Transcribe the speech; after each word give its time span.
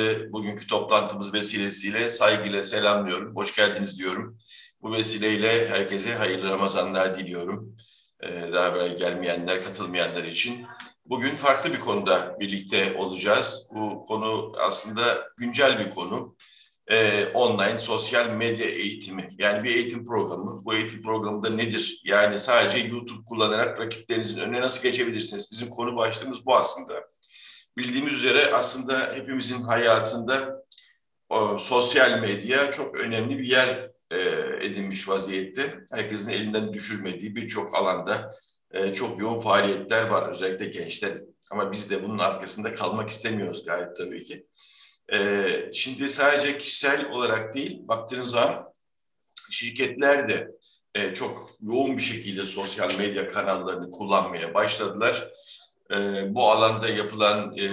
bugünkü 0.00 0.66
toplantımız 0.66 1.32
vesilesiyle 1.32 2.10
saygıyla 2.10 2.64
selamlıyorum. 2.64 3.36
Hoş 3.36 3.54
geldiniz 3.56 3.98
diyorum. 3.98 4.38
Bu 4.82 4.92
vesileyle 4.92 5.68
herkese 5.68 6.14
hayırlı 6.14 6.50
Ramazanlar 6.50 7.18
diliyorum. 7.18 7.76
Ee, 8.22 8.52
daha 8.52 8.74
böyle 8.74 8.94
gelmeyenler, 8.94 9.64
katılmayanlar 9.64 10.24
için. 10.24 10.66
Bugün 11.06 11.36
farklı 11.36 11.72
bir 11.72 11.80
konuda 11.80 12.36
birlikte 12.40 12.96
olacağız. 12.96 13.68
Bu 13.74 14.04
konu 14.04 14.52
aslında 14.58 15.28
güncel 15.36 15.78
bir 15.78 15.90
konu. 15.90 16.36
Ee, 16.90 17.26
online 17.34 17.78
sosyal 17.78 18.30
medya 18.30 18.66
eğitimi. 18.66 19.28
Yani 19.38 19.64
bir 19.64 19.74
eğitim 19.74 20.06
programı. 20.06 20.64
Bu 20.64 20.74
eğitim 20.74 21.02
programı 21.02 21.42
da 21.44 21.50
nedir? 21.50 22.00
Yani 22.04 22.38
sadece 22.38 22.86
YouTube 22.88 23.24
kullanarak 23.24 23.80
rakiplerinizin 23.80 24.40
önüne 24.40 24.60
nasıl 24.60 24.82
geçebilirsiniz? 24.82 25.52
Bizim 25.52 25.70
konu 25.70 25.96
başlığımız 25.96 26.46
bu 26.46 26.56
aslında 26.56 27.13
bildiğimiz 27.78 28.12
üzere 28.12 28.52
aslında 28.54 29.12
hepimizin 29.14 29.62
hayatında 29.62 30.64
o, 31.28 31.58
sosyal 31.58 32.20
medya 32.20 32.70
çok 32.70 32.94
önemli 32.94 33.38
bir 33.38 33.46
yer 33.46 33.90
e, 34.10 34.18
edinmiş 34.66 35.08
vaziyette. 35.08 35.84
Herkesin 35.92 36.30
elinden 36.30 36.72
düşürmediği 36.72 37.36
birçok 37.36 37.74
alanda 37.74 38.34
e, 38.70 38.92
çok 38.92 39.20
yoğun 39.20 39.38
faaliyetler 39.38 40.08
var 40.08 40.28
özellikle 40.28 40.66
gençler. 40.66 41.18
Ama 41.50 41.72
biz 41.72 41.90
de 41.90 42.02
bunun 42.02 42.18
arkasında 42.18 42.74
kalmak 42.74 43.10
istemiyoruz 43.10 43.64
gayet 43.64 43.96
tabii 43.96 44.22
ki. 44.22 44.46
E, 45.12 45.46
şimdi 45.72 46.08
sadece 46.08 46.58
kişisel 46.58 47.10
olarak 47.10 47.54
değil, 47.54 47.78
baktığınız 47.88 48.30
zaman 48.30 48.72
şirketler 49.50 50.28
de 50.28 50.50
e, 50.94 51.14
çok 51.14 51.50
yoğun 51.60 51.96
bir 51.96 52.02
şekilde 52.02 52.44
sosyal 52.44 52.98
medya 52.98 53.28
kanallarını 53.28 53.90
kullanmaya 53.90 54.54
başladılar 54.54 55.28
e, 55.92 55.96
bu 56.34 56.50
alanda 56.50 56.88
yapılan 56.88 57.56
e, 57.56 57.66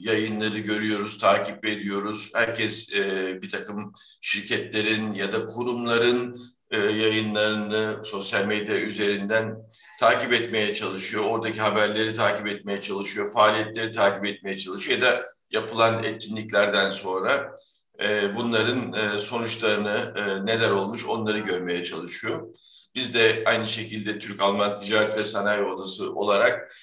yayınları 0.00 0.58
görüyoruz, 0.58 1.18
takip 1.18 1.66
ediyoruz. 1.66 2.30
Herkes 2.34 2.92
e, 2.94 3.38
bir 3.42 3.50
takım 3.50 3.92
şirketlerin 4.20 5.12
ya 5.12 5.32
da 5.32 5.46
kurumların 5.46 6.40
e, 6.70 6.78
yayınlarını 6.78 8.04
sosyal 8.04 8.44
medya 8.44 8.80
üzerinden 8.80 9.56
takip 10.00 10.32
etmeye 10.32 10.74
çalışıyor. 10.74 11.24
Oradaki 11.24 11.60
haberleri 11.60 12.14
takip 12.14 12.46
etmeye 12.46 12.80
çalışıyor, 12.80 13.32
faaliyetleri 13.32 13.92
takip 13.92 14.26
etmeye 14.26 14.58
çalışıyor 14.58 14.98
ya 14.98 15.06
da 15.06 15.24
yapılan 15.50 16.04
etkinliklerden 16.04 16.90
sonra 16.90 17.54
e, 18.02 18.36
bunların 18.36 18.92
e, 18.92 19.20
sonuçlarını 19.20 20.14
e, 20.16 20.46
neler 20.46 20.70
olmuş 20.70 21.06
onları 21.06 21.38
görmeye 21.38 21.84
çalışıyor. 21.84 22.48
Biz 22.94 23.14
de 23.14 23.42
aynı 23.46 23.66
şekilde 23.66 24.18
Türk-Alman 24.18 24.78
Ticaret 24.78 25.18
ve 25.18 25.24
Sanayi 25.24 25.62
Odası 25.62 26.14
olarak 26.14 26.74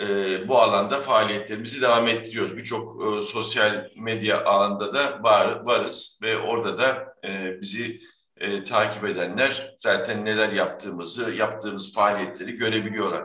e, 0.00 0.48
bu 0.48 0.58
alanda 0.58 1.00
faaliyetlerimizi 1.00 1.82
devam 1.82 2.08
ettiriyoruz. 2.08 2.56
Birçok 2.56 3.02
e, 3.06 3.20
sosyal 3.20 3.90
medya 3.96 4.44
alanda 4.44 4.94
da 4.94 5.22
var, 5.22 5.60
varız 5.64 6.20
ve 6.22 6.38
orada 6.38 6.78
da 6.78 7.14
e, 7.28 7.60
bizi 7.60 8.00
e, 8.36 8.64
takip 8.64 9.04
edenler 9.04 9.74
zaten 9.76 10.24
neler 10.24 10.52
yaptığımızı, 10.52 11.34
yaptığımız 11.38 11.94
faaliyetleri 11.94 12.52
görebiliyorlar. 12.52 13.24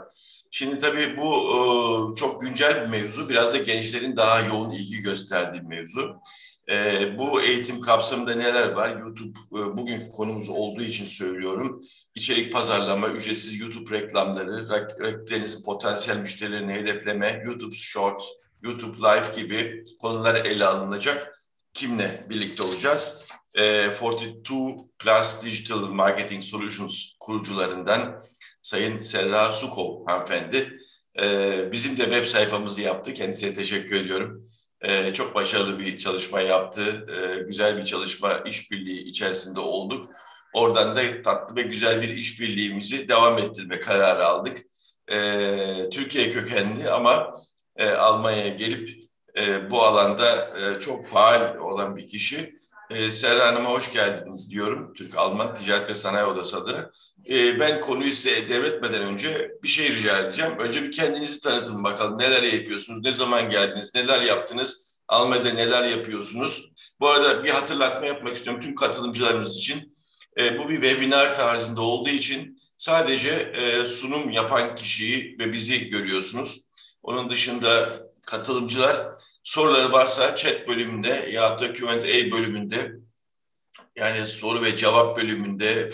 Şimdi 0.51 0.79
tabii 0.79 1.17
bu 1.17 1.33
e, 1.33 2.15
çok 2.15 2.41
güncel 2.41 2.81
bir 2.81 2.89
mevzu, 2.89 3.29
biraz 3.29 3.53
da 3.53 3.57
gençlerin 3.57 4.17
daha 4.17 4.39
yoğun 4.39 4.71
ilgi 4.71 5.01
gösterdiği 5.01 5.61
bir 5.61 5.67
mevzu. 5.67 6.15
E, 6.71 7.17
bu 7.17 7.41
eğitim 7.41 7.81
kapsamında 7.81 8.35
neler 8.35 8.71
var? 8.71 8.97
YouTube 8.99 9.39
e, 9.51 9.77
bugünkü 9.77 10.09
konumuz 10.09 10.49
olduğu 10.49 10.83
için 10.83 11.05
söylüyorum. 11.05 11.79
İçerik 12.15 12.53
pazarlama, 12.53 13.09
ücretsiz 13.09 13.59
YouTube 13.59 13.97
reklamları, 13.97 14.69
rakiplerinizin 14.69 15.63
potansiyel 15.63 16.19
müşterilerini 16.19 16.73
hedefleme, 16.73 17.43
YouTube 17.45 17.75
Shorts, 17.75 18.29
YouTube 18.61 18.97
Live 18.97 19.41
gibi 19.41 19.83
konular 19.99 20.35
ele 20.35 20.65
alınacak. 20.65 21.43
Kimle 21.73 22.25
birlikte 22.29 22.63
olacağız? 22.63 23.25
E, 23.53 23.93
42 23.93 24.53
Plus 24.99 25.43
Digital 25.43 25.79
Marketing 25.79 26.43
Solutions 26.43 27.13
kurucularından 27.19 28.23
Sayın 28.61 28.97
Serra 28.97 29.51
Sukov 29.51 30.05
hanımefendi. 30.07 30.77
E, 31.21 31.71
bizim 31.71 31.97
de 31.97 32.03
web 32.03 32.25
sayfamızı 32.25 32.81
yaptı. 32.81 33.13
Kendisine 33.13 33.53
teşekkür 33.53 33.95
ediyorum 33.95 34.45
e, 34.83 35.13
çok 35.13 35.35
başarılı 35.35 35.79
bir 35.79 35.97
çalışma 35.97 36.41
yaptı. 36.41 37.07
E, 37.09 37.43
güzel 37.43 37.77
bir 37.77 37.85
çalışma, 37.85 38.33
işbirliği 38.33 39.03
içerisinde 39.03 39.59
olduk. 39.59 40.09
Oradan 40.53 40.95
da 40.95 41.21
tatlı 41.21 41.55
ve 41.55 41.61
güzel 41.61 42.01
bir 42.01 42.09
işbirliğimizi 42.09 43.09
devam 43.09 43.37
ettirme 43.37 43.79
kararı 43.79 44.25
aldık. 44.25 44.57
E, 45.11 45.89
Türkiye 45.91 46.31
kökenli 46.31 46.89
ama 46.89 47.33
e, 47.75 47.89
Almanya'ya 47.89 48.47
gelip 48.47 48.89
e, 49.37 49.71
bu 49.71 49.83
alanda 49.83 50.59
e, 50.59 50.79
çok 50.79 51.05
faal 51.05 51.57
olan 51.57 51.95
bir 51.95 52.07
kişi. 52.07 52.53
E, 52.89 53.11
Serra 53.11 53.47
Hanım'a 53.47 53.69
hoş 53.69 53.93
geldiniz 53.93 54.51
diyorum. 54.51 54.93
Türk-Alman 54.93 55.55
Ticaret 55.55 55.89
ve 55.89 55.95
Sanayi 55.95 56.25
Odası 56.25 56.57
adına. 56.57 56.91
E, 57.29 57.59
ben 57.59 57.81
konuyu 57.81 58.13
size 58.13 58.49
devretmeden 58.49 59.01
önce 59.01 59.51
bir 59.63 59.67
şey 59.67 59.89
rica 59.89 60.19
edeceğim. 60.19 60.53
Önce 60.59 60.83
bir 60.83 60.91
kendinizi 60.91 61.41
tanıtın 61.41 61.83
bakalım. 61.83 62.19
Neler 62.19 62.43
yapıyorsunuz, 62.43 63.03
ne 63.03 63.11
zaman 63.11 63.49
geldiniz, 63.49 63.95
neler 63.95 64.21
yaptınız, 64.21 64.93
Almanya'da 65.07 65.49
neler 65.49 65.83
yapıyorsunuz. 65.83 66.71
Bu 66.99 67.09
arada 67.09 67.43
bir 67.43 67.49
hatırlatma 67.49 68.07
yapmak 68.07 68.35
istiyorum 68.35 68.61
tüm 68.61 68.75
katılımcılarımız 68.75 69.57
için. 69.57 69.95
E, 70.39 70.59
bu 70.59 70.69
bir 70.69 70.81
webinar 70.81 71.35
tarzında 71.35 71.81
olduğu 71.81 72.09
için 72.09 72.57
sadece 72.77 73.29
e, 73.29 73.85
sunum 73.85 74.29
yapan 74.29 74.75
kişiyi 74.75 75.35
ve 75.39 75.53
bizi 75.53 75.89
görüyorsunuz. 75.89 76.61
Onun 77.03 77.29
dışında 77.29 78.01
katılımcılar 78.25 79.07
soruları 79.43 79.91
varsa 79.91 80.35
chat 80.35 80.67
bölümünde 80.67 81.29
ya 81.31 81.59
da 81.59 81.73
Q&A 81.73 82.31
bölümünde 82.31 82.91
yani 83.95 84.27
soru 84.27 84.63
ve 84.63 84.75
cevap 84.75 85.17
bölümünde, 85.17 85.89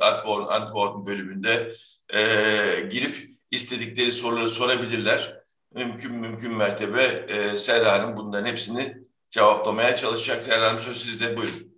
Antworten, 0.00 0.60
Antworten 0.60 1.06
bölümünde 1.06 1.72
e, 2.14 2.20
girip 2.90 3.30
istedikleri 3.50 4.12
soruları 4.12 4.48
sorabilirler. 4.48 5.44
Mümkün 5.74 6.12
mümkün 6.12 6.56
mertebe 6.56 7.02
e, 7.02 7.58
Serra 7.58 7.92
Hanım 7.92 8.16
bunların 8.16 8.46
hepsini 8.46 8.96
cevaplamaya 9.30 9.96
çalışacak. 9.96 10.44
Serra 10.44 10.66
Hanım 10.66 10.78
söz 10.78 10.96
sizde 10.96 11.36
buyurun. 11.36 11.74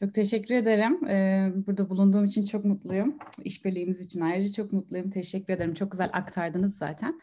Çok 0.00 0.14
teşekkür 0.14 0.54
ederim. 0.54 1.08
Ee, 1.08 1.52
burada 1.66 1.90
bulunduğum 1.90 2.24
için 2.24 2.44
çok 2.44 2.64
mutluyum. 2.64 3.18
İşbirliğimiz 3.44 4.00
için 4.00 4.20
ayrıca 4.20 4.52
çok 4.52 4.72
mutluyum. 4.72 5.10
Teşekkür 5.10 5.52
ederim. 5.52 5.74
Çok 5.74 5.92
güzel 5.92 6.10
aktardınız 6.12 6.78
zaten. 6.78 7.20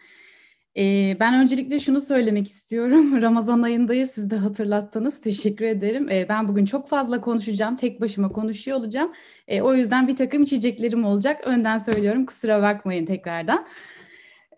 Ee, 0.78 1.18
ben 1.20 1.34
öncelikle 1.42 1.80
şunu 1.80 2.02
söylemek 2.02 2.48
istiyorum. 2.48 3.22
Ramazan 3.22 3.62
ayındayız. 3.62 4.12
Siz 4.12 4.30
de 4.30 4.36
hatırlattınız. 4.36 5.22
Teşekkür 5.22 5.66
ederim. 5.66 6.10
Ee, 6.12 6.26
ben 6.30 6.48
bugün 6.48 6.66
çok 6.66 6.88
fazla 6.90 7.22
konuşacağım. 7.22 7.76
Tek 7.76 8.02
başıma 8.02 8.30
konuşuyor 8.30 8.78
olacağım. 8.78 9.12
Ee, 9.48 9.62
o 9.62 9.74
yüzden 9.74 10.08
bir 10.08 10.16
takım 10.16 10.44
içeceklerim 10.44 11.06
olacak. 11.06 11.42
Önden 11.48 11.78
söylüyorum. 11.78 12.26
Kusura 12.26 12.62
bakmayın 12.62 13.06
tekrardan. 13.06 13.68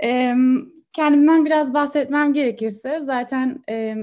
Ee, 0.03 0.35
kendimden 0.93 1.45
biraz 1.45 1.73
bahsetmem 1.73 2.33
gerekirse 2.33 3.01
zaten 3.05 3.63
e, 3.69 3.95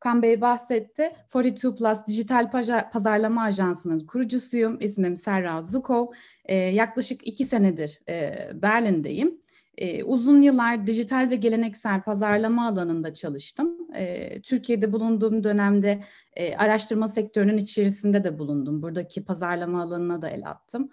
Kan 0.00 0.22
Bey 0.22 0.40
bahsetti. 0.40 1.12
42 1.32 1.74
Plus 1.74 1.98
Dijital 2.06 2.50
Pazarlama 2.92 3.42
Ajansı'nın 3.42 4.06
kurucusuyum. 4.06 4.78
İsmim 4.80 5.16
Serra 5.16 5.62
Zukov. 5.62 6.06
Ee, 6.44 6.54
yaklaşık 6.54 7.28
iki 7.28 7.44
senedir 7.44 8.00
e, 8.08 8.32
Berlin'deyim. 8.54 9.40
E, 9.80 10.04
uzun 10.04 10.42
yıllar 10.42 10.86
dijital 10.86 11.30
ve 11.30 11.36
geleneksel 11.36 12.02
pazarlama 12.02 12.68
alanında 12.68 13.14
çalıştım. 13.14 13.76
E, 13.94 14.42
Türkiye'de 14.42 14.92
bulunduğum 14.92 15.44
dönemde 15.44 16.04
e, 16.36 16.56
araştırma 16.56 17.08
sektörünün 17.08 17.56
içerisinde 17.56 18.24
de 18.24 18.38
bulundum. 18.38 18.82
Buradaki 18.82 19.24
pazarlama 19.24 19.82
alanına 19.82 20.22
da 20.22 20.30
el 20.30 20.50
attım. 20.50 20.90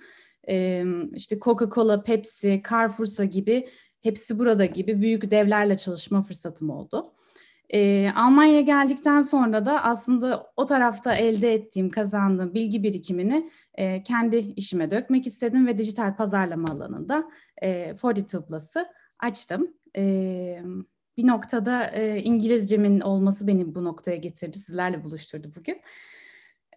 E, 0.50 0.86
işte 1.14 1.36
Coca-Cola, 1.36 2.04
Pepsi, 2.04 2.62
Carrefour'sa 2.70 3.24
gibi 3.24 3.68
hepsi 4.00 4.40
burada 4.40 4.66
gibi 4.66 5.02
büyük 5.02 5.32
devlerle 5.32 5.78
çalışma 5.78 6.24
fırsatım 6.24 6.70
oldu. 6.70 7.14
E, 7.74 8.12
Almanya'ya 8.16 8.62
geldikten 8.62 9.22
sonra 9.22 9.66
da 9.66 9.84
aslında 9.84 10.52
o 10.58 10.66
tarafta 10.66 11.16
elde 11.16 11.54
ettiğim, 11.54 11.90
kazandığım 11.90 12.54
bilgi 12.54 12.84
birikimini 12.84 13.50
e, 13.74 14.04
kendi 14.04 14.38
işime 14.38 14.92
dökmek 14.92 15.28
istedim 15.28 15.68
ve 15.68 15.78
dijital 15.78 16.16
pazarlama 16.16 16.70
alanında 16.70 17.24
e, 17.62 17.96
42 17.96 18.42
Plus'ı 18.42 18.88
açtım. 19.20 19.74
E, 19.98 20.64
bir 21.18 21.28
noktada 21.28 21.86
e, 21.86 22.22
İngilizcemin 22.22 23.02
olması 23.02 23.48
beni 23.48 23.76
bu 23.76 23.84
noktaya 23.84 24.18
getirdi, 24.18 24.58
sizlerle 24.58 25.04
buluşturdu 25.04 25.52
bugün. 25.56 25.82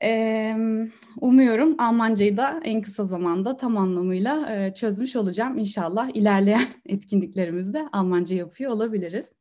E, 0.02 0.56
umuyorum 1.20 1.76
Almancayı 1.78 2.36
da 2.36 2.60
en 2.64 2.82
kısa 2.82 3.04
zamanda 3.04 3.56
tam 3.56 3.76
anlamıyla 3.76 4.56
e, 4.56 4.74
çözmüş 4.74 5.16
olacağım. 5.16 5.58
İnşallah 5.58 6.10
ilerleyen 6.14 6.66
etkinliklerimizde 6.86 7.88
Almanca 7.92 8.36
yapıyor 8.36 8.72
olabiliriz. 8.72 9.39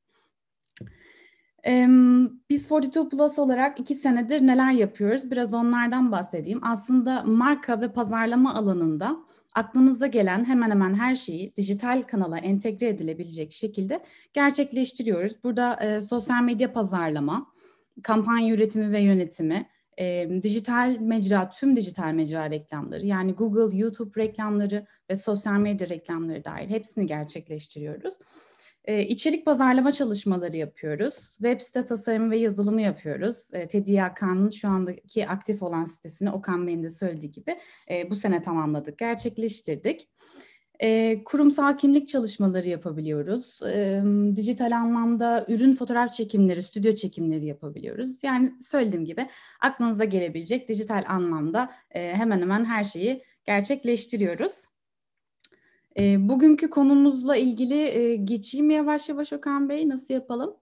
Biz 2.49 2.67
42 2.67 3.09
Plus 3.09 3.39
olarak 3.39 3.79
iki 3.79 3.93
senedir 3.95 4.47
neler 4.47 4.71
yapıyoruz? 4.71 5.31
Biraz 5.31 5.53
onlardan 5.53 6.11
bahsedeyim. 6.11 6.59
Aslında 6.63 7.23
marka 7.23 7.81
ve 7.81 7.91
pazarlama 7.91 8.53
alanında 8.53 9.17
aklınıza 9.55 10.07
gelen 10.07 10.45
hemen 10.45 10.71
hemen 10.71 10.93
her 10.93 11.15
şeyi 11.15 11.55
dijital 11.55 12.03
kanala 12.03 12.37
entegre 12.37 12.87
edilebilecek 12.87 13.51
şekilde 13.51 13.99
gerçekleştiriyoruz. 14.33 15.43
Burada 15.43 15.75
e, 15.75 16.01
sosyal 16.01 16.43
medya 16.43 16.73
pazarlama, 16.73 17.47
kampanya 18.03 18.53
üretimi 18.55 18.91
ve 18.91 18.99
yönetimi, 18.99 19.69
e, 19.99 20.29
dijital 20.41 20.97
mecra, 20.99 21.49
tüm 21.49 21.75
dijital 21.75 22.13
mecra 22.13 22.49
reklamları 22.49 23.05
yani 23.05 23.33
Google, 23.33 23.77
YouTube 23.77 24.21
reklamları 24.21 24.85
ve 25.09 25.15
sosyal 25.15 25.59
medya 25.59 25.89
reklamları 25.89 26.43
dahil 26.43 26.69
hepsini 26.69 27.05
gerçekleştiriyoruz. 27.05 28.13
E, 28.89 29.05
içerik 29.05 29.45
pazarlama 29.45 29.91
çalışmaları 29.91 30.57
yapıyoruz. 30.57 31.13
Web 31.33 31.61
site 31.61 31.85
tasarımı 31.85 32.31
ve 32.31 32.37
yazılımı 32.37 32.81
yapıyoruz. 32.81 33.49
E, 33.53 33.67
TDYK'nın 33.67 34.49
şu 34.49 34.67
andaki 34.67 35.27
aktif 35.27 35.63
olan 35.63 35.85
sitesini 35.85 36.31
Okan 36.31 36.67
Bey'in 36.67 36.83
de 36.83 36.89
söylediği 36.89 37.31
gibi 37.31 37.59
e, 37.91 38.09
bu 38.09 38.15
sene 38.15 38.41
tamamladık, 38.41 38.97
gerçekleştirdik. 38.97 40.09
E, 40.79 41.21
kurumsal 41.23 41.77
kimlik 41.77 42.07
çalışmaları 42.07 42.67
yapabiliyoruz. 42.67 43.59
Dijital 44.35 44.71
anlamda 44.71 45.45
ürün 45.47 45.73
fotoğraf 45.73 46.13
çekimleri, 46.13 46.63
stüdyo 46.63 46.91
çekimleri 46.91 47.45
yapabiliyoruz. 47.45 48.23
Yani 48.23 48.53
söylediğim 48.61 49.05
gibi 49.05 49.29
aklınıza 49.61 50.03
gelebilecek 50.03 50.69
dijital 50.69 51.03
anlamda 51.07 51.71
e, 51.91 52.13
hemen 52.15 52.41
hemen 52.41 52.65
her 52.65 52.83
şeyi 52.83 53.23
gerçekleştiriyoruz. 53.45 54.68
E, 55.99 56.29
bugünkü 56.29 56.69
konumuzla 56.69 57.35
ilgili 57.35 57.81
e, 57.81 58.15
geçeyim 58.15 58.69
yavaş 58.69 59.09
yavaş 59.09 59.33
Okan 59.33 59.69
Bey. 59.69 59.89
Nasıl 59.89 60.13
yapalım? 60.13 60.55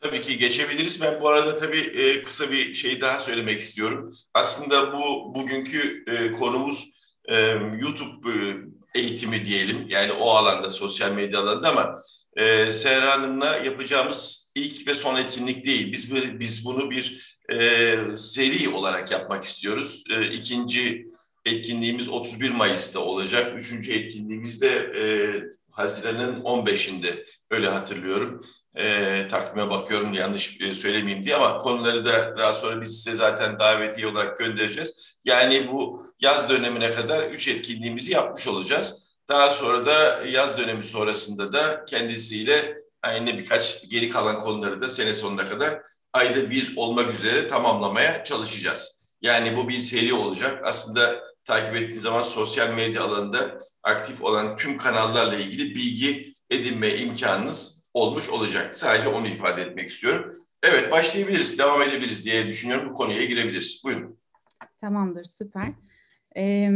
Tabii 0.00 0.22
ki 0.22 0.38
geçebiliriz. 0.38 1.02
Ben 1.02 1.20
bu 1.20 1.28
arada 1.28 1.56
tabii 1.56 1.78
e, 1.78 2.22
kısa 2.22 2.50
bir 2.50 2.74
şey 2.74 3.00
daha 3.00 3.20
söylemek 3.20 3.60
istiyorum. 3.60 4.12
Aslında 4.34 4.92
bu 4.98 5.34
bugünkü 5.34 6.04
e, 6.06 6.32
konumuz 6.32 7.00
e, 7.28 7.36
YouTube 7.80 8.30
e, 8.30 8.56
eğitimi 9.00 9.44
diyelim. 9.46 9.86
Yani 9.88 10.12
o 10.12 10.30
alanda, 10.30 10.70
sosyal 10.70 11.12
medya 11.12 11.40
alanında 11.40 11.68
ama 11.68 12.02
e, 12.36 12.72
Serra 12.72 13.10
Hanım'la 13.10 13.56
yapacağımız 13.56 14.52
ilk 14.54 14.88
ve 14.88 14.94
son 14.94 15.16
etkinlik 15.16 15.66
değil. 15.66 15.92
Biz 15.92 16.14
biz 16.14 16.64
bunu 16.64 16.90
bir 16.90 17.36
e, 17.52 17.96
seri 18.16 18.68
olarak 18.68 19.10
yapmak 19.10 19.44
istiyoruz. 19.44 20.04
E, 20.10 20.26
ikinci 20.26 21.09
etkinliğimiz 21.44 22.08
31 22.08 22.50
Mayıs'ta 22.50 23.00
olacak. 23.00 23.58
Üçüncü 23.58 23.92
etkinliğimiz 23.92 24.62
de 24.62 24.92
e, 24.98 25.04
Haziran'ın 25.72 26.40
15'inde 26.40 27.26
öyle 27.50 27.68
hatırlıyorum. 27.68 28.40
E, 28.76 29.28
takvime 29.28 29.70
bakıyorum 29.70 30.14
yanlış 30.14 30.60
e, 30.60 30.74
söylemeyeyim 30.74 31.24
diye 31.24 31.36
ama 31.36 31.58
konuları 31.58 32.04
da 32.04 32.36
daha 32.36 32.54
sonra 32.54 32.80
biz 32.80 33.02
size 33.02 33.16
zaten 33.16 33.58
davetiye 33.58 34.06
olarak 34.06 34.38
göndereceğiz. 34.38 35.18
Yani 35.24 35.68
bu 35.72 36.06
yaz 36.20 36.50
dönemine 36.50 36.90
kadar 36.90 37.24
üç 37.24 37.48
etkinliğimizi 37.48 38.12
yapmış 38.12 38.48
olacağız. 38.48 39.10
Daha 39.28 39.50
sonra 39.50 39.86
da 39.86 40.22
yaz 40.28 40.58
dönemi 40.58 40.84
sonrasında 40.84 41.52
da 41.52 41.84
kendisiyle 41.84 42.82
aynı 43.02 43.38
birkaç 43.38 43.88
geri 43.88 44.08
kalan 44.08 44.40
konuları 44.40 44.80
da 44.80 44.88
sene 44.88 45.14
sonuna 45.14 45.46
kadar 45.46 45.82
ayda 46.12 46.50
bir 46.50 46.76
olmak 46.76 47.12
üzere 47.14 47.48
tamamlamaya 47.48 48.24
çalışacağız. 48.24 49.00
Yani 49.22 49.56
bu 49.56 49.68
bir 49.68 49.78
seri 49.78 50.14
olacak. 50.14 50.60
Aslında 50.64 51.29
takip 51.44 51.76
ettiğiniz 51.76 52.02
zaman 52.02 52.22
sosyal 52.22 52.74
medya 52.74 53.02
alanında 53.02 53.58
aktif 53.82 54.24
olan 54.24 54.56
tüm 54.56 54.76
kanallarla 54.76 55.36
ilgili 55.36 55.74
bilgi 55.74 56.22
edinme 56.50 56.96
imkanınız 56.96 57.90
olmuş 57.94 58.28
olacak. 58.28 58.76
Sadece 58.76 59.08
onu 59.08 59.28
ifade 59.28 59.62
etmek 59.62 59.90
istiyorum. 59.90 60.36
Evet 60.62 60.92
başlayabiliriz, 60.92 61.58
devam 61.58 61.82
edebiliriz 61.82 62.24
diye 62.24 62.46
düşünüyorum. 62.46 62.90
Bu 62.90 62.94
konuya 62.94 63.24
girebiliriz. 63.24 63.82
Buyurun. 63.84 64.18
Tamamdır, 64.80 65.24
süper. 65.24 65.72
Ee, 66.36 66.70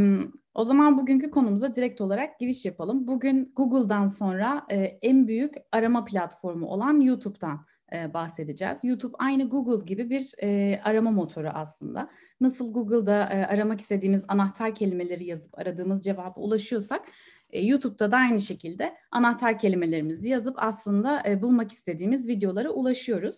o 0.55 0.64
zaman 0.64 0.99
bugünkü 0.99 1.31
konumuza 1.31 1.75
direkt 1.75 2.00
olarak 2.00 2.40
giriş 2.40 2.64
yapalım. 2.64 3.06
Bugün 3.06 3.52
Google'dan 3.56 4.06
sonra 4.06 4.66
e, 4.70 4.76
en 5.02 5.28
büyük 5.28 5.55
arama 5.72 6.05
platformu 6.05 6.66
olan 6.66 7.00
YouTube'dan 7.00 7.66
e, 7.93 8.15
bahsedeceğiz. 8.15 8.79
YouTube 8.83 9.17
aynı 9.19 9.49
Google 9.49 9.85
gibi 9.87 10.11
bir 10.11 10.33
e, 10.43 10.81
arama 10.85 11.11
motoru 11.11 11.49
aslında. 11.49 12.11
Nasıl 12.41 12.73
Google'da 12.73 13.29
e, 13.33 13.47
aramak 13.47 13.81
istediğimiz 13.81 14.25
anahtar 14.29 14.75
kelimeleri 14.75 15.25
yazıp 15.25 15.59
aradığımız 15.59 16.01
cevaba 16.01 16.41
ulaşıyorsak, 16.41 17.03
e, 17.51 17.67
YouTube'da 17.67 18.13
da 18.13 18.17
aynı 18.17 18.41
şekilde 18.41 18.95
anahtar 19.11 19.59
kelimelerimizi 19.59 20.29
yazıp 20.29 20.55
aslında 20.59 21.23
e, 21.29 21.43
bulmak 21.43 21.73
istediğimiz 21.73 22.29
videolara 22.29 22.71
ulaşıyoruz. 22.71 23.37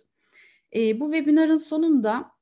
E, 0.77 1.01
bu 1.01 1.13
webinarın 1.13 1.59
sonunda 1.59 2.37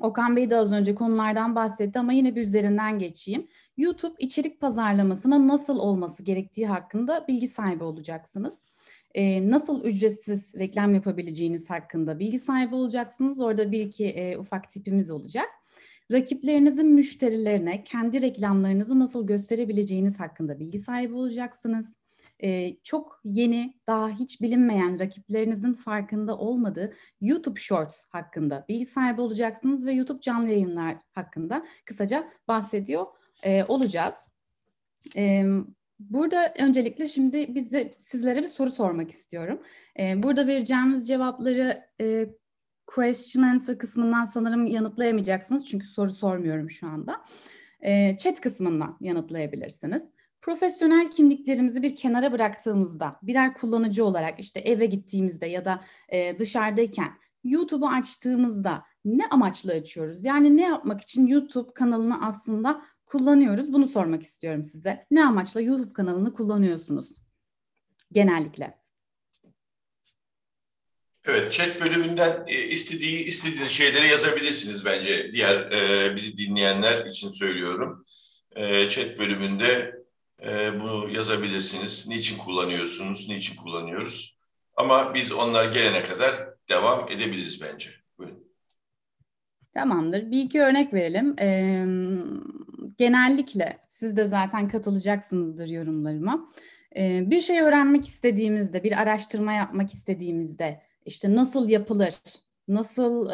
Okan 0.00 0.36
Bey 0.36 0.50
de 0.50 0.56
az 0.56 0.72
önce 0.72 0.94
konulardan 0.94 1.54
bahsetti 1.54 1.98
ama 1.98 2.12
yine 2.12 2.36
bir 2.36 2.42
üzerinden 2.42 2.98
geçeyim. 2.98 3.48
YouTube 3.76 4.14
içerik 4.18 4.60
pazarlamasına 4.60 5.48
nasıl 5.48 5.78
olması 5.78 6.22
gerektiği 6.22 6.66
hakkında 6.66 7.24
bilgi 7.28 7.48
sahibi 7.48 7.84
olacaksınız 7.84 8.62
e, 9.14 9.50
nasıl 9.50 9.84
ücretsiz 9.84 10.54
reklam 10.54 10.94
yapabileceğiniz 10.94 11.70
hakkında 11.70 12.18
bilgi 12.18 12.38
sahibi 12.38 12.74
olacaksınız. 12.74 13.40
Orada 13.40 13.72
bir 13.72 13.80
iki 13.80 14.06
e, 14.06 14.38
ufak 14.38 14.70
tipimiz 14.70 15.10
olacak. 15.10 15.48
Rakiplerinizin 16.12 16.86
müşterilerine 16.86 17.84
kendi 17.84 18.22
reklamlarınızı 18.22 18.98
nasıl 18.98 19.26
gösterebileceğiniz 19.26 20.20
hakkında 20.20 20.60
bilgi 20.60 20.78
sahibi 20.78 21.14
olacaksınız. 21.14 21.96
Ee, 22.42 22.76
çok 22.82 23.20
yeni, 23.24 23.74
daha 23.86 24.10
hiç 24.10 24.40
bilinmeyen 24.40 24.98
rakiplerinizin 24.98 25.72
farkında 25.72 26.38
olmadığı 26.38 26.92
YouTube 27.20 27.60
Shorts 27.60 28.02
hakkında 28.08 28.64
bilgi 28.68 28.86
sahibi 28.86 29.20
olacaksınız 29.20 29.86
ve 29.86 29.92
YouTube 29.92 30.20
canlı 30.20 30.50
yayınlar 30.50 30.96
hakkında 31.12 31.66
kısaca 31.84 32.28
bahsediyor 32.48 33.06
e, 33.42 33.64
olacağız. 33.64 34.14
E, 35.16 35.46
Burada 35.98 36.54
öncelikle 36.58 37.06
şimdi 37.06 37.54
bize 37.54 37.94
sizlere 37.98 38.42
bir 38.42 38.46
soru 38.46 38.70
sormak 38.70 39.10
istiyorum. 39.10 39.62
Ee, 40.00 40.22
burada 40.22 40.46
vereceğimiz 40.46 41.08
cevapları 41.08 41.84
e, 42.00 42.26
question 42.86 43.42
answer 43.42 43.78
kısmından 43.78 44.24
sanırım 44.24 44.66
yanıtlayamayacaksınız 44.66 45.66
çünkü 45.66 45.86
soru 45.86 46.10
sormuyorum 46.10 46.70
şu 46.70 46.86
anda. 46.86 47.24
E, 47.80 48.16
chat 48.16 48.40
kısmından 48.40 48.96
yanıtlayabilirsiniz. 49.00 50.02
Profesyonel 50.42 51.10
kimliklerimizi 51.10 51.82
bir 51.82 51.96
kenara 51.96 52.32
bıraktığımızda 52.32 53.16
birer 53.22 53.54
kullanıcı 53.54 54.04
olarak 54.04 54.40
işte 54.40 54.60
eve 54.60 54.86
gittiğimizde 54.86 55.46
ya 55.46 55.64
da 55.64 55.80
e, 56.08 56.38
dışarıdayken 56.38 57.10
YouTube'u 57.44 57.88
açtığımızda 57.88 58.82
ne 59.04 59.26
amaçla 59.30 59.72
açıyoruz? 59.72 60.24
Yani 60.24 60.56
ne 60.56 60.62
yapmak 60.62 61.00
için 61.00 61.26
YouTube 61.26 61.74
kanalını 61.74 62.26
aslında 62.26 62.82
kullanıyoruz? 63.06 63.72
Bunu 63.72 63.88
sormak 63.88 64.22
istiyorum 64.22 64.64
size. 64.64 65.06
Ne 65.10 65.24
amaçla 65.24 65.60
YouTube 65.60 65.92
kanalını 65.92 66.32
kullanıyorsunuz 66.32 67.10
genellikle? 68.12 68.84
Evet, 71.24 71.52
chat 71.52 71.80
bölümünden 71.80 72.44
e, 72.46 72.62
istediği 72.62 73.24
istediğiniz 73.24 73.70
şeyleri 73.70 74.08
yazabilirsiniz 74.08 74.84
bence. 74.84 75.32
Diğer 75.32 75.72
e, 75.72 76.16
bizi 76.16 76.36
dinleyenler 76.36 77.06
için 77.06 77.28
söylüyorum. 77.28 78.02
E, 78.56 78.88
chat 78.88 79.18
bölümünde 79.18 79.94
e, 80.46 80.80
bunu 80.80 81.10
yazabilirsiniz. 81.10 82.08
Niçin 82.08 82.38
kullanıyorsunuz, 82.38 83.28
niçin 83.28 83.56
kullanıyoruz? 83.56 84.38
Ama 84.76 85.14
biz 85.14 85.32
onlar 85.32 85.72
gelene 85.72 86.02
kadar 86.02 86.34
devam 86.68 87.08
edebiliriz 87.08 87.60
bence. 87.62 87.90
Buyurun. 88.18 88.44
Tamamdır. 89.74 90.30
Bir 90.30 90.44
iki 90.44 90.60
örnek 90.60 90.94
verelim. 90.94 91.36
Ee, 91.40 91.86
genellikle 92.98 93.78
siz 93.88 94.16
de 94.16 94.26
zaten 94.26 94.68
katılacaksınızdır 94.68 95.68
yorumlarıma. 95.68 96.48
Ee, 96.96 97.30
bir 97.30 97.40
şey 97.40 97.60
öğrenmek 97.60 98.08
istediğimizde, 98.08 98.84
bir 98.84 99.02
araştırma 99.02 99.52
yapmak 99.52 99.90
istediğimizde 99.90 100.80
işte 101.06 101.34
nasıl 101.34 101.68
yapılır, 101.68 102.14
nasıl 102.68 103.30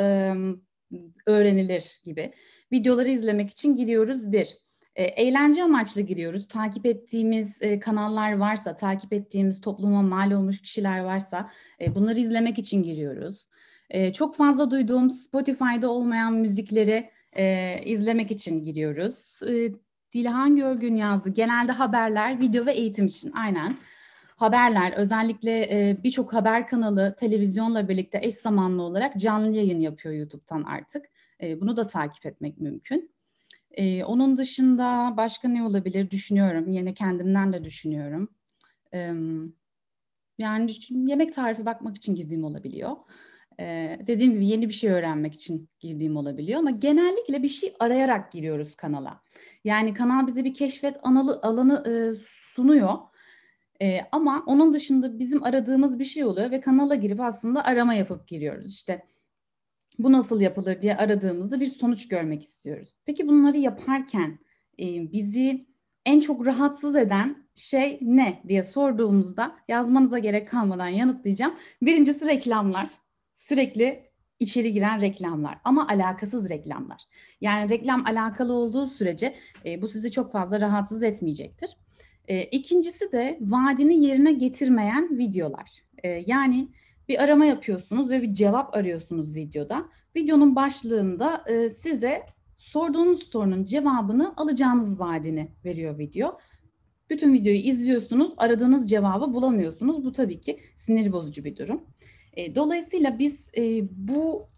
öğrenilir 1.27 2.01
gibi 2.05 2.33
videoları 2.73 3.09
izlemek 3.09 3.51
için 3.51 3.77
gidiyoruz 3.77 4.33
bir. 4.33 4.57
E, 4.97 5.05
eğlence 5.05 5.63
amaçlı 5.63 6.01
giriyoruz. 6.01 6.49
Takip 6.49 6.87
ettiğimiz 6.87 7.59
e, 7.63 7.81
kanallar 7.81 8.33
varsa, 8.37 8.77
takip 8.77 9.13
ettiğimiz 9.13 9.61
topluma 9.61 10.03
mal 10.03 10.31
olmuş 10.31 10.63
kişiler 10.63 11.01
varsa 11.01 11.51
e, 11.81 11.95
bunları 11.95 12.21
izlemek 12.21 12.59
için 12.59 12.83
giriyoruz. 12.83 13.49
E, 13.91 14.13
çok 14.13 14.37
fazla 14.37 14.71
duyduğum 14.71 15.11
Spotify'da 15.11 15.91
olmayan 15.91 16.35
müzikleri 16.35 17.11
e, 17.37 17.77
izlemek 17.85 18.31
için 18.31 18.65
giriyoruz. 18.65 19.41
E, 19.49 19.73
Dilhan 20.13 20.57
Görgün 20.57 20.97
yazdı. 20.97 21.29
Genelde 21.29 21.73
haberler, 21.73 22.41
video 22.41 22.67
ve 22.67 22.73
eğitim 22.73 23.07
için. 23.07 23.33
Aynen. 23.33 23.77
Haberler, 24.37 24.93
özellikle 24.93 25.61
e, 25.61 25.97
birçok 26.03 26.33
haber 26.33 26.69
kanalı 26.69 27.17
televizyonla 27.19 27.89
birlikte 27.89 28.19
eş 28.23 28.35
zamanlı 28.35 28.83
olarak 28.83 29.17
canlı 29.17 29.57
yayın 29.57 29.81
yapıyor 29.81 30.15
YouTube'dan 30.15 30.63
artık. 30.63 31.07
E, 31.43 31.61
bunu 31.61 31.77
da 31.77 31.87
takip 31.87 32.27
etmek 32.27 32.61
mümkün. 32.61 33.13
E, 33.71 34.05
onun 34.05 34.37
dışında 34.37 35.15
başka 35.17 35.49
ne 35.49 35.63
olabilir 35.63 36.11
düşünüyorum. 36.11 36.73
Yine 36.73 36.95
kendimden 36.95 37.53
de 37.53 37.65
düşünüyorum. 37.65 38.29
E, 38.95 39.13
yani 40.39 40.73
yemek 40.91 41.35
tarifi 41.35 41.67
bakmak 41.67 41.97
için 41.97 42.15
girdiğim 42.15 42.45
olabiliyor. 42.45 42.97
Dediğim 44.07 44.33
gibi 44.33 44.47
yeni 44.47 44.69
bir 44.69 44.75
şey 44.75 44.91
öğrenmek 44.91 45.35
için 45.35 45.69
girdiğim 45.81 46.17
olabiliyor 46.17 46.59
ama 46.59 46.71
genellikle 46.71 47.43
bir 47.43 47.49
şey 47.49 47.75
arayarak 47.81 48.33
giriyoruz 48.33 48.77
kanala. 48.77 49.23
Yani 49.65 49.95
kanal 49.95 50.27
bize 50.27 50.45
bir 50.45 50.55
keşfet 50.55 50.97
analı, 51.03 51.43
alanı 51.43 51.85
e, 51.89 51.93
sunuyor. 52.55 52.99
E, 53.83 54.01
ama 54.13 54.45
onun 54.47 54.75
dışında 54.75 55.19
bizim 55.19 55.45
aradığımız 55.45 55.99
bir 55.99 56.05
şey 56.05 56.25
oluyor 56.25 56.51
ve 56.51 56.61
kanala 56.61 56.95
girip 56.95 57.21
aslında 57.21 57.65
arama 57.65 57.95
yapıp 57.95 58.29
giriyoruz. 58.29 58.73
İşte 58.73 59.07
bu 59.99 60.13
nasıl 60.13 60.41
yapılır 60.41 60.83
diye 60.83 60.97
aradığımızda 60.97 61.61
bir 61.61 61.67
sonuç 61.67 62.09
görmek 62.09 62.43
istiyoruz. 62.43 62.95
Peki 63.07 63.29
bunları 63.29 63.59
yaparken 63.59 64.39
e, 64.81 65.13
bizi 65.13 65.67
en 66.07 66.21
çok 66.21 66.47
rahatsız 66.47 66.97
eden 66.97 67.49
şey 67.55 67.99
ne 68.03 68.43
diye 68.49 68.63
sorduğumuzda 68.63 69.57
yazmanıza 69.69 70.19
gerek 70.19 70.51
kalmadan 70.51 70.89
yanıtlayacağım. 70.89 71.55
Birincisi 71.83 72.27
reklamlar. 72.27 72.89
Sürekli 73.41 74.03
içeri 74.39 74.73
giren 74.73 75.01
reklamlar 75.01 75.59
ama 75.65 75.89
alakasız 75.89 76.51
reklamlar. 76.51 77.03
Yani 77.41 77.71
reklam 77.71 78.07
alakalı 78.07 78.53
olduğu 78.53 78.87
sürece 78.87 79.35
e, 79.67 79.83
bu 79.83 79.89
sizi 79.89 80.11
çok 80.11 80.33
fazla 80.33 80.61
rahatsız 80.61 81.03
etmeyecektir. 81.03 81.77
E, 82.29 82.43
ikincisi 82.43 83.13
de 83.13 83.39
vaadini 83.41 84.05
yerine 84.05 84.33
getirmeyen 84.33 85.19
videolar. 85.19 85.71
E, 86.03 86.25
yani 86.27 86.69
bir 87.09 87.23
arama 87.23 87.47
yapıyorsunuz 87.47 88.11
ve 88.11 88.23
bir 88.23 88.35
cevap 88.35 88.77
arıyorsunuz 88.77 89.37
videoda. 89.37 89.89
Videonun 90.17 90.57
başlığında 90.57 91.45
e, 91.47 91.69
size 91.69 92.23
sorduğunuz 92.57 93.31
sorunun 93.31 93.65
cevabını 93.65 94.35
alacağınız 94.37 95.01
vaadini 95.01 95.49
veriyor 95.65 95.99
video. 95.99 96.39
Bütün 97.11 97.33
videoyu 97.33 97.59
izliyorsunuz, 97.59 98.33
aradığınız 98.37 98.91
cevabı 98.91 99.35
bulamıyorsunuz. 99.35 100.05
Bu 100.05 100.13
tabii 100.13 100.41
ki 100.41 100.61
sinir 100.77 101.13
bozucu 101.13 101.45
bir 101.45 101.57
durum. 101.57 101.85
E, 102.35 102.55
dolayısıyla 102.55 103.19
biz 103.19 103.49
e, 103.57 103.83
bu 103.91 104.49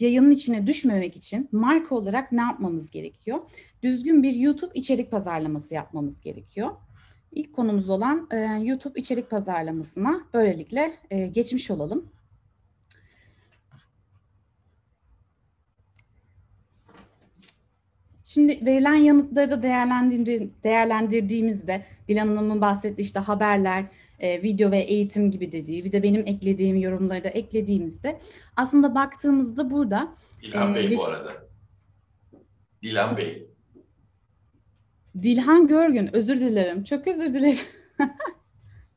yayının 0.00 0.30
içine 0.30 0.66
düşmemek 0.66 1.16
için 1.16 1.48
marka 1.52 1.94
olarak 1.94 2.32
ne 2.32 2.40
yapmamız 2.40 2.90
gerekiyor? 2.90 3.38
Düzgün 3.82 4.22
bir 4.22 4.32
YouTube 4.32 4.72
içerik 4.74 5.10
pazarlaması 5.10 5.74
yapmamız 5.74 6.20
gerekiyor. 6.20 6.70
İlk 7.32 7.52
konumuz 7.52 7.88
olan 7.88 8.28
e, 8.30 8.36
YouTube 8.62 9.00
içerik 9.00 9.30
pazarlamasına 9.30 10.20
böylelikle 10.34 10.98
geçmiş 11.32 11.70
olalım. 11.70 12.10
Şimdi 18.24 18.66
verilen 18.66 18.94
yanıtları 18.94 19.50
da 19.50 19.62
değerlendirdiğimizde 20.62 21.84
Dilan 22.08 22.26
Hanım'ın 22.26 22.60
bahsettiği 22.60 23.06
işte 23.06 23.20
haberler, 23.20 23.84
e, 24.18 24.42
video 24.42 24.70
ve 24.70 24.80
eğitim 24.80 25.30
gibi 25.30 25.52
dediği 25.52 25.84
bir 25.84 25.92
de 25.92 26.02
benim 26.02 26.22
eklediğim 26.26 26.76
yorumları 26.76 27.24
da 27.24 27.28
eklediğimizde 27.28 28.20
aslında 28.56 28.94
baktığımızda 28.94 29.70
burada 29.70 30.14
Dilhan 30.42 30.72
e, 30.72 30.76
Bey 30.76 30.96
bu 30.96 31.04
arada. 31.04 31.32
Dilan 32.82 33.16
Bey. 33.16 33.46
Dilhan 35.22 35.66
Görgün 35.66 36.16
özür 36.16 36.40
dilerim. 36.40 36.84
Çok 36.84 37.06
özür 37.08 37.34
dilerim. 37.34 37.64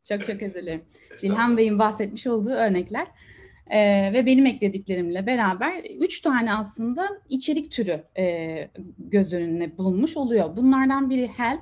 çok 0.04 0.18
evet. 0.18 0.26
çok 0.26 0.42
özür 0.42 0.62
dilerim. 0.62 0.82
Dilhan 1.22 1.58
Bey'in 1.58 1.80
bahsetmiş 1.80 2.28
olduğu 2.28 2.50
örnekler. 2.50 3.08
Ee, 3.70 4.12
ve 4.14 4.26
benim 4.26 4.46
eklediklerimle 4.46 5.26
beraber 5.26 5.84
üç 6.00 6.22
tane 6.22 6.54
aslında 6.54 7.10
içerik 7.30 7.72
türü 7.72 8.04
e, 8.18 8.70
göz 8.98 9.34
önüne 9.34 9.78
bulunmuş 9.78 10.18
oluyor. 10.18 10.58
Bunlardan 10.58 11.10
biri 11.10 11.28
help, 11.28 11.62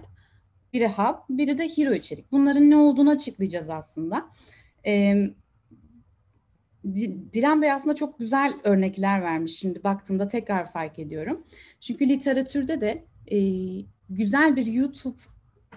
biri 0.77 0.87
hub, 0.87 1.15
biri 1.29 1.57
de 1.57 1.69
hero 1.77 1.93
içerik. 1.93 2.31
Bunların 2.31 2.69
ne 2.69 2.77
olduğunu 2.77 3.09
açıklayacağız 3.09 3.69
aslında. 3.69 4.29
Ee, 4.85 5.15
Dilan 7.33 7.61
Bey 7.61 7.71
aslında 7.71 7.95
çok 7.95 8.19
güzel 8.19 8.53
örnekler 8.63 9.21
vermiş 9.21 9.59
şimdi 9.59 9.83
baktığımda 9.83 10.27
tekrar 10.27 10.71
fark 10.71 10.99
ediyorum. 10.99 11.43
Çünkü 11.79 12.09
literatürde 12.09 12.81
de 12.81 13.05
e, 13.31 13.39
güzel 14.09 14.55
bir 14.55 14.65
YouTube 14.65 15.17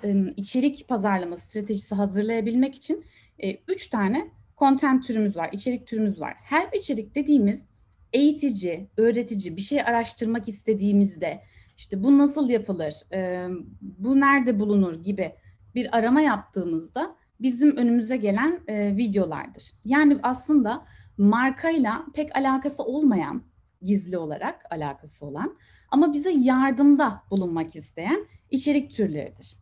e, 0.04 0.14
içerik 0.36 0.88
pazarlama 0.88 1.36
stratejisi 1.36 1.94
hazırlayabilmek 1.94 2.74
için 2.74 3.04
e, 3.42 3.56
üç 3.68 3.88
tane 3.88 4.30
content 4.58 5.06
türümüz 5.06 5.36
var, 5.36 5.50
içerik 5.52 5.86
türümüz 5.86 6.20
var. 6.20 6.34
Help 6.42 6.74
içerik 6.74 7.14
dediğimiz 7.14 7.64
eğitici, 8.12 8.88
öğretici 8.96 9.56
bir 9.56 9.62
şey 9.62 9.80
araştırmak 9.80 10.48
istediğimizde 10.48 11.40
işte 11.80 12.02
bu 12.02 12.18
nasıl 12.18 12.48
yapılır, 12.48 12.94
e, 13.12 13.48
bu 13.80 14.20
nerede 14.20 14.60
bulunur 14.60 15.02
gibi 15.02 15.32
bir 15.74 15.96
arama 15.96 16.20
yaptığımızda 16.20 17.16
bizim 17.40 17.76
önümüze 17.76 18.16
gelen 18.16 18.60
e, 18.68 18.96
videolardır. 18.96 19.72
Yani 19.84 20.18
aslında 20.22 20.86
markayla 21.18 22.06
pek 22.14 22.36
alakası 22.36 22.82
olmayan, 22.82 23.42
gizli 23.82 24.18
olarak 24.18 24.64
alakası 24.70 25.26
olan 25.26 25.56
ama 25.90 26.12
bize 26.12 26.30
yardımda 26.30 27.22
bulunmak 27.30 27.76
isteyen 27.76 28.26
içerik 28.50 28.92
türleridir. 28.92 29.56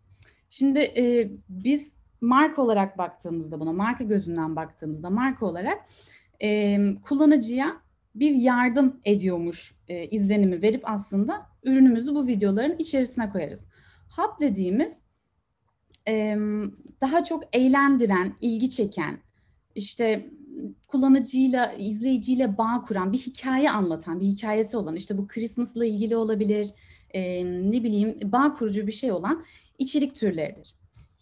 Şimdi 0.50 0.78
e, 0.78 1.30
biz 1.48 1.96
marka 2.20 2.62
olarak 2.62 2.98
baktığımızda 2.98 3.60
buna, 3.60 3.72
marka 3.72 4.04
gözünden 4.04 4.56
baktığımızda 4.56 5.10
marka 5.10 5.46
olarak 5.46 5.78
e, 6.42 6.78
kullanıcıya 7.08 7.76
bir 8.14 8.34
yardım 8.34 9.00
ediyormuş 9.04 9.74
e, 9.88 10.06
izlenimi 10.06 10.62
verip 10.62 10.82
aslında 10.84 11.47
ürünümüzü 11.62 12.14
bu 12.14 12.26
videoların 12.26 12.76
içerisine 12.78 13.30
koyarız. 13.30 13.64
Hub 14.16 14.40
dediğimiz 14.40 14.96
daha 17.00 17.24
çok 17.24 17.44
eğlendiren, 17.52 18.34
ilgi 18.40 18.70
çeken, 18.70 19.18
işte 19.74 20.30
kullanıcıyla, 20.86 21.72
izleyiciyle 21.72 22.58
bağ 22.58 22.84
kuran, 22.88 23.12
bir 23.12 23.18
hikaye 23.18 23.70
anlatan, 23.70 24.20
bir 24.20 24.26
hikayesi 24.26 24.76
olan, 24.76 24.96
işte 24.96 25.18
bu 25.18 25.26
Christmas'la 25.26 25.86
ilgili 25.86 26.16
olabilir, 26.16 26.68
ne 27.44 27.84
bileyim 27.84 28.18
bağ 28.24 28.54
kurucu 28.54 28.86
bir 28.86 28.92
şey 28.92 29.12
olan 29.12 29.44
içerik 29.78 30.16
türleridir. 30.16 30.77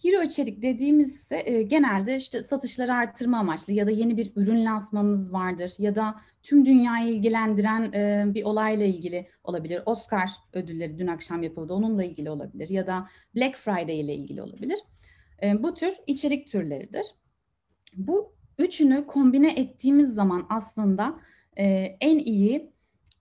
Hero 0.07 0.23
içerik 0.23 0.63
dediğimiz 0.63 1.29
e, 1.31 1.63
genelde 1.63 2.17
işte 2.17 2.43
satışları 2.43 2.95
arttırma 2.95 3.39
amaçlı 3.39 3.73
ya 3.73 3.87
da 3.87 3.91
yeni 3.91 4.17
bir 4.17 4.33
ürün 4.37 4.65
lansmanınız 4.65 5.33
vardır 5.33 5.75
ya 5.79 5.95
da 5.95 6.15
tüm 6.43 6.67
dünyayı 6.67 7.15
ilgilendiren 7.15 7.93
e, 7.93 8.25
bir 8.35 8.45
olayla 8.45 8.87
ilgili 8.87 9.29
olabilir. 9.45 9.83
Oscar 9.87 10.31
ödülleri 10.53 10.99
dün 10.99 11.07
akşam 11.07 11.43
yapıldı 11.43 11.73
onunla 11.75 12.05
ilgili 12.05 12.31
olabilir 12.31 12.69
ya 12.69 12.87
da 12.87 13.09
Black 13.37 13.57
Friday 13.57 14.01
ile 14.01 14.15
ilgili 14.15 14.43
olabilir. 14.43 14.79
E, 15.43 15.63
bu 15.63 15.75
tür 15.75 15.93
içerik 16.07 16.49
türleridir. 16.49 17.07
Bu 17.97 18.33
üçünü 18.59 19.07
kombine 19.07 19.53
ettiğimiz 19.53 20.15
zaman 20.15 20.47
aslında 20.49 21.21
e, 21.59 21.65
en 22.01 22.19
iyi 22.19 22.73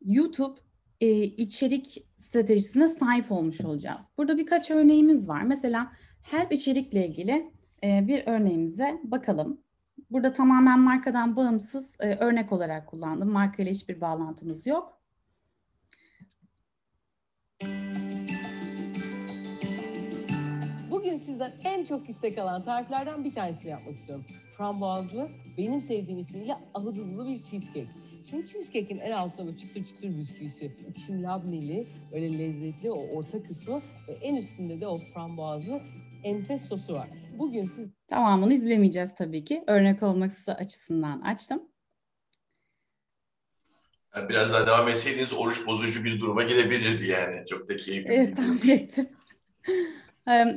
YouTube 0.02 0.60
e, 1.02 1.24
içerik 1.24 2.06
stratejisine 2.16 2.88
sahip 2.88 3.32
olmuş 3.32 3.62
olacağız. 3.62 4.06
Burada 4.18 4.38
birkaç 4.38 4.72
örneğimiz 4.72 5.28
var. 5.28 5.42
Mesela 5.42 5.92
Help 6.32 6.52
içerikle 6.52 7.08
ilgili 7.08 7.52
e, 7.84 8.08
bir 8.08 8.28
örneğimize 8.28 9.00
bakalım. 9.04 9.62
Burada 10.10 10.34
tamamen 10.34 10.80
markadan 10.80 11.36
bağımsız 11.36 11.96
e, 12.00 12.16
örnek 12.16 12.52
olarak 12.52 12.88
kullandım. 12.88 13.32
Marka 13.32 13.64
ile 13.64 13.72
hiçbir 13.72 14.02
bağlantımız 14.02 14.68
yok. 14.68 15.02
Bugün 20.92 21.18
sizden 21.18 21.54
en 21.64 21.84
çok 21.84 22.10
istek 22.10 22.38
alan 22.38 22.64
tariflerden 22.66 23.24
bir 23.24 23.34
tanesini 23.34 23.72
yapmak 23.72 23.96
istiyorum. 23.96 24.26
Frambuazlı, 24.58 25.30
benim 25.58 25.82
sevdiğim 25.82 26.20
ismiyle 26.20 26.58
ahududulu 26.74 27.28
bir 27.28 27.44
cheesecake. 27.44 27.90
Şimdi 28.30 28.46
cheesecake'in 28.46 29.00
en 29.00 29.12
altında 29.12 29.58
çıtır 29.58 29.86
çıtır 29.86 30.18
bisküvisi, 30.18 30.72
içi 30.90 31.24
labneli, 31.24 31.88
böyle 32.12 32.40
lezzetli 32.40 32.92
o 32.92 33.18
orta 33.18 33.44
kısmı 33.44 33.82
ve 34.08 34.14
en 34.14 34.36
üstünde 34.36 34.82
de 34.82 34.88
o 34.88 35.00
frambuazlı 35.14 35.82
enfes 36.26 36.62
sosu 36.62 36.94
var. 36.94 37.08
Bugün 37.38 37.66
siz... 37.66 37.90
Tamamını 38.08 38.54
izlemeyeceğiz 38.54 39.16
tabii 39.16 39.46
ki. 39.46 39.64
Örnek 39.68 40.04
olması 40.04 40.54
açısından 40.54 41.22
açtım. 41.22 41.64
biraz 44.30 44.54
daha 44.54 44.68
devam 44.68 44.88
etseydiniz 44.88 45.34
oruç 45.34 45.68
bozucu 45.68 46.04
bir 46.04 46.20
duruma 46.20 46.44
gidebilirdi 46.44 47.08
yani. 47.08 47.46
Çok 47.46 47.70
da 47.70 47.78
keyifli. 47.78 48.14
Evet 48.14 48.36
tahmin 48.36 48.70
ettim. 48.70 49.10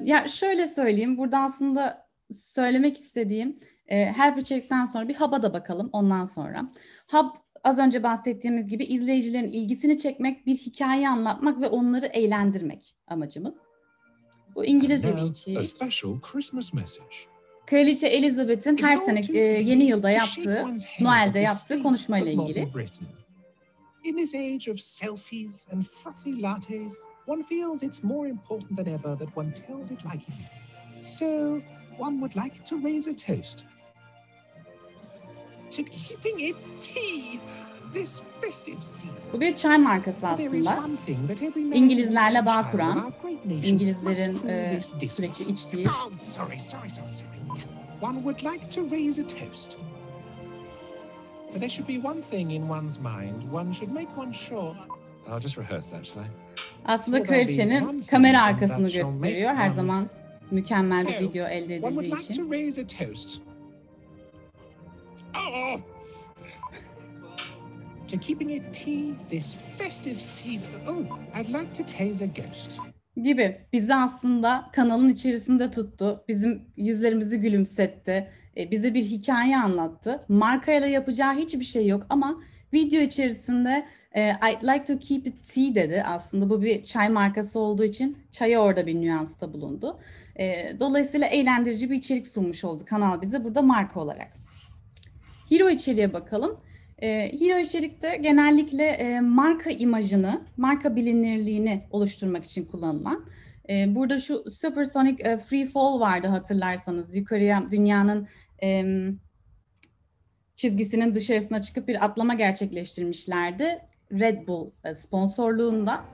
ya 0.05 0.29
şöyle 0.29 0.67
söyleyeyim. 0.67 1.19
Burada 1.19 1.39
aslında 1.39 2.09
söylemek 2.31 2.97
istediğim 2.97 3.59
her 3.89 4.37
bir 4.37 4.41
içerikten 4.41 4.85
sonra 4.85 5.09
bir 5.09 5.15
hub'a 5.15 5.43
da 5.43 5.53
bakalım 5.53 5.91
ondan 5.93 6.25
sonra. 6.25 6.73
Hub 7.11 7.37
az 7.65 7.79
önce 7.79 8.03
bahsettiğimiz 8.03 8.69
gibi 8.69 8.85
izleyicilerin 8.85 9.53
ilgisini 9.53 9.99
çekmek, 9.99 10.47
bir 10.47 10.55
hikaye 10.55 11.09
anlatmak 11.09 11.61
ve 11.61 11.69
onları 11.69 12.07
eğlendirmek 12.07 12.97
amacımız. 13.07 13.68
Bu 14.55 14.65
İngilizce 14.65 15.17
bir 15.17 15.23
içerik. 15.23 15.77
Kraliçe 17.67 18.07
Elizabeth'in 18.07 18.77
her 18.77 18.97
sene 18.97 19.21
e, 19.33 19.39
yeni 19.39 19.85
yılda 19.85 20.11
yaptığı, 20.11 20.67
Noel'de 21.01 21.39
yaptığı 21.41 21.83
konuşmayla 21.83 22.33
ilgili. 22.33 22.69
In 24.05 24.17
this 24.17 24.35
age 24.35 24.73
of 24.73 24.81
selfies 24.81 25.67
and 25.73 25.83
frothy 25.83 26.43
lattes, 26.43 26.97
one 27.27 27.43
feels 27.43 27.83
it's 27.83 28.03
more 28.05 28.29
important 28.29 28.77
than 28.77 28.87
ever 28.87 29.19
that 29.19 29.37
one 29.37 29.53
tells 29.67 29.91
it 29.91 30.05
like 30.05 30.23
it 30.29 30.35
is. 30.35 31.17
So, 31.19 31.61
one 31.99 32.21
would 32.21 32.37
like 32.37 32.65
to 32.65 32.77
raise 32.85 33.11
a 33.11 33.15
toast. 33.15 33.65
To 35.71 35.83
keeping 35.83 36.41
it 36.41 36.57
tea 36.81 37.41
bu 39.33 39.41
bir 39.41 39.57
çay 39.57 39.79
markası 39.79 40.27
aslında. 40.29 40.79
İngilizlerle 41.75 42.47
bağ 42.47 42.71
kuran, 42.71 43.13
İngilizlerin 43.65 44.49
e, 44.49 44.81
sürekli 45.09 45.53
içtiği. 45.53 45.87
But 51.53 51.61
there 51.61 51.69
should 51.71 51.89
be 51.89 52.09
one 52.09 52.21
thing 52.21 52.53
in 52.53 52.69
one's 52.69 52.99
mind 52.99 53.53
one 53.53 53.73
should 53.73 53.93
make 53.93 54.09
one 54.17 54.33
sure. 54.33 54.75
I'll 55.29 55.41
just 55.41 55.59
rehearse 55.59 55.91
that, 55.91 56.07
shall 56.07 56.23
I? 56.23 56.27
Aslında 56.85 57.23
kraliçenin 57.23 57.87
one 57.87 58.01
kamera 58.03 58.43
arkasını 58.43 58.91
gösteriyor. 58.91 59.55
Her 59.55 59.67
one- 59.69 59.75
zaman 59.75 60.11
mükemmel 60.51 61.07
bir 61.07 61.21
video 61.21 61.47
elde 61.47 61.81
One 61.81 61.95
would 61.95 62.05
edildiği 62.05 62.11
like 62.11 62.33
için. 62.33 62.51
To 68.09 68.19
keeping 68.19 68.51
it 68.51 68.75
tea 68.75 69.15
this 69.31 69.57
festive 69.79 70.21
season. 70.21 70.69
Oh, 70.89 71.41
I'd 71.41 71.49
like 71.49 71.73
to 71.75 71.83
tase 71.83 72.25
a 72.25 72.27
ghost. 72.27 72.81
gibi 73.23 73.57
bizi 73.73 73.95
aslında 73.95 74.71
kanalın 74.73 75.09
içerisinde 75.09 75.71
tuttu. 75.71 76.25
Bizim 76.29 76.63
yüzlerimizi 76.77 77.41
gülümsetti. 77.41 78.29
e, 78.59 78.71
bize 78.71 78.95
bir 78.95 79.05
hikaye 79.05 79.59
anlattı. 79.59 80.25
Markayla 80.29 80.89
yapacağı 80.89 81.35
hiçbir 81.35 81.65
şey 81.65 81.87
yok 81.87 82.07
ama 82.11 82.43
video 82.73 83.01
içerisinde 83.01 83.87
e, 84.17 84.31
I'd 84.31 84.63
like 84.63 84.85
to 84.85 84.99
keep 84.99 85.27
it 85.27 85.55
tea 85.55 85.75
dedi. 85.75 86.03
Aslında 86.07 86.51
bu 86.51 86.63
bir 86.63 86.83
çay 86.83 87.09
markası 87.09 87.59
olduğu 87.59 87.85
için 87.85 88.19
çaya 88.31 88.61
orada 88.61 88.87
bir 88.87 88.95
nüansta 88.95 89.53
bulundu. 89.53 89.99
E, 90.41 90.73
dolayısıyla 90.81 91.27
eğlendirici 91.27 91.91
bir 91.91 91.97
içerik 91.97 92.27
sunmuş 92.27 92.65
oldu 92.65 92.85
kanal 92.87 93.23
bize 93.23 93.45
burada 93.45 93.63
marka 93.63 94.01
olarak. 94.01 94.33
Hero 95.49 95.71
içeriğe 95.71 96.13
bakalım. 96.13 96.61
E, 97.03 97.33
Hero 97.41 97.59
içerikte 97.59 98.17
genellikle 98.17 98.85
e, 98.85 99.21
marka 99.21 99.71
imajını, 99.71 100.41
marka 100.57 100.97
bilinirliğini 100.97 101.83
oluşturmak 101.91 102.45
için 102.45 102.65
kullanılan. 102.65 103.25
e, 103.71 103.95
burada 103.95 104.19
şu 104.19 104.51
Supersonic 104.51 105.31
e, 105.31 105.39
Free 105.39 105.67
Fall 105.67 106.01
vardı 106.01 106.29
hatırlarsanız. 106.29 107.17
Yukarıya 107.17 107.71
dünyanın 107.71 108.29
e, 108.63 108.85
çizgisinin 110.57 111.15
dışarısına 111.15 111.63
çıkıp 111.63 111.89
bir 111.89 112.05
atlama 112.05 112.35
gerçekleştirmişlerdi. 112.35 113.79
Red 114.13 114.49
Bull 114.49 114.71
e, 114.85 114.95
sponsorluğunda. 114.95 116.05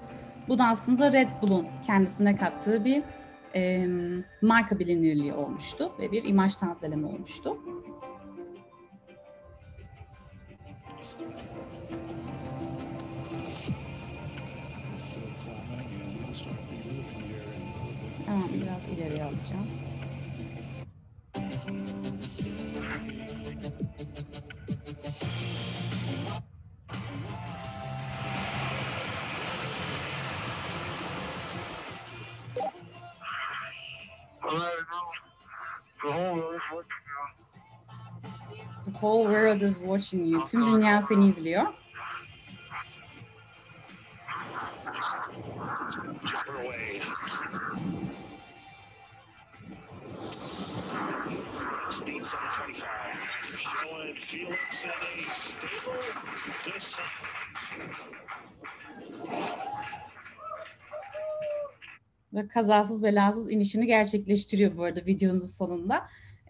Bu 0.48 0.58
da 0.58 0.64
aslında 0.64 1.12
Red 1.12 1.28
Bull'un 1.42 1.66
kendisine 1.86 2.36
kattığı 2.36 2.84
bir 2.84 3.02
e, 3.54 3.86
marka 4.42 4.78
bilinirliği 4.78 5.32
olmuştu 5.32 5.92
ve 5.98 6.12
bir 6.12 6.24
imaj 6.24 6.54
tazeleme 6.54 7.06
olmuştu. 7.06 7.58
Tamam 18.34 18.48
biraz 18.54 18.98
ileriye 18.98 19.24
alacağım. 19.24 19.68
The 38.84 38.90
whole 38.90 39.24
world 39.24 39.62
is 39.62 39.78
watching 39.78 40.26
you. 40.26 40.44
Tüm 40.44 40.72
dünya 40.72 41.02
seni 41.02 41.28
izliyor. 41.28 41.83
Showing 53.84 54.16
Felix 54.16 54.84
in 54.84 54.90
a 54.90 55.28
stable 55.28 56.72
descent. 56.74 57.08
ve 62.32 62.48
kazasız 62.48 63.02
belasız 63.02 63.52
inişini 63.52 63.86
gerçekleştiriyor 63.86 64.76
bu 64.76 64.84
arada 64.84 65.06
videonun 65.06 65.38
sonunda. 65.38 66.02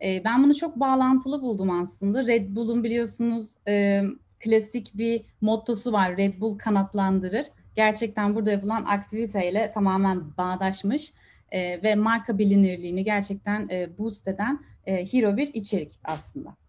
Ee, 0.03 0.23
ben 0.25 0.43
bunu 0.43 0.55
çok 0.55 0.81
bağlantılı 0.81 1.43
buldum 1.43 1.81
aslında. 1.83 2.27
Red 2.27 2.57
Bull'un 2.57 2.85
biliyorsunuz 2.85 3.47
e, 3.69 4.03
klasik 4.41 4.99
bir 4.99 5.25
mottosu 5.41 5.93
var. 5.93 6.17
Red 6.17 6.41
Bull 6.41 6.59
kanatlandırır. 6.59 7.47
Gerçekten 7.77 8.35
burada 8.35 8.51
yapılan 8.51 8.85
aktiviteyle 8.85 9.73
tamamen 9.75 10.37
bağdaşmış 10.37 11.13
e, 11.53 11.83
ve 11.83 11.95
marka 11.95 12.39
bilinirliğini 12.39 13.05
gerçekten 13.05 13.69
e, 13.71 13.99
boost 13.99 14.29
eden 14.29 14.65
e, 14.87 15.13
hero 15.13 15.37
bir 15.37 15.55
içerik 15.55 16.01
aslında. 16.05 16.64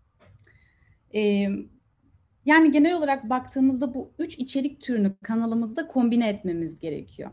Yani 2.45 2.71
genel 2.71 2.97
olarak 2.97 3.29
baktığımızda 3.29 3.93
bu 3.93 4.11
üç 4.19 4.39
içerik 4.39 4.81
türünü 4.81 5.15
kanalımızda 5.23 5.87
kombine 5.87 6.29
etmemiz 6.29 6.79
gerekiyor 6.79 7.31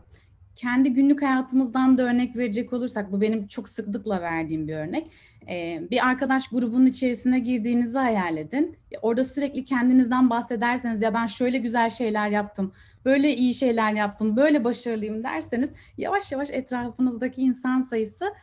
kendi 0.55 0.93
günlük 0.93 1.21
hayatımızdan 1.21 1.97
da 1.97 2.03
örnek 2.03 2.37
verecek 2.37 2.73
olursak, 2.73 3.11
bu 3.11 3.21
benim 3.21 3.47
çok 3.47 3.69
sıklıkla 3.69 4.21
verdiğim 4.21 4.67
bir 4.67 4.75
örnek. 4.75 5.11
Bir 5.91 6.07
arkadaş 6.07 6.47
grubunun 6.47 6.85
içerisine 6.85 7.39
girdiğinizi 7.39 7.97
hayal 7.97 8.37
edin. 8.37 8.77
Orada 9.01 9.23
sürekli 9.23 9.65
kendinizden 9.65 10.29
bahsederseniz 10.29 11.01
ya 11.01 11.13
ben 11.13 11.27
şöyle 11.27 11.57
güzel 11.57 11.89
şeyler 11.89 12.29
yaptım, 12.29 12.73
böyle 13.05 13.35
iyi 13.35 13.53
şeyler 13.53 13.93
yaptım, 13.93 14.35
böyle 14.35 14.63
başarılıyım 14.63 15.23
derseniz 15.23 15.69
yavaş 15.97 16.31
yavaş 16.31 16.51
etrafınızdaki 16.51 17.41
insan 17.41 17.81
sayısı 17.81 18.33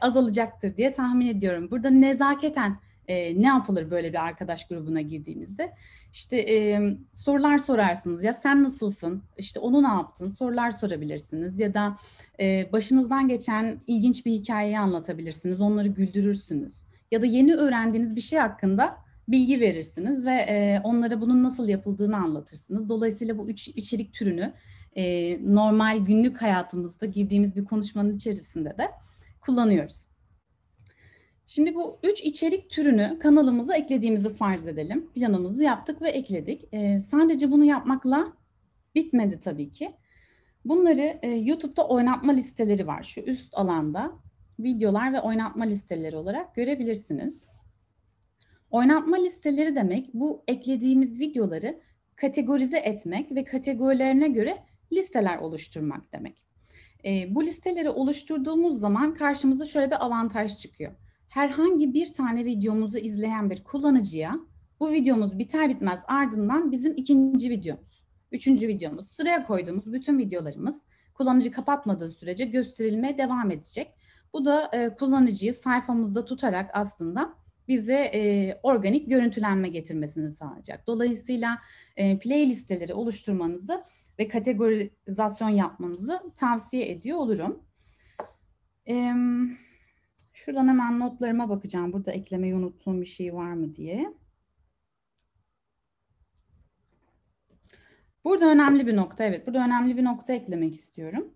azalacaktır 0.00 0.76
diye 0.76 0.92
tahmin 0.92 1.26
ediyorum. 1.26 1.70
Burada 1.70 1.90
nezaketen 1.90 2.76
e, 3.08 3.42
ne 3.42 3.46
yapılır 3.46 3.90
böyle 3.90 4.12
bir 4.12 4.24
arkadaş 4.24 4.68
grubuna 4.68 5.00
girdiğinizde? 5.00 5.74
İşte 6.12 6.36
e, 6.36 6.80
sorular 7.12 7.58
sorarsınız. 7.58 8.24
Ya 8.24 8.32
sen 8.32 8.62
nasılsın? 8.62 9.22
İşte 9.38 9.60
onu 9.60 9.82
ne 9.82 9.88
yaptın? 9.88 10.28
Sorular 10.28 10.70
sorabilirsiniz. 10.70 11.60
Ya 11.60 11.74
da 11.74 11.96
e, 12.40 12.68
başınızdan 12.72 13.28
geçen 13.28 13.80
ilginç 13.86 14.26
bir 14.26 14.32
hikayeyi 14.32 14.78
anlatabilirsiniz. 14.78 15.60
Onları 15.60 15.88
güldürürsünüz. 15.88 16.72
Ya 17.10 17.22
da 17.22 17.26
yeni 17.26 17.54
öğrendiğiniz 17.54 18.16
bir 18.16 18.20
şey 18.20 18.38
hakkında 18.38 18.96
bilgi 19.28 19.60
verirsiniz 19.60 20.26
ve 20.26 20.34
e, 20.34 20.80
onlara 20.84 21.20
bunun 21.20 21.44
nasıl 21.44 21.68
yapıldığını 21.68 22.16
anlatırsınız. 22.16 22.88
Dolayısıyla 22.88 23.38
bu 23.38 23.48
üç 23.48 23.68
içerik 23.68 24.12
türünü 24.12 24.52
e, 24.96 25.36
normal 25.54 25.98
günlük 25.98 26.42
hayatımızda 26.42 27.06
girdiğimiz 27.06 27.56
bir 27.56 27.64
konuşmanın 27.64 28.16
içerisinde 28.16 28.78
de 28.78 28.90
kullanıyoruz. 29.40 30.07
Şimdi 31.48 31.74
bu 31.74 31.98
üç 32.02 32.20
içerik 32.20 32.70
türünü 32.70 33.18
kanalımıza 33.18 33.76
eklediğimizi 33.76 34.32
farz 34.32 34.66
edelim. 34.66 35.10
Planımızı 35.14 35.62
yaptık 35.62 36.02
ve 36.02 36.08
ekledik. 36.08 36.68
Ee, 36.72 36.98
sadece 36.98 37.50
bunu 37.50 37.64
yapmakla 37.64 38.32
bitmedi 38.94 39.40
tabii 39.40 39.70
ki. 39.70 39.92
Bunları 40.64 41.18
e, 41.22 41.30
YouTube'da 41.30 41.88
oynatma 41.88 42.32
listeleri 42.32 42.86
var. 42.86 43.02
Şu 43.02 43.20
üst 43.20 43.54
alanda 43.54 44.12
videolar 44.60 45.12
ve 45.12 45.20
oynatma 45.20 45.64
listeleri 45.64 46.16
olarak 46.16 46.54
görebilirsiniz. 46.54 47.42
Oynatma 48.70 49.16
listeleri 49.16 49.76
demek 49.76 50.14
bu 50.14 50.42
eklediğimiz 50.48 51.20
videoları 51.20 51.80
kategorize 52.16 52.78
etmek 52.78 53.34
ve 53.34 53.44
kategorilerine 53.44 54.28
göre 54.28 54.58
listeler 54.92 55.38
oluşturmak 55.38 56.12
demek. 56.12 56.44
E, 57.04 57.34
bu 57.34 57.44
listeleri 57.44 57.90
oluşturduğumuz 57.90 58.80
zaman 58.80 59.14
karşımıza 59.14 59.64
şöyle 59.64 59.90
bir 59.90 60.04
avantaj 60.04 60.58
çıkıyor 60.58 60.92
herhangi 61.28 61.94
bir 61.94 62.12
tane 62.12 62.44
videomuzu 62.44 62.98
izleyen 62.98 63.50
bir 63.50 63.64
kullanıcıya 63.64 64.40
bu 64.80 64.90
videomuz 64.90 65.38
biter 65.38 65.68
bitmez 65.68 66.00
ardından 66.06 66.72
bizim 66.72 66.94
ikinci 66.96 67.50
videomuz, 67.50 68.04
üçüncü 68.32 68.68
videomuz, 68.68 69.08
sıraya 69.08 69.46
koyduğumuz 69.46 69.92
bütün 69.92 70.18
videolarımız 70.18 70.76
kullanıcı 71.14 71.50
kapatmadığı 71.50 72.10
sürece 72.10 72.44
gösterilmeye 72.44 73.18
devam 73.18 73.50
edecek. 73.50 73.94
Bu 74.32 74.44
da 74.44 74.70
e, 74.72 74.94
kullanıcıyı 74.94 75.54
sayfamızda 75.54 76.24
tutarak 76.24 76.70
aslında 76.72 77.34
bize 77.68 78.10
e, 78.14 78.54
organik 78.62 79.10
görüntülenme 79.10 79.68
getirmesini 79.68 80.32
sağlayacak. 80.32 80.86
Dolayısıyla 80.86 81.58
e, 81.96 82.18
playlisteleri 82.18 82.94
oluşturmanızı 82.94 83.84
ve 84.18 84.28
kategorizasyon 84.28 85.48
yapmanızı 85.48 86.20
tavsiye 86.34 86.90
ediyor 86.90 87.18
olurum. 87.18 87.62
Eee 88.86 89.14
Şuradan 90.44 90.68
hemen 90.68 91.00
notlarıma 91.00 91.48
bakacağım. 91.48 91.92
Burada 91.92 92.12
eklemeyi 92.12 92.54
unuttuğum 92.54 93.00
bir 93.00 93.06
şey 93.06 93.34
var 93.34 93.52
mı 93.52 93.74
diye. 93.74 94.12
Burada 98.24 98.46
önemli 98.46 98.86
bir 98.86 98.96
nokta. 98.96 99.24
Evet, 99.24 99.46
burada 99.46 99.64
önemli 99.64 99.96
bir 99.96 100.04
nokta 100.04 100.32
eklemek 100.32 100.74
istiyorum. 100.74 101.34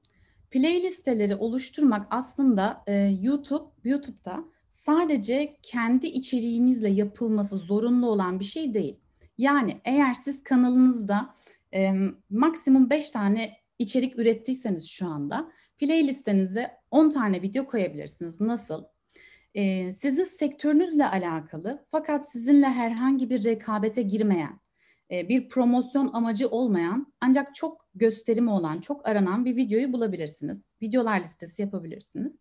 Playlisteleri 0.50 1.34
oluşturmak 1.34 2.06
aslında 2.10 2.84
e, 2.86 2.92
YouTube, 3.20 3.64
YouTube'da 3.84 4.44
sadece 4.68 5.56
kendi 5.62 6.06
içeriğinizle 6.06 6.88
yapılması 6.88 7.56
zorunlu 7.56 8.06
olan 8.06 8.40
bir 8.40 8.44
şey 8.44 8.74
değil. 8.74 9.00
Yani 9.38 9.80
eğer 9.84 10.14
siz 10.14 10.44
kanalınızda 10.44 11.34
e, 11.74 11.92
maksimum 12.30 12.90
5 12.90 13.10
tane 13.10 13.56
içerik 13.78 14.18
ürettiyseniz 14.18 14.88
şu 14.88 15.06
anda 15.06 15.52
playlistenize 15.78 16.70
10 16.90 17.10
tane 17.10 17.42
video 17.42 17.66
koyabilirsiniz. 17.66 18.40
Nasıl? 18.40 18.91
Ee, 19.54 19.92
sizin 19.92 20.24
sektörünüzle 20.24 21.06
alakalı 21.06 21.86
fakat 21.90 22.30
sizinle 22.30 22.66
herhangi 22.68 23.30
bir 23.30 23.44
rekabete 23.44 24.02
girmeyen, 24.02 24.60
e, 25.10 25.28
bir 25.28 25.48
promosyon 25.48 26.10
amacı 26.12 26.48
olmayan 26.48 27.14
ancak 27.20 27.54
çok 27.54 27.88
gösterimi 27.94 28.50
olan, 28.50 28.80
çok 28.80 29.08
aranan 29.08 29.44
bir 29.44 29.56
videoyu 29.56 29.92
bulabilirsiniz. 29.92 30.74
Videolar 30.82 31.20
listesi 31.20 31.62
yapabilirsiniz. 31.62 32.38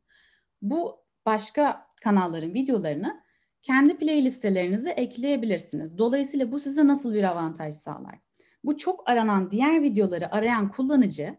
Bu 0.62 1.06
başka 1.26 1.88
kanalların 2.04 2.54
videolarını 2.54 3.24
kendi 3.62 3.98
playlistelerinize 3.98 4.90
ekleyebilirsiniz. 4.90 5.98
Dolayısıyla 5.98 6.52
bu 6.52 6.60
size 6.60 6.88
nasıl 6.88 7.14
bir 7.14 7.24
avantaj 7.24 7.76
sağlar? 7.76 8.20
Bu 8.64 8.78
çok 8.78 9.10
aranan 9.10 9.52
diğer 9.52 9.82
videoları 9.82 10.36
arayan 10.36 10.72
kullanıcı 10.72 11.38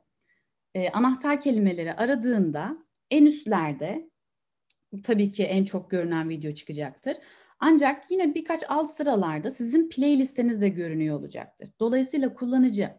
e, 0.74 0.90
anahtar 0.90 1.40
kelimeleri 1.40 1.94
aradığında 1.94 2.76
en 3.10 3.26
üstlerde 3.26 4.11
tabii 5.04 5.30
ki 5.30 5.42
en 5.42 5.64
çok 5.64 5.90
görünen 5.90 6.28
video 6.28 6.52
çıkacaktır. 6.52 7.16
Ancak 7.60 8.10
yine 8.10 8.34
birkaç 8.34 8.60
alt 8.68 8.90
sıralarda 8.90 9.50
sizin 9.50 9.88
playlisteniz 9.88 10.60
de 10.60 10.68
görünüyor 10.68 11.18
olacaktır. 11.18 11.68
Dolayısıyla 11.80 12.34
kullanıcı 12.34 12.90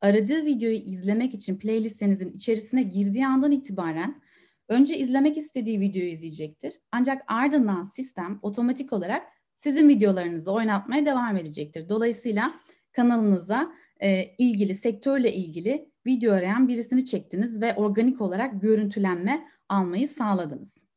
aradığı 0.00 0.44
videoyu 0.44 0.76
izlemek 0.76 1.34
için 1.34 1.58
playlistenizin 1.58 2.32
içerisine 2.32 2.82
girdiği 2.82 3.26
andan 3.26 3.52
itibaren 3.52 4.22
önce 4.68 4.98
izlemek 4.98 5.36
istediği 5.36 5.80
videoyu 5.80 6.08
izleyecektir. 6.08 6.72
Ancak 6.92 7.22
ardından 7.26 7.84
sistem 7.84 8.38
otomatik 8.42 8.92
olarak 8.92 9.22
sizin 9.54 9.88
videolarınızı 9.88 10.52
oynatmaya 10.52 11.06
devam 11.06 11.36
edecektir. 11.36 11.88
Dolayısıyla 11.88 12.54
kanalınıza 12.92 13.72
e, 14.00 14.34
ilgili, 14.38 14.74
sektörle 14.74 15.32
ilgili 15.34 15.90
video 16.06 16.32
arayan 16.32 16.68
birisini 16.68 17.04
çektiniz 17.04 17.60
ve 17.60 17.74
organik 17.74 18.20
olarak 18.20 18.62
görüntülenme 18.62 19.46
almayı 19.68 20.08
sağladınız. 20.08 20.89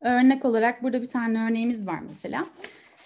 Örnek 0.00 0.44
olarak 0.44 0.82
burada 0.82 1.02
bir 1.02 1.08
tane 1.08 1.50
örneğimiz 1.50 1.86
var 1.86 2.00
mesela. 2.08 2.46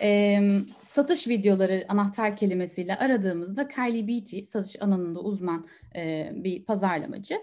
E, 0.02 0.40
satış 0.82 1.28
videoları 1.28 1.84
anahtar 1.88 2.36
kelimesiyle 2.36 2.96
aradığımızda 2.96 3.68
Kylie 3.68 4.08
Beatty, 4.08 4.42
satış 4.42 4.82
alanında 4.82 5.20
uzman 5.20 5.66
e, 5.96 6.30
bir 6.34 6.64
pazarlamacı. 6.64 7.34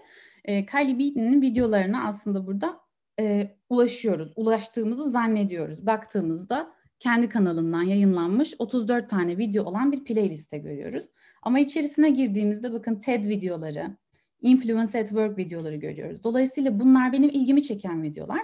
E, 0.44 0.66
Kylie 0.66 0.98
Beatty'nin 0.98 1.42
videolarına 1.42 2.06
aslında 2.06 2.46
burada 2.46 2.80
e, 3.20 3.56
ulaşıyoruz, 3.68 4.32
ulaştığımızı 4.36 5.10
zannediyoruz. 5.10 5.86
Baktığımızda 5.86 6.72
kendi 6.98 7.28
kanalından 7.28 7.82
yayınlanmış 7.82 8.54
34 8.58 9.10
tane 9.10 9.38
video 9.38 9.64
olan 9.64 9.92
bir 9.92 10.04
playliste 10.04 10.58
görüyoruz. 10.58 11.06
Ama 11.42 11.60
içerisine 11.60 12.10
girdiğimizde 12.10 12.72
bakın 12.72 12.94
TED 12.94 13.24
videoları, 13.24 13.96
Influence 14.40 14.98
at 14.98 15.08
Work 15.08 15.38
videoları 15.38 15.76
görüyoruz. 15.76 16.24
Dolayısıyla 16.24 16.80
bunlar 16.80 17.12
benim 17.12 17.30
ilgimi 17.30 17.62
çeken 17.62 18.02
videolar 18.02 18.42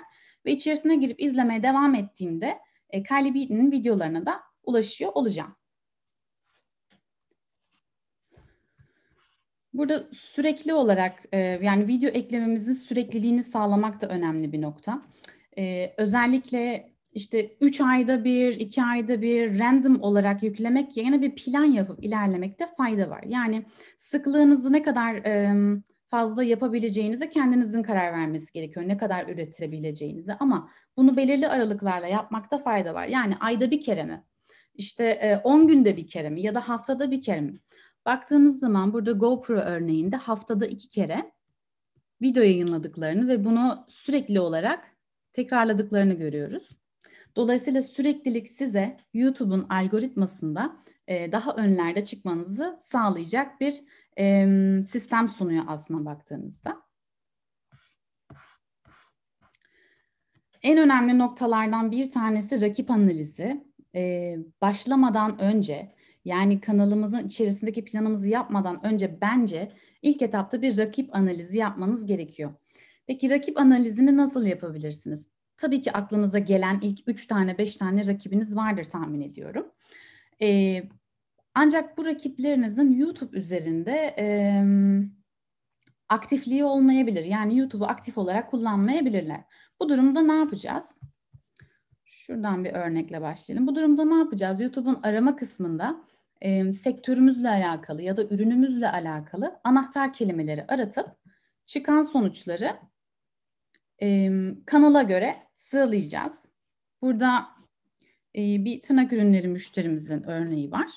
ve 0.49 0.53
içerisine 0.53 0.97
girip 0.97 1.23
izlemeye 1.23 1.63
devam 1.63 1.95
ettiğimde 1.95 2.59
e, 2.91 3.03
Kylie 3.03 3.35
Beaton'un 3.35 3.73
videolarına 3.73 4.27
da 4.27 4.41
ulaşıyor 4.63 5.13
olacağım. 5.15 5.57
Burada 9.73 10.05
sürekli 10.13 10.75
olarak 10.75 11.25
e, 11.33 11.39
yani 11.39 11.89
video 11.89 12.11
eklememizin 12.11 12.75
sürekliliğini 12.75 13.43
sağlamak 13.43 14.01
da 14.01 14.09
önemli 14.09 14.53
bir 14.53 14.63
nokta. 14.63 15.03
E, 15.59 15.95
özellikle 15.97 16.93
işte 17.13 17.57
3 17.61 17.81
ayda 17.81 18.25
bir, 18.25 18.61
2 18.61 18.83
ayda 18.83 19.23
bir 19.23 19.59
random 19.59 20.03
olarak 20.03 20.43
yüklemek 20.43 20.97
yerine 20.97 21.23
bir 21.23 21.35
plan 21.35 21.65
yapıp 21.65 22.05
ilerlemekte 22.05 22.67
fayda 22.77 23.11
var. 23.11 23.25
Yani 23.27 23.67
sıklığınızı 23.99 24.73
ne 24.73 24.83
kadar 24.83 25.15
e, 25.15 25.55
fazla 26.11 26.43
yapabileceğinize 26.43 27.29
kendinizin 27.29 27.83
karar 27.83 28.13
vermesi 28.13 28.53
gerekiyor. 28.53 28.89
Ne 28.89 28.97
kadar 28.97 29.29
üretebileceğinize 29.29 30.35
ama 30.41 30.71
bunu 30.97 31.17
belirli 31.17 31.49
aralıklarla 31.49 32.07
yapmakta 32.07 32.59
fayda 32.59 32.95
var. 32.95 33.07
Yani 33.07 33.37
ayda 33.41 33.71
bir 33.71 33.81
kere 33.81 34.05
mi? 34.05 34.25
İşte 34.75 35.41
10 35.45 35.69
günde 35.69 35.97
bir 35.97 36.07
kere 36.07 36.31
mi? 36.31 36.43
Ya 36.43 36.55
da 36.55 36.69
haftada 36.69 37.11
bir 37.11 37.23
kere 37.23 37.41
mi? 37.41 37.61
Baktığınız 38.07 38.59
zaman 38.59 38.93
burada 38.93 39.13
GoPro 39.13 39.59
örneğinde 39.59 40.17
haftada 40.17 40.67
iki 40.67 40.89
kere 40.89 41.33
video 42.23 42.43
yayınladıklarını 42.43 43.29
ve 43.29 43.45
bunu 43.45 43.87
sürekli 43.89 44.41
olarak 44.41 44.97
tekrarladıklarını 45.33 46.15
görüyoruz. 46.15 46.69
Dolayısıyla 47.37 47.83
süreklilik 47.83 48.49
size 48.49 48.97
YouTube'un 49.15 49.67
algoritmasında 49.69 50.77
e, 51.07 51.33
daha 51.33 51.53
önlerde 51.53 52.05
çıkmanızı 52.05 52.79
sağlayacak 52.81 53.61
bir 53.61 53.75
e, 54.19 54.47
sistem 54.87 55.29
sunuyor 55.29 55.65
aslına 55.69 56.05
baktığınızda. 56.05 56.83
En 60.63 60.79
önemli 60.79 61.19
noktalardan 61.19 61.91
bir 61.91 62.11
tanesi 62.11 62.61
rakip 62.61 62.91
analizi. 62.91 63.69
E, 63.95 64.37
başlamadan 64.61 65.39
önce 65.39 65.95
yani 66.25 66.61
kanalımızın 66.61 67.27
içerisindeki 67.27 67.85
planımızı 67.85 68.27
yapmadan 68.27 68.87
önce 68.87 69.21
bence 69.21 69.73
ilk 70.03 70.23
etapta 70.23 70.63
bir 70.63 70.79
rakip 70.79 71.17
analizi 71.17 71.59
yapmanız 71.59 72.07
gerekiyor. 72.07 72.55
Peki 73.07 73.31
rakip 73.31 73.59
analizini 73.59 74.17
nasıl 74.17 74.47
yapabilirsiniz? 74.47 75.29
Tabii 75.57 75.81
ki 75.81 75.93
aklınıza 75.93 76.39
gelen 76.39 76.81
ilk 76.83 76.99
üç 77.07 77.27
tane, 77.27 77.59
beş 77.59 77.77
tane 77.77 78.07
rakibiniz 78.07 78.57
vardır 78.57 78.85
tahmin 78.85 79.21
ediyorum. 79.21 79.67
Ee, 80.43 80.83
ancak 81.59 81.99
bu 81.99 82.07
rakiplerinizin 82.07 82.93
YouTube 82.93 83.39
üzerinde 83.39 84.15
e, 84.19 84.27
aktifliği 86.09 86.65
olmayabilir. 86.65 87.25
Yani 87.25 87.59
YouTube'u 87.59 87.87
aktif 87.87 88.19
olarak 88.19 88.51
kullanmayabilirler. 88.51 89.45
Bu 89.81 89.89
durumda 89.89 90.23
ne 90.23 90.33
yapacağız? 90.33 91.01
Şuradan 92.05 92.65
bir 92.65 92.73
örnekle 92.73 93.23
başlayalım. 93.23 93.67
Bu 93.67 93.75
durumda 93.75 94.05
ne 94.05 94.15
yapacağız? 94.15 94.61
YouTube'un 94.61 95.01
arama 95.03 95.37
kısmında 95.37 96.05
e, 96.41 96.73
sektörümüzle 96.73 97.49
alakalı 97.49 98.03
ya 98.03 98.17
da 98.17 98.23
ürünümüzle 98.23 98.91
alakalı 98.91 99.61
anahtar 99.65 100.13
kelimeleri 100.13 100.65
aratıp 100.69 101.07
çıkan 101.67 102.03
sonuçları 102.03 102.77
e, 104.03 104.31
kanala 104.67 105.03
göre 105.03 105.37
sıralayacağız. 105.55 106.45
Burada 107.03 107.47
e, 108.37 108.41
bir 108.65 108.81
tırnak 108.81 109.13
ürünleri 109.13 109.49
müşterimizin 109.49 110.23
örneği 110.23 110.71
var. 110.71 110.91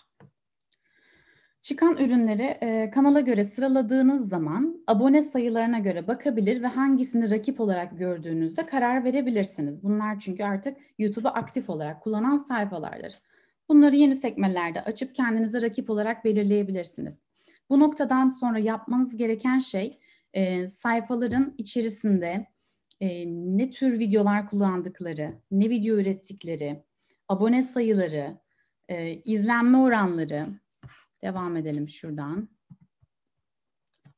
Çıkan 1.62 1.98
ürünleri 1.98 2.58
e, 2.62 2.92
kanala 2.94 3.20
göre 3.20 3.44
sıraladığınız 3.44 4.30
zaman 4.30 4.84
abone 4.88 5.22
sayılarına 5.22 5.80
göre 5.80 6.08
bakabilir 6.08 6.62
ve 6.62 6.68
hangisini 6.68 7.32
rakip 7.32 7.60
olarak 7.60 8.00
gördüğünüzde 8.00 8.66
karar 8.66 9.04
verebilirsiniz. 9.04 9.84
Bunlar 9.84 10.20
çünkü 10.20 10.44
artık 10.44 10.78
YouTube'u 11.00 11.32
aktif 11.32 11.70
olarak 11.70 12.02
kullanan 12.02 12.38
sayfalardır. 12.38 13.22
Bunları 13.70 13.96
yeni 13.96 14.16
sekmelerde 14.16 14.82
açıp 14.82 15.16
kendinize 15.16 15.62
rakip 15.62 15.90
olarak 15.90 16.26
belirleyebilirsiniz. 16.26 17.22
Bu 17.70 17.80
noktadan 17.80 18.30
sonra 18.30 18.60
yapmanız 18.60 19.18
gereken 19.18 19.60
şey 19.60 20.00
e, 20.34 20.68
sayfaların 20.68 21.54
içerisinde 21.58 22.48
e, 23.02 23.26
ne 23.28 23.70
tür 23.70 24.00
videolar 24.00 24.50
kullandıkları, 24.50 25.34
ne 25.52 25.70
video 25.70 25.96
ürettikleri, 25.96 26.84
abone 27.30 27.64
sayıları, 27.64 28.38
e, 28.90 29.14
izlenme 29.14 29.78
oranları, 29.78 30.48
devam 31.24 31.58
edelim 31.58 31.90
şuradan. 31.90 32.50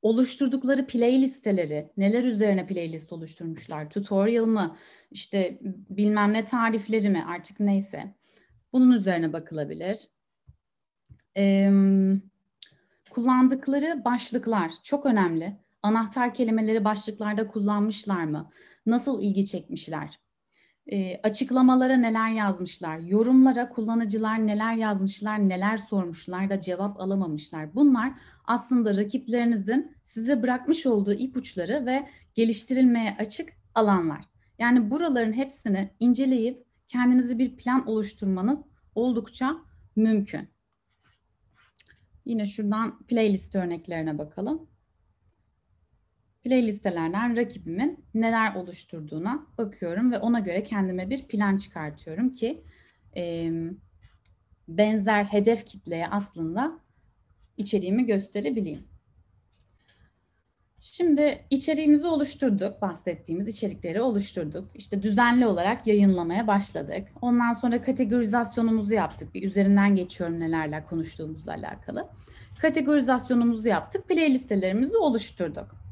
Oluşturdukları 0.01 0.87
playlisteleri, 0.87 1.91
neler 1.97 2.23
üzerine 2.23 2.67
playlist 2.67 3.13
oluşturmuşlar, 3.13 3.89
tutorial 3.89 4.45
mı, 4.45 4.77
işte 5.11 5.59
bilmem 5.89 6.33
ne 6.33 6.45
tarifleri 6.45 7.09
mi 7.09 7.25
artık 7.27 7.59
neyse. 7.59 8.15
Bunun 8.73 8.91
üzerine 8.91 9.33
bakılabilir. 9.33 10.07
Ee, 11.37 11.71
kullandıkları 13.09 14.01
başlıklar 14.05 14.73
çok 14.83 15.05
önemli. 15.05 15.57
Anahtar 15.83 16.33
kelimeleri 16.33 16.85
başlıklarda 16.85 17.47
kullanmışlar 17.47 18.23
mı? 18.23 18.49
Nasıl 18.85 19.21
ilgi 19.21 19.45
çekmişler? 19.45 20.19
E, 20.91 21.19
açıklamalara 21.23 21.97
neler 21.97 22.29
yazmışlar? 22.29 22.99
Yorumlara 22.99 23.69
kullanıcılar 23.69 24.47
neler 24.47 24.73
yazmışlar, 24.73 25.49
neler 25.49 25.77
sormuşlar 25.77 26.49
da 26.49 26.61
cevap 26.61 26.99
alamamışlar. 26.99 27.75
Bunlar 27.75 28.13
aslında 28.45 28.97
rakiplerinizin 28.97 29.95
size 30.03 30.43
bırakmış 30.43 30.85
olduğu 30.85 31.13
ipuçları 31.13 31.85
ve 31.85 32.09
geliştirilmeye 32.35 33.15
açık 33.19 33.49
alanlar. 33.75 34.25
Yani 34.59 34.91
buraların 34.91 35.33
hepsini 35.33 35.89
inceleyip 35.99 36.65
kendinize 36.87 37.39
bir 37.39 37.57
plan 37.57 37.87
oluşturmanız 37.87 38.59
oldukça 38.95 39.57
mümkün. 39.95 40.49
Yine 42.25 42.47
şuradan 42.47 42.99
playlist 42.99 43.55
örneklerine 43.55 44.17
bakalım 44.17 44.67
playlistelerden 46.43 47.37
rakibimin 47.37 48.05
neler 48.13 48.55
oluşturduğuna 48.55 49.47
bakıyorum 49.57 50.11
ve 50.11 50.19
ona 50.19 50.39
göre 50.39 50.63
kendime 50.63 51.09
bir 51.09 51.27
plan 51.27 51.57
çıkartıyorum 51.57 52.31
ki 52.31 52.63
e, 53.17 53.51
benzer 54.67 55.23
hedef 55.23 55.65
kitleye 55.65 56.07
aslında 56.07 56.79
içeriğimi 57.57 58.05
gösterebileyim. 58.05 58.87
Şimdi 60.79 61.45
içeriğimizi 61.49 62.07
oluşturduk, 62.07 62.81
bahsettiğimiz 62.81 63.47
içerikleri 63.47 64.01
oluşturduk. 64.01 64.71
İşte 64.75 65.03
düzenli 65.03 65.47
olarak 65.47 65.87
yayınlamaya 65.87 66.47
başladık. 66.47 67.07
Ondan 67.21 67.53
sonra 67.53 67.81
kategorizasyonumuzu 67.81 68.93
yaptık. 68.93 69.33
Bir 69.33 69.43
üzerinden 69.43 69.95
geçiyorum 69.95 70.39
nelerle 70.39 70.85
konuştuğumuzla 70.89 71.51
alakalı. 71.53 72.09
Kategorizasyonumuzu 72.61 73.67
yaptık, 73.67 74.07
playlistelerimizi 74.07 74.97
oluşturduk. 74.97 75.82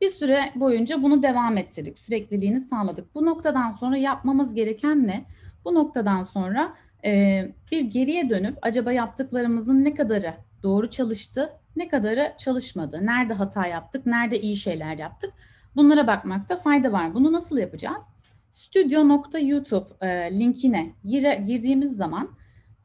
Bir 0.00 0.10
süre 0.10 0.40
boyunca 0.54 1.02
bunu 1.02 1.22
devam 1.22 1.56
ettirdik, 1.56 1.98
sürekliliğini 1.98 2.60
sağladık. 2.60 3.14
Bu 3.14 3.26
noktadan 3.26 3.72
sonra 3.72 3.96
yapmamız 3.96 4.54
gereken 4.54 5.06
ne? 5.06 5.24
Bu 5.64 5.74
noktadan 5.74 6.24
sonra 6.24 6.74
e, 7.04 7.42
bir 7.72 7.80
geriye 7.80 8.30
dönüp 8.30 8.58
acaba 8.62 8.92
yaptıklarımızın 8.92 9.84
ne 9.84 9.94
kadarı 9.94 10.34
doğru 10.62 10.90
çalıştı, 10.90 11.52
ne 11.76 11.88
kadarı 11.88 12.34
çalışmadı, 12.38 13.06
nerede 13.06 13.34
hata 13.34 13.66
yaptık, 13.66 14.06
nerede 14.06 14.40
iyi 14.40 14.56
şeyler 14.56 14.98
yaptık. 14.98 15.32
Bunlara 15.76 16.06
bakmakta 16.06 16.56
fayda 16.56 16.92
var. 16.92 17.14
Bunu 17.14 17.32
nasıl 17.32 17.58
yapacağız? 17.58 18.04
Studio.youtube 18.52 20.06
e, 20.06 20.40
linkine 20.40 20.94
gire, 21.04 21.44
girdiğimiz 21.46 21.96
zaman 21.96 22.30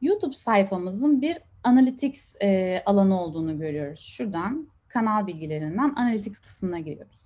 YouTube 0.00 0.34
sayfamızın 0.34 1.22
bir 1.22 1.36
analytics 1.64 2.34
e, 2.42 2.82
alanı 2.86 3.20
olduğunu 3.20 3.58
görüyoruz. 3.58 4.00
Şuradan 4.00 4.68
kanal 4.96 5.26
bilgilerinden 5.26 5.92
analytics 5.96 6.40
kısmına 6.40 6.78
giriyoruz. 6.78 7.22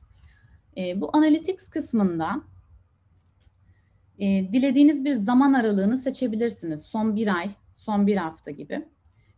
E, 0.76 1.00
bu 1.00 1.11
analytics 1.12 1.68
kısmında 1.68 2.42
e, 4.18 4.52
dilediğiniz 4.52 5.04
bir 5.04 5.12
zaman 5.12 5.52
aralığını 5.52 5.98
seçebilirsiniz. 5.98 6.83
Son 6.83 7.16
bir 7.16 7.37
ay, 7.37 7.50
son 7.72 8.06
bir 8.06 8.16
hafta 8.16 8.50
gibi. 8.50 8.88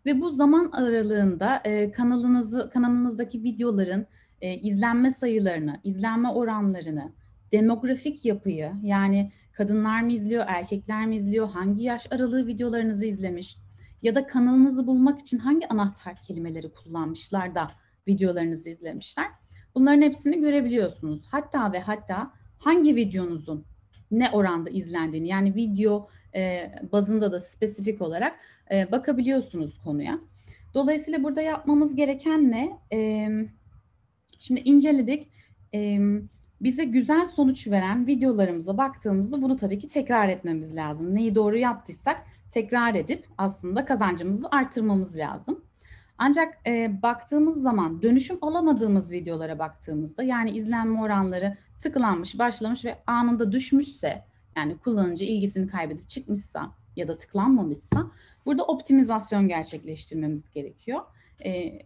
Ve 0.06 0.20
bu 0.20 0.32
zaman 0.32 0.70
aralığında 0.72 1.62
e, 1.64 1.90
kanalınızı 1.90 2.70
kanalınızdaki 2.74 3.42
videoların 3.42 4.06
e, 4.40 4.54
izlenme 4.54 5.10
sayılarını, 5.10 5.80
izlenme 5.84 6.28
oranlarını, 6.28 7.12
demografik 7.52 8.24
yapıyı 8.24 8.72
yani 8.82 9.32
kadınlar 9.52 10.02
mı 10.02 10.12
izliyor, 10.12 10.44
erkekler 10.46 11.06
mi 11.06 11.16
izliyor, 11.16 11.48
hangi 11.48 11.82
yaş 11.82 12.12
aralığı 12.12 12.46
videolarınızı 12.46 13.06
izlemiş 13.06 13.56
ya 14.02 14.14
da 14.14 14.26
kanalınızı 14.26 14.86
bulmak 14.86 15.20
için 15.20 15.38
hangi 15.38 15.68
anahtar 15.68 16.22
kelimeleri 16.22 16.72
kullanmışlar 16.72 17.54
da 17.54 17.68
videolarınızı 18.08 18.68
izlemişler. 18.68 19.26
Bunların 19.74 20.02
hepsini 20.02 20.40
görebiliyorsunuz. 20.40 21.26
Hatta 21.30 21.72
ve 21.72 21.80
hatta 21.80 22.32
hangi 22.58 22.96
videonuzun 22.96 23.66
ne 24.10 24.30
oranda 24.30 24.70
izlendiğini 24.70 25.28
yani 25.28 25.54
video 25.54 26.08
e, 26.34 26.72
bazında 26.92 27.32
da 27.32 27.40
spesifik 27.40 28.02
olarak 28.02 28.36
e, 28.72 28.92
bakabiliyorsunuz 28.92 29.78
konuya. 29.84 30.20
Dolayısıyla 30.74 31.22
burada 31.22 31.42
yapmamız 31.42 31.94
gereken 31.94 32.50
ne? 32.50 32.78
E, 32.92 33.28
şimdi 34.38 34.60
inceledik. 34.60 35.28
E, 35.74 35.98
bize 36.60 36.84
güzel 36.84 37.26
sonuç 37.26 37.68
veren 37.68 38.06
videolarımıza 38.06 38.78
baktığımızda 38.78 39.42
bunu 39.42 39.56
tabii 39.56 39.78
ki 39.78 39.88
tekrar 39.88 40.28
etmemiz 40.28 40.76
lazım. 40.76 41.14
Neyi 41.14 41.34
doğru 41.34 41.56
yaptıysak 41.56 42.26
tekrar 42.50 42.94
edip 42.94 43.26
aslında 43.38 43.84
kazancımızı 43.84 44.48
artırmamız 44.50 45.16
lazım. 45.16 45.64
Ancak 46.24 46.58
e, 46.66 47.02
baktığımız 47.02 47.62
zaman 47.62 48.02
dönüşüm 48.02 48.38
alamadığımız 48.42 49.10
videolara 49.10 49.58
baktığımızda 49.58 50.22
yani 50.22 50.50
izlenme 50.50 51.00
oranları 51.00 51.56
tıklanmış, 51.80 52.38
başlamış 52.38 52.84
ve 52.84 52.98
anında 53.06 53.52
düşmüşse 53.52 54.24
yani 54.56 54.78
kullanıcı 54.78 55.24
ilgisini 55.24 55.66
kaybedip 55.66 56.08
çıkmışsa 56.08 56.70
ya 56.96 57.08
da 57.08 57.16
tıklanmamışsa 57.16 58.10
burada 58.46 58.64
optimizasyon 58.64 59.48
gerçekleştirmemiz 59.48 60.50
gerekiyor. 60.50 61.00
Ee, 61.44 61.78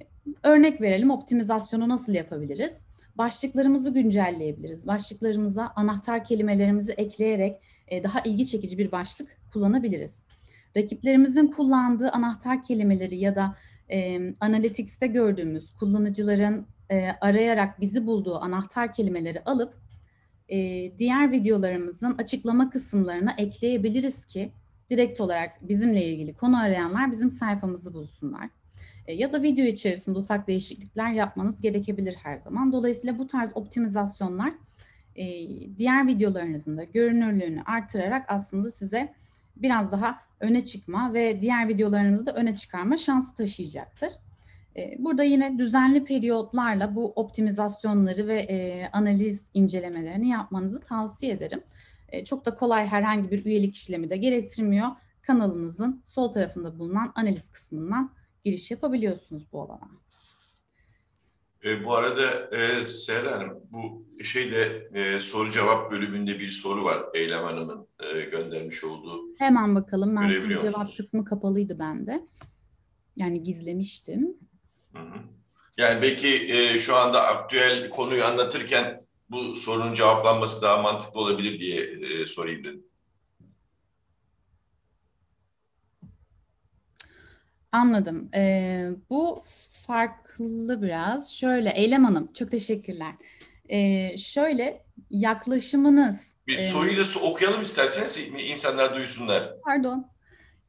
örnek 0.43 0.81
verelim 0.81 1.11
optimizasyonu 1.11 1.89
nasıl 1.89 2.13
yapabiliriz? 2.13 2.81
Başlıklarımızı 3.19 3.91
güncelleyebiliriz. 3.91 4.87
Başlıklarımıza 4.87 5.73
anahtar 5.77 6.25
kelimelerimizi 6.25 6.93
ekleyerek 6.93 7.61
e, 7.89 8.05
daha 8.05 8.21
ilgi 8.21 8.47
çekici 8.47 8.79
bir 8.79 8.93
başlık 8.93 9.39
kullanabiliriz. 9.53 10.23
Rakiplerimizin 10.77 11.47
kullandığı 11.47 12.11
anahtar 12.11 12.65
kelimeleri 12.65 13.17
ya 13.17 13.37
da 13.37 13.57
e, 13.91 14.21
Analytics'te 14.41 15.07
gördüğümüz 15.07 15.75
kullanıcıların 15.75 16.67
e, 16.91 17.09
arayarak 17.21 17.81
bizi 17.81 18.07
bulduğu 18.07 18.39
anahtar 18.39 18.93
kelimeleri 18.93 19.45
alıp 19.45 19.75
e, 20.49 20.59
diğer 20.99 21.33
videolarımızın 21.33 22.15
açıklama 22.19 22.71
kısımlarına 22.71 23.35
ekleyebiliriz 23.39 24.27
ki 24.27 24.53
direkt 24.91 25.21
olarak 25.21 25.69
bizimle 25.69 26.05
ilgili 26.05 26.35
konu 26.35 26.61
arayanlar 26.61 27.11
bizim 27.13 27.31
sayfamızı 27.31 27.95
bulsunlar. 27.95 28.49
E, 29.07 29.15
ya 29.15 29.33
da 29.33 29.43
video 29.43 29.65
içerisinde 29.65 30.19
ufak 30.19 30.49
değişiklikler 30.49 31.13
yapmanız 31.13 31.63
gerekebilir 31.63 32.15
her 32.15 32.39
zaman. 32.39 32.73
Dolayısıyla 32.73 33.19
bu 33.19 33.27
tarz 33.27 33.51
optimizasyonlar 33.55 34.53
e, 35.17 35.25
diğer 35.79 36.07
videolarınızın 36.07 36.77
da 36.77 36.85
görünürlüğünü 36.85 37.63
artırarak 37.63 38.25
aslında 38.29 38.71
size 38.71 39.15
biraz 39.57 39.93
daha 39.93 40.19
öne 40.41 40.65
çıkma 40.65 41.15
ve 41.15 41.41
diğer 41.41 41.69
videolarınızı 41.69 42.27
da 42.27 42.33
öne 42.33 42.55
çıkarma 42.55 42.97
şansı 42.97 43.37
taşıyacaktır. 43.37 44.13
Ee, 44.77 44.97
burada 44.99 45.23
yine 45.23 45.59
düzenli 45.59 46.05
periyotlarla 46.05 46.95
bu 46.95 47.13
optimizasyonları 47.13 48.27
ve 48.27 48.41
e, 48.41 48.89
analiz 48.93 49.51
incelemelerini 49.55 50.29
yapmanızı 50.29 50.81
tavsiye 50.81 51.33
ederim. 51.33 51.63
E, 52.09 52.25
çok 52.25 52.45
da 52.45 52.55
kolay 52.55 52.87
herhangi 52.87 53.31
bir 53.31 53.45
üyelik 53.45 53.75
işlemi 53.77 54.11
de 54.11 54.17
gerektirmiyor. 54.17 54.89
Kanalınızın 55.23 56.03
sol 56.07 56.33
tarafında 56.33 56.79
bulunan 56.79 57.13
analiz 57.15 57.49
kısmından 57.49 58.11
giriş 58.45 58.71
yapabiliyorsunuz 58.71 59.47
bu 59.53 59.63
alana. 59.63 60.06
E, 61.65 61.85
bu 61.85 61.95
arada 61.95 62.57
e, 62.57 62.87
Seher 62.87 63.25
Hanım, 63.25 63.61
bu 63.71 64.07
şeyde 64.25 64.89
e, 64.95 65.21
soru 65.21 65.51
cevap 65.51 65.91
bölümünde 65.91 66.41
bir 66.41 66.49
soru 66.49 66.85
var 66.85 67.05
Eylem 67.15 67.45
Hanım'ın 67.45 67.89
e, 68.01 68.21
göndermiş 68.21 68.85
olduğu. 68.85 69.23
Hemen 69.39 69.75
bakalım. 69.75 70.17
Ben 70.17 70.31
soru 70.31 70.61
cevap 70.61 70.97
kısmı 70.97 71.25
kapalıydı 71.25 71.79
bende. 71.79 72.21
Yani 73.17 73.43
gizlemiştim. 73.43 74.37
Yani 75.77 76.03
belki 76.03 76.53
e, 76.53 76.79
şu 76.79 76.97
anda 76.97 77.27
aktüel 77.27 77.91
konuyu 77.91 78.25
anlatırken 78.25 79.07
bu 79.31 79.57
sorunun 79.57 79.95
cevaplanması 79.95 80.63
daha 80.63 80.83
mantıklı 80.83 81.21
olabilir 81.21 81.61
diye 81.61 81.81
e, 81.81 82.27
sorayım 82.27 82.65
dedim. 82.65 82.85
Anladım. 87.73 88.29
Ee, 88.35 88.91
bu 89.11 89.43
farklı 89.87 90.83
biraz. 90.83 91.33
Şöyle 91.33 91.71
Eylem 91.71 92.05
Hanım, 92.05 92.33
çok 92.33 92.51
teşekkürler. 92.51 93.15
Ee, 93.69 94.17
şöyle 94.17 94.85
yaklaşımınız. 95.11 96.21
Bir 96.47 96.59
e, 96.59 96.65
soruyu 96.65 96.97
da 96.97 97.03
okuyalım 97.23 97.63
isterseniz 97.63 98.19
insanlar 98.51 98.97
duysunlar. 98.97 99.53
Pardon. 99.65 100.07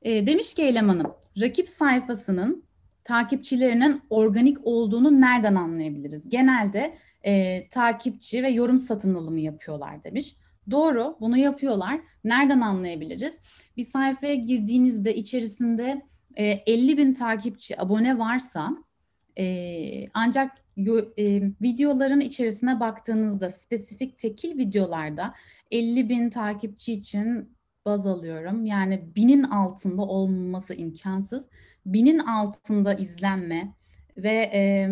Ee, 0.01 0.27
demiş 0.27 0.53
ki 0.53 0.63
Eylem 0.63 0.89
Hanım, 0.89 1.13
rakip 1.41 1.67
sayfasının 1.67 2.63
takipçilerinin 3.03 4.01
organik 4.09 4.57
olduğunu 4.63 5.21
nereden 5.21 5.55
anlayabiliriz? 5.55 6.21
Genelde 6.27 6.97
e, 7.25 7.63
takipçi 7.69 8.43
ve 8.43 8.47
yorum 8.49 8.79
satın 8.79 9.15
alımı 9.15 9.39
yapıyorlar 9.39 10.03
demiş. 10.03 10.35
Doğru, 10.71 11.17
bunu 11.19 11.37
yapıyorlar. 11.37 11.99
Nereden 12.23 12.61
anlayabiliriz? 12.61 13.37
Bir 13.77 13.85
sayfaya 13.85 14.35
girdiğinizde 14.35 15.15
içerisinde 15.15 16.01
e, 16.37 16.45
50 16.45 16.97
bin 16.97 17.13
takipçi, 17.13 17.81
abone 17.81 18.19
varsa 18.19 18.77
e, 19.39 20.05
ancak 20.13 20.57
e, 21.17 21.41
videoların 21.61 22.19
içerisine 22.19 22.79
baktığınızda 22.79 23.49
spesifik 23.49 24.17
tekil 24.17 24.57
videolarda 24.57 25.33
50 25.71 26.09
bin 26.09 26.29
takipçi 26.29 26.93
için 26.93 27.57
baz 27.85 28.05
alıyorum. 28.05 28.65
Yani 28.65 29.03
binin 29.15 29.43
altında 29.43 30.01
olması 30.01 30.73
imkansız. 30.73 31.47
Binin 31.85 32.19
altında 32.19 32.93
izlenme 32.93 33.73
ve 34.17 34.51
e, 34.53 34.89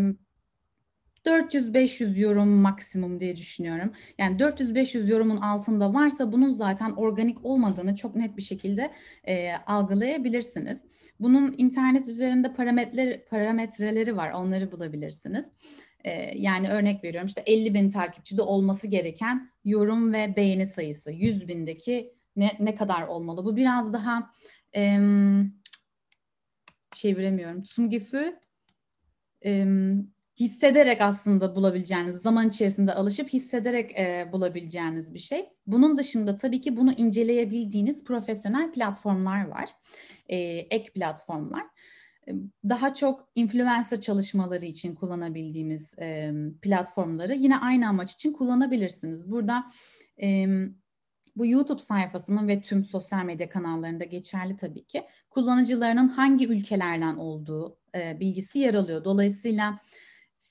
400-500 1.26 2.20
yorum 2.20 2.50
maksimum 2.50 3.20
diye 3.20 3.36
düşünüyorum. 3.36 3.92
Yani 4.18 4.38
400-500 4.38 5.10
yorumun 5.10 5.38
altında 5.38 5.94
varsa 5.94 6.32
bunun 6.32 6.50
zaten 6.50 6.92
organik 6.92 7.46
olmadığını 7.46 7.96
çok 7.96 8.16
net 8.16 8.38
bir 8.38 8.42
şekilde 8.42 8.92
e, 9.28 9.54
algılayabilirsiniz. 9.68 10.82
Bunun 11.20 11.56
internet 11.58 12.10
üzerinde 12.10 12.54
parametreleri, 12.54 13.26
parametreleri 13.30 14.18
var. 14.18 14.32
Onları 14.32 14.72
bulabilirsiniz. 14.72 15.46
E, 16.04 16.40
yani 16.40 16.70
örnek 16.70 17.04
veriyorum 17.04 17.28
işte 17.28 17.44
50 17.46 17.74
bin 17.74 17.90
takipçide 17.90 18.42
olması 18.42 18.88
gereken 18.88 19.50
yorum 19.66 20.14
ve 20.14 20.36
beğeni 20.36 20.66
sayısı. 20.66 21.12
100 21.12 21.48
bindeki 21.48 22.14
ne, 22.36 22.52
ne 22.60 22.76
kadar 22.76 23.08
olmalı? 23.08 23.46
Bu 23.46 23.56
biraz 23.56 23.94
daha 23.94 24.32
e, 24.76 25.00
çeviremiyorum. 26.92 27.64
E, 29.46 29.66
hissederek 30.40 31.02
aslında 31.02 31.56
bulabileceğiniz, 31.56 32.16
zaman 32.16 32.48
içerisinde 32.48 32.94
alışıp 32.94 33.30
hissederek 33.30 34.00
e, 34.00 34.30
bulabileceğiniz 34.32 35.14
bir 35.14 35.20
şey. 35.20 35.50
Bunun 35.68 35.98
dışında 35.98 36.36
tabii 36.38 36.62
ki 36.62 36.78
bunu 36.78 36.94
inceleyebildiğiniz 36.94 38.04
profesyonel 38.04 38.72
platformlar 38.72 39.48
var, 39.48 39.70
e, 40.30 40.38
ek 40.70 40.94
platformlar. 40.94 41.64
daha 42.70 42.94
çok 42.94 43.30
influencer 43.36 44.02
çalışmaları 44.02 44.66
için 44.66 44.96
kullanabildiğimiz 44.96 45.94
e, 46.00 46.32
platformları 46.62 47.34
yine 47.34 47.58
aynı 47.58 47.88
amaç 47.88 48.14
için 48.14 48.34
kullanabilirsiniz. 48.34 49.32
Burada 49.32 49.64
e, 50.22 50.48
bu 51.36 51.46
YouTube 51.46 51.82
sayfasının 51.82 52.48
ve 52.48 52.62
tüm 52.62 52.86
sosyal 52.86 53.26
medya 53.26 53.50
kanallarında 53.50 54.04
geçerli 54.04 54.58
tabii 54.58 54.84
ki 54.86 55.04
kullanıcılarının 55.30 56.08
hangi 56.08 56.48
ülkelerden 56.48 57.16
olduğu 57.16 57.78
e, 57.96 58.20
bilgisi 58.20 58.60
yer 58.60 58.74
alıyor. 58.74 59.04
Dolayısıyla 59.04 59.80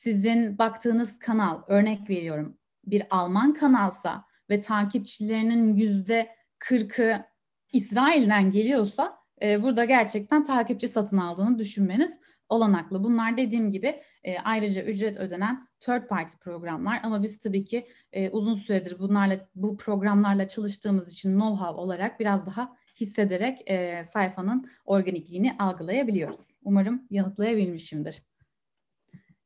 sizin 0.04 0.58
baktığınız 0.58 1.18
kanal, 1.18 1.62
örnek 1.68 2.10
veriyorum, 2.10 2.58
bir 2.86 3.02
Alman 3.10 3.52
kanalsa 3.54 4.24
ve 4.50 4.60
takipçilerinin 4.60 5.76
yüzde 5.76 6.28
kırkı 6.58 7.24
İsrail'den 7.72 8.50
geliyorsa 8.50 9.18
e, 9.42 9.62
burada 9.62 9.84
gerçekten 9.84 10.44
takipçi 10.44 10.88
satın 10.88 11.16
aldığını 11.16 11.58
düşünmeniz 11.58 12.18
olanaklı. 12.48 13.04
Bunlar 13.04 13.36
dediğim 13.36 13.70
gibi 13.70 14.00
e, 14.24 14.38
ayrıca 14.38 14.82
ücret 14.82 15.16
ödenen 15.16 15.68
third 15.80 16.08
party 16.08 16.34
programlar 16.40 17.00
ama 17.02 17.22
biz 17.22 17.38
tabii 17.38 17.64
ki 17.64 17.86
e, 18.12 18.30
uzun 18.30 18.54
süredir 18.54 18.98
bunlarla 18.98 19.48
bu 19.54 19.76
programlarla 19.76 20.48
çalıştığımız 20.48 21.12
için 21.12 21.38
know-how 21.38 21.74
olarak 21.74 22.20
biraz 22.20 22.46
daha 22.46 22.76
hissederek 23.00 23.70
e, 23.70 24.04
sayfanın 24.04 24.70
organikliğini 24.84 25.56
algılayabiliyoruz. 25.58 26.58
Umarım 26.64 27.06
yanıtlayabilmişimdir. 27.10 28.22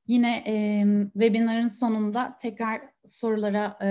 Yine 0.08 0.44
e, 0.46 0.84
webinarın 1.12 1.68
sonunda 1.68 2.36
tekrar 2.40 2.82
sorulara 3.04 3.78
e, 3.82 3.88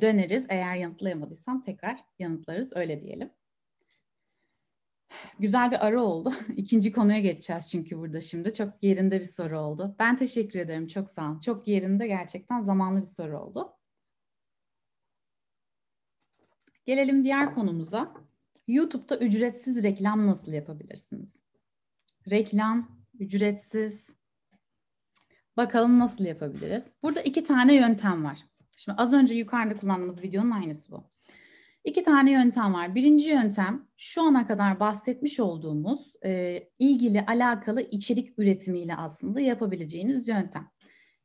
döneriz. 0.00 0.46
Eğer 0.48 0.74
yanıtlayamadıysam 0.74 1.62
tekrar 1.62 2.04
yanıtlarız. 2.18 2.76
Öyle 2.76 3.02
diyelim. 3.02 3.30
Güzel 5.38 5.70
bir 5.70 5.86
ara 5.86 6.02
oldu. 6.02 6.32
İkinci 6.56 6.92
konuya 6.92 7.20
geçeceğiz 7.20 7.70
çünkü 7.70 7.98
burada 7.98 8.20
şimdi. 8.20 8.52
Çok 8.52 8.82
yerinde 8.82 9.20
bir 9.20 9.24
soru 9.24 9.58
oldu. 9.58 9.96
Ben 9.98 10.16
teşekkür 10.16 10.58
ederim. 10.58 10.86
Çok 10.86 11.08
sağ 11.08 11.30
olun. 11.30 11.40
Çok 11.40 11.68
yerinde 11.68 12.06
gerçekten 12.06 12.62
zamanlı 12.62 13.00
bir 13.00 13.06
soru 13.06 13.38
oldu. 13.40 13.72
Gelelim 16.86 17.24
diğer 17.24 17.54
konumuza. 17.54 18.14
YouTube'da 18.68 19.18
ücretsiz 19.18 19.82
reklam 19.82 20.26
nasıl 20.26 20.52
yapabilirsiniz? 20.52 21.42
Reklam 22.30 23.00
ücretsiz. 23.18 24.19
Bakalım 25.56 25.98
nasıl 25.98 26.24
yapabiliriz? 26.24 26.96
Burada 27.02 27.20
iki 27.20 27.44
tane 27.44 27.74
yöntem 27.74 28.24
var. 28.24 28.38
Şimdi 28.76 28.96
az 28.96 29.12
önce 29.12 29.34
yukarıda 29.34 29.76
kullandığımız 29.76 30.22
videonun 30.22 30.50
aynısı 30.50 30.92
bu. 30.92 31.10
İki 31.84 32.02
tane 32.02 32.30
yöntem 32.30 32.74
var. 32.74 32.94
Birinci 32.94 33.28
yöntem 33.28 33.88
şu 33.96 34.22
ana 34.22 34.46
kadar 34.46 34.80
bahsetmiş 34.80 35.40
olduğumuz 35.40 36.12
e, 36.24 36.60
ilgili 36.78 37.20
alakalı 37.20 37.82
içerik 37.82 38.38
üretimiyle 38.38 38.94
aslında 38.94 39.40
yapabileceğiniz 39.40 40.28
yöntem. 40.28 40.70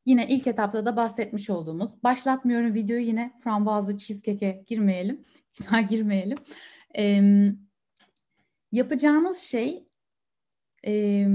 Yine 0.06 0.28
ilk 0.28 0.48
etapta 0.48 0.86
da 0.86 0.96
bahsetmiş 0.96 1.50
olduğumuz, 1.50 2.04
başlatmıyorum 2.04 2.74
videoyu 2.74 3.04
yine 3.06 3.34
frambuazlı 3.44 3.98
cheesecake'e 3.98 4.64
girmeyelim, 4.68 5.24
daha 5.72 5.82
girmeyelim. 5.82 6.38
E, 6.98 7.22
yapacağınız 8.72 9.38
şey 9.38 9.85
e, 10.86 11.28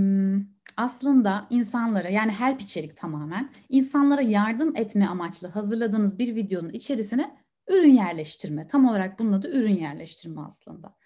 aslında 0.76 1.46
insanlara 1.50 2.08
yani 2.08 2.32
help 2.32 2.60
içerik 2.60 2.96
tamamen 2.96 3.50
insanlara 3.68 4.22
yardım 4.22 4.76
etme 4.76 5.06
amaçlı 5.06 5.48
hazırladığınız 5.48 6.18
bir 6.18 6.34
videonun 6.34 6.70
içerisine 6.70 7.36
ürün 7.68 7.94
yerleştirme. 7.94 8.66
Tam 8.66 8.88
olarak 8.88 9.18
bunun 9.18 9.32
adı 9.32 9.48
ürün 9.48 9.76
yerleştirme 9.76 10.40
aslında. 10.40 10.96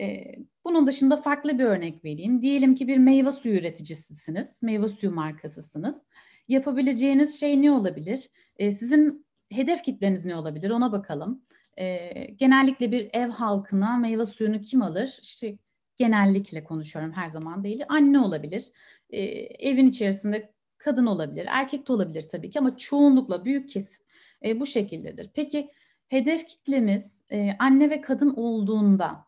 Ee, 0.00 0.34
bunun 0.64 0.86
dışında 0.86 1.16
farklı 1.16 1.58
bir 1.58 1.64
örnek 1.64 2.04
vereyim. 2.04 2.42
Diyelim 2.42 2.74
ki 2.74 2.88
bir 2.88 2.98
meyve 2.98 3.32
suyu 3.32 3.54
üreticisisiniz, 3.54 4.62
meyve 4.62 4.88
suyu 4.88 5.12
markasısınız. 5.12 6.02
Yapabileceğiniz 6.48 7.40
şey 7.40 7.62
ne 7.62 7.70
olabilir? 7.70 8.28
Ee, 8.56 8.70
sizin 8.70 9.26
hedef 9.50 9.82
kitleniz 9.82 10.24
ne 10.24 10.36
olabilir 10.36 10.70
ona 10.70 10.92
bakalım. 10.92 11.44
Ee, 11.78 12.24
genellikle 12.36 12.92
bir 12.92 13.10
ev 13.12 13.28
halkına 13.28 13.96
meyve 13.96 14.26
suyunu 14.26 14.60
kim 14.60 14.82
alır? 14.82 15.18
İşte 15.22 15.58
genellikle 16.00 16.64
konuşuyorum 16.64 17.12
her 17.12 17.28
zaman 17.28 17.64
değil. 17.64 17.82
Anne 17.88 18.18
olabilir, 18.18 18.72
ee, 19.10 19.20
evin 19.68 19.88
içerisinde 19.88 20.52
kadın 20.78 21.06
olabilir, 21.06 21.46
erkek 21.50 21.88
de 21.88 21.92
olabilir 21.92 22.22
tabii 22.22 22.50
ki 22.50 22.58
ama 22.58 22.76
çoğunlukla 22.76 23.44
büyük 23.44 23.68
kesim 23.68 24.04
e, 24.44 24.60
bu 24.60 24.66
şekildedir. 24.66 25.30
Peki 25.34 25.70
hedef 26.08 26.46
kitlemiz 26.46 27.22
e, 27.32 27.56
anne 27.58 27.90
ve 27.90 28.00
kadın 28.00 28.34
olduğunda 28.36 29.26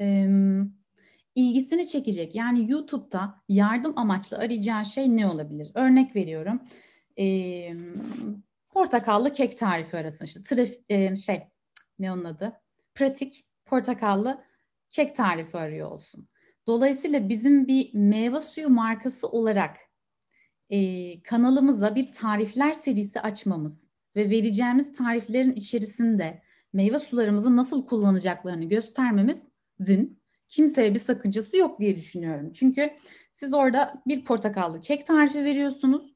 e, 0.00 0.28
ilgisini 1.34 1.88
çekecek 1.88 2.34
yani 2.34 2.70
YouTube'da 2.70 3.42
yardım 3.48 3.98
amaçlı 3.98 4.36
arayacağı 4.36 4.84
şey 4.84 5.16
ne 5.16 5.26
olabilir? 5.26 5.70
Örnek 5.74 6.16
veriyorum. 6.16 6.60
E, 7.18 7.24
portakallı 8.70 9.32
kek 9.32 9.58
tarifi 9.58 9.96
arasında 9.96 10.24
işte 10.24 10.42
traf, 10.42 10.68
e, 10.88 11.16
şey 11.16 11.42
ne 11.98 12.12
onun 12.12 12.24
adı? 12.24 12.60
Pratik 12.94 13.44
portakallı 13.66 14.49
kek 14.90 15.16
tarifi 15.16 15.58
arıyor 15.58 15.90
olsun. 15.90 16.28
Dolayısıyla 16.66 17.28
bizim 17.28 17.68
bir 17.68 17.94
meyve 17.94 18.40
suyu 18.40 18.68
markası 18.68 19.28
olarak 19.28 19.76
e, 20.70 21.22
kanalımıza 21.22 21.94
bir 21.94 22.12
tarifler 22.12 22.72
serisi 22.72 23.20
açmamız 23.20 23.86
ve 24.16 24.30
vereceğimiz 24.30 24.92
tariflerin 24.92 25.52
içerisinde 25.52 26.42
meyve 26.72 26.98
sularımızı 26.98 27.56
nasıl 27.56 27.86
kullanacaklarını 27.86 28.64
göstermemizin 28.64 30.20
kimseye 30.48 30.94
bir 30.94 30.98
sakıncası 30.98 31.56
yok 31.56 31.80
diye 31.80 31.96
düşünüyorum. 31.96 32.52
Çünkü 32.52 32.90
siz 33.32 33.54
orada 33.54 34.02
bir 34.06 34.24
portakallı 34.24 34.80
kek 34.80 35.06
tarifi 35.06 35.44
veriyorsunuz. 35.44 36.14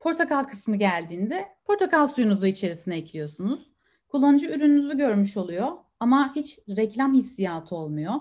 Portakal 0.00 0.42
kısmı 0.42 0.76
geldiğinde 0.76 1.48
portakal 1.64 2.06
suyunuzu 2.06 2.46
içerisine 2.46 2.96
ekliyorsunuz. 2.96 3.70
Kullanıcı 4.08 4.46
ürününüzü 4.46 4.96
görmüş 4.96 5.36
oluyor 5.36 5.72
ama 6.00 6.32
hiç 6.36 6.58
reklam 6.76 7.14
hissiyatı 7.14 7.74
olmuyor. 7.74 8.14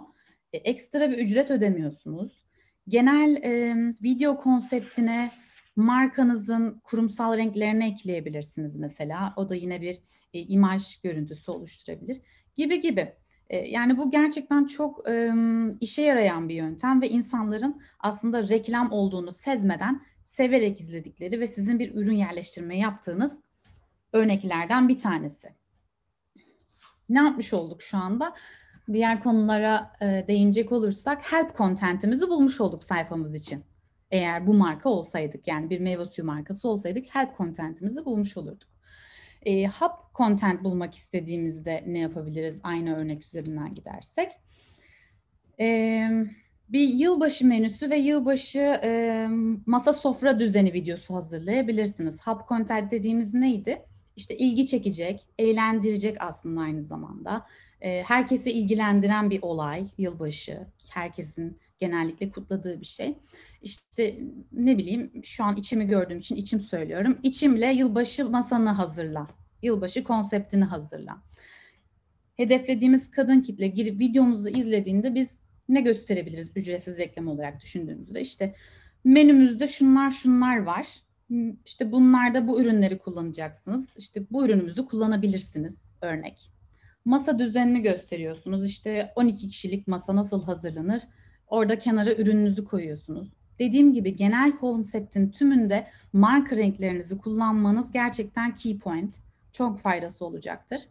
E, 0.53 0.57
ekstra 0.57 1.11
bir 1.11 1.17
ücret 1.17 1.51
ödemiyorsunuz. 1.51 2.47
Genel 2.87 3.35
e, 3.43 3.75
video 4.03 4.37
konseptine 4.39 5.31
markanızın 5.75 6.81
kurumsal 6.83 7.37
renklerini 7.37 7.85
ekleyebilirsiniz 7.85 8.77
mesela. 8.77 9.33
O 9.35 9.49
da 9.49 9.55
yine 9.55 9.81
bir 9.81 10.01
e, 10.33 10.39
imaj 10.39 11.01
görüntüsü 11.01 11.51
oluşturabilir 11.51 12.21
gibi 12.55 12.81
gibi. 12.81 13.13
E, 13.49 13.57
yani 13.57 13.97
bu 13.97 14.11
gerçekten 14.11 14.65
çok 14.65 15.09
e, 15.09 15.33
işe 15.81 16.01
yarayan 16.01 16.49
bir 16.49 16.55
yöntem 16.55 17.01
ve 17.01 17.09
insanların 17.09 17.81
aslında 17.99 18.49
reklam 18.49 18.91
olduğunu 18.91 19.31
sezmeden 19.31 20.01
severek 20.23 20.79
izledikleri 20.79 21.39
ve 21.39 21.47
sizin 21.47 21.79
bir 21.79 21.95
ürün 21.95 22.15
yerleştirme 22.15 22.77
yaptığınız 22.77 23.39
örneklerden 24.13 24.89
bir 24.89 24.97
tanesi. 24.97 25.49
Ne 27.09 27.19
yapmış 27.19 27.53
olduk 27.53 27.81
şu 27.81 27.97
anda? 27.97 28.33
Diğer 28.93 29.23
konulara 29.23 29.91
e, 30.01 30.25
değinecek 30.27 30.71
olursak 30.71 31.33
help 31.33 31.57
content'imizi 31.57 32.29
bulmuş 32.29 32.61
olduk 32.61 32.83
sayfamız 32.83 33.35
için. 33.35 33.63
Eğer 34.11 34.47
bu 34.47 34.53
marka 34.53 34.89
olsaydık 34.89 35.47
yani 35.47 35.69
bir 35.69 35.79
meyve 35.79 36.05
suyu 36.05 36.25
markası 36.25 36.69
olsaydık 36.69 37.05
help 37.09 37.37
content'imizi 37.37 38.05
bulmuş 38.05 38.37
olurduk. 38.37 38.69
E, 39.45 39.67
hub 39.67 39.91
content 40.15 40.63
bulmak 40.63 40.95
istediğimizde 40.95 41.83
ne 41.87 41.99
yapabiliriz 41.99 42.59
aynı 42.63 42.95
örnek 42.95 43.25
üzerinden 43.25 43.75
gidersek? 43.75 44.31
E, 45.59 46.09
bir 46.69 46.89
yılbaşı 46.89 47.47
menüsü 47.47 47.89
ve 47.89 47.97
yılbaşı 47.97 48.79
e, 48.83 49.27
masa 49.65 49.93
sofra 49.93 50.39
düzeni 50.39 50.73
videosu 50.73 51.15
hazırlayabilirsiniz. 51.15 52.27
Hub 52.27 52.47
content 52.49 52.91
dediğimiz 52.91 53.33
neydi? 53.33 53.85
İşte 54.17 54.37
ilgi 54.37 54.65
çekecek, 54.65 55.27
eğlendirecek 55.39 56.17
aslında 56.19 56.61
aynı 56.61 56.81
zamanda. 56.81 57.45
E, 57.81 58.03
herkesi 58.03 58.51
ilgilendiren 58.51 59.29
bir 59.29 59.41
olay, 59.41 59.87
yılbaşı. 59.97 60.67
Herkesin 60.89 61.59
genellikle 61.79 62.31
kutladığı 62.31 62.81
bir 62.81 62.85
şey. 62.85 63.17
İşte 63.61 64.17
ne 64.51 64.77
bileyim 64.77 65.11
şu 65.23 65.43
an 65.43 65.57
içimi 65.57 65.87
gördüğüm 65.87 66.19
için 66.19 66.35
içim 66.35 66.61
söylüyorum. 66.61 67.17
İçimle 67.23 67.73
yılbaşı 67.73 68.29
masanı 68.29 68.69
hazırla. 68.69 69.27
Yılbaşı 69.61 70.03
konseptini 70.03 70.63
hazırla. 70.63 71.23
Hedeflediğimiz 72.35 73.11
kadın 73.11 73.41
kitle 73.41 73.67
girip 73.67 73.99
videomuzu 73.99 74.49
izlediğinde 74.49 75.15
biz 75.15 75.31
ne 75.69 75.81
gösterebiliriz 75.81 76.51
ücretsiz 76.55 76.99
reklam 76.99 77.27
olarak 77.27 77.61
düşündüğümüzde? 77.61 78.21
İşte 78.21 78.55
menümüzde 79.03 79.67
şunlar 79.67 80.11
şunlar 80.11 80.57
var. 80.57 81.06
İşte 81.65 81.91
bunlarda 81.91 82.47
bu 82.47 82.61
ürünleri 82.61 82.97
kullanacaksınız. 82.97 83.89
İşte 83.97 84.21
bu 84.31 84.45
ürünümüzü 84.45 84.85
kullanabilirsiniz 84.85 85.81
örnek. 86.01 86.51
Masa 87.05 87.39
düzenini 87.39 87.81
gösteriyorsunuz. 87.81 88.65
İşte 88.65 89.13
12 89.15 89.47
kişilik 89.47 89.87
masa 89.87 90.15
nasıl 90.15 90.43
hazırlanır? 90.43 91.01
Orada 91.47 91.79
kenara 91.79 92.11
ürününüzü 92.11 92.65
koyuyorsunuz. 92.65 93.33
Dediğim 93.59 93.93
gibi 93.93 94.15
genel 94.15 94.51
konseptin 94.51 95.31
tümünde 95.31 95.87
marka 96.13 96.57
renklerinizi 96.57 97.17
kullanmanız 97.17 97.91
gerçekten 97.91 98.55
key 98.55 98.79
point. 98.79 99.17
Çok 99.51 99.79
faydası 99.79 100.25
olacaktır. 100.25 100.81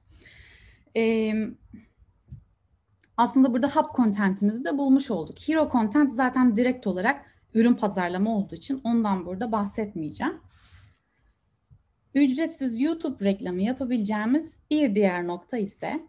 Ee, 0.96 1.34
aslında 3.16 3.54
burada 3.54 3.68
hub 3.68 3.96
content'imizi 3.96 4.64
de 4.64 4.78
bulmuş 4.78 5.10
olduk. 5.10 5.38
Hero 5.48 5.68
content 5.72 6.12
zaten 6.12 6.56
direkt 6.56 6.86
olarak 6.86 7.35
ürün 7.54 7.74
pazarlama 7.74 8.36
olduğu 8.36 8.54
için 8.54 8.80
ondan 8.84 9.26
burada 9.26 9.52
bahsetmeyeceğim. 9.52 10.40
Ücretsiz 12.14 12.80
YouTube 12.80 13.24
reklamı 13.24 13.62
yapabileceğimiz 13.62 14.50
bir 14.70 14.94
diğer 14.94 15.26
nokta 15.26 15.58
ise 15.58 16.06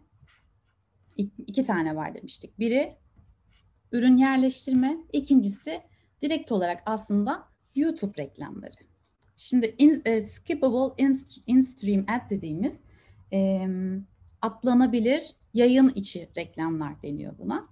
iki 1.16 1.64
tane 1.64 1.96
var 1.96 2.14
demiştik. 2.14 2.58
Biri 2.58 2.96
ürün 3.92 4.16
yerleştirme, 4.16 4.96
ikincisi 5.12 5.80
direkt 6.22 6.52
olarak 6.52 6.82
aslında 6.86 7.48
YouTube 7.76 8.22
reklamları. 8.22 8.88
Şimdi 9.36 9.74
in, 9.78 10.02
e, 10.04 10.20
skippable 10.20 11.04
in-stream 11.46 12.04
ad 12.08 12.30
dediğimiz 12.30 12.80
e, 13.32 13.68
atlanabilir 14.42 15.36
yayın 15.54 15.92
içi 15.94 16.28
reklamlar 16.36 17.02
deniyor 17.02 17.38
buna. 17.38 17.68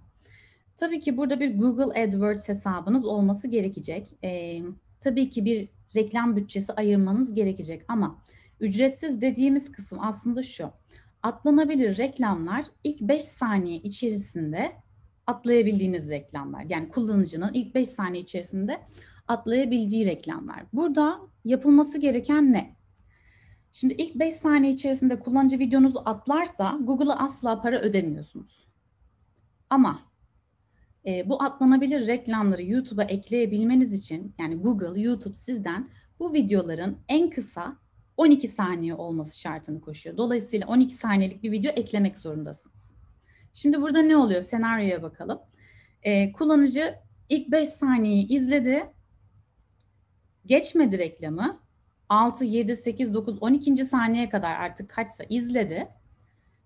Tabii 0.77 0.99
ki 0.99 1.17
burada 1.17 1.39
bir 1.39 1.57
Google 1.57 2.03
AdWords 2.03 2.49
hesabınız 2.49 3.05
olması 3.05 3.47
gerekecek. 3.47 4.17
E, 4.23 4.61
tabii 4.99 5.29
ki 5.29 5.45
bir 5.45 5.69
reklam 5.95 6.35
bütçesi 6.35 6.73
ayırmanız 6.73 7.33
gerekecek 7.33 7.85
ama 7.87 8.21
ücretsiz 8.59 9.21
dediğimiz 9.21 9.71
kısım 9.71 9.99
aslında 10.01 10.43
şu. 10.43 10.71
Atlanabilir 11.23 11.97
reklamlar 11.97 12.65
ilk 12.83 13.01
5 13.01 13.23
saniye 13.23 13.77
içerisinde 13.77 14.71
atlayabildiğiniz 15.27 16.09
reklamlar. 16.09 16.65
Yani 16.69 16.89
kullanıcının 16.89 17.51
ilk 17.53 17.75
5 17.75 17.87
saniye 17.89 18.23
içerisinde 18.23 18.81
atlayabildiği 19.27 20.05
reklamlar. 20.05 20.63
Burada 20.73 21.19
yapılması 21.45 21.97
gereken 21.97 22.53
ne? 22.53 22.77
Şimdi 23.71 23.93
ilk 23.93 24.15
5 24.15 24.33
saniye 24.33 24.73
içerisinde 24.73 25.19
kullanıcı 25.19 25.59
videonuzu 25.59 26.01
atlarsa 26.05 26.79
Google'a 26.81 27.15
asla 27.15 27.61
para 27.61 27.79
ödemiyorsunuz. 27.79 28.67
Ama 29.69 29.99
e, 31.07 31.29
bu 31.29 31.43
atlanabilir 31.43 32.07
reklamları 32.07 32.63
YouTube'a 32.63 33.03
ekleyebilmeniz 33.03 33.93
için 33.93 34.35
yani 34.39 34.55
Google, 34.55 35.01
YouTube 35.01 35.35
sizden 35.35 35.89
bu 36.19 36.33
videoların 36.33 36.97
en 37.09 37.29
kısa 37.29 37.77
12 38.17 38.47
saniye 38.47 38.93
olması 38.95 39.39
şartını 39.39 39.81
koşuyor. 39.81 40.17
Dolayısıyla 40.17 40.67
12 40.67 40.95
saniyelik 40.95 41.43
bir 41.43 41.51
video 41.51 41.71
eklemek 41.71 42.17
zorundasınız. 42.17 42.95
Şimdi 43.53 43.81
burada 43.81 44.01
ne 44.01 44.17
oluyor? 44.17 44.41
Senaryoya 44.41 45.03
bakalım. 45.03 45.39
E, 46.03 46.31
kullanıcı 46.31 46.95
ilk 47.29 47.51
5 47.51 47.69
saniyeyi 47.69 48.27
izledi. 48.27 48.83
Geçmedi 50.45 50.97
reklamı. 50.97 51.59
6, 52.09 52.45
7, 52.45 52.75
8, 52.75 53.13
9, 53.13 53.37
12. 53.41 53.85
saniyeye 53.85 54.29
kadar 54.29 54.51
artık 54.51 54.89
kaçsa 54.89 55.23
izledi. 55.29 55.87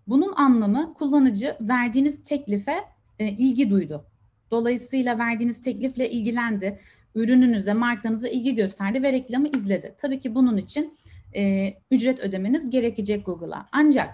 Bunun 0.07 0.33
anlamı 0.33 0.93
kullanıcı 0.93 1.57
verdiğiniz 1.61 2.23
teklife 2.23 2.83
e, 3.19 3.27
ilgi 3.27 3.69
duydu. 3.69 4.10
Dolayısıyla 4.51 5.19
verdiğiniz 5.19 5.61
teklifle 5.61 6.09
ilgilendi. 6.09 6.79
Ürününüze, 7.15 7.73
markanıza 7.73 8.27
ilgi 8.27 8.55
gösterdi 8.55 9.03
ve 9.03 9.11
reklamı 9.11 9.47
izledi. 9.47 9.95
Tabii 9.97 10.19
ki 10.19 10.35
bunun 10.35 10.57
için 10.57 10.97
e, 11.35 11.73
ücret 11.91 12.19
ödemeniz 12.19 12.69
gerekecek 12.69 13.25
Google'a. 13.25 13.67
Ancak 13.71 14.09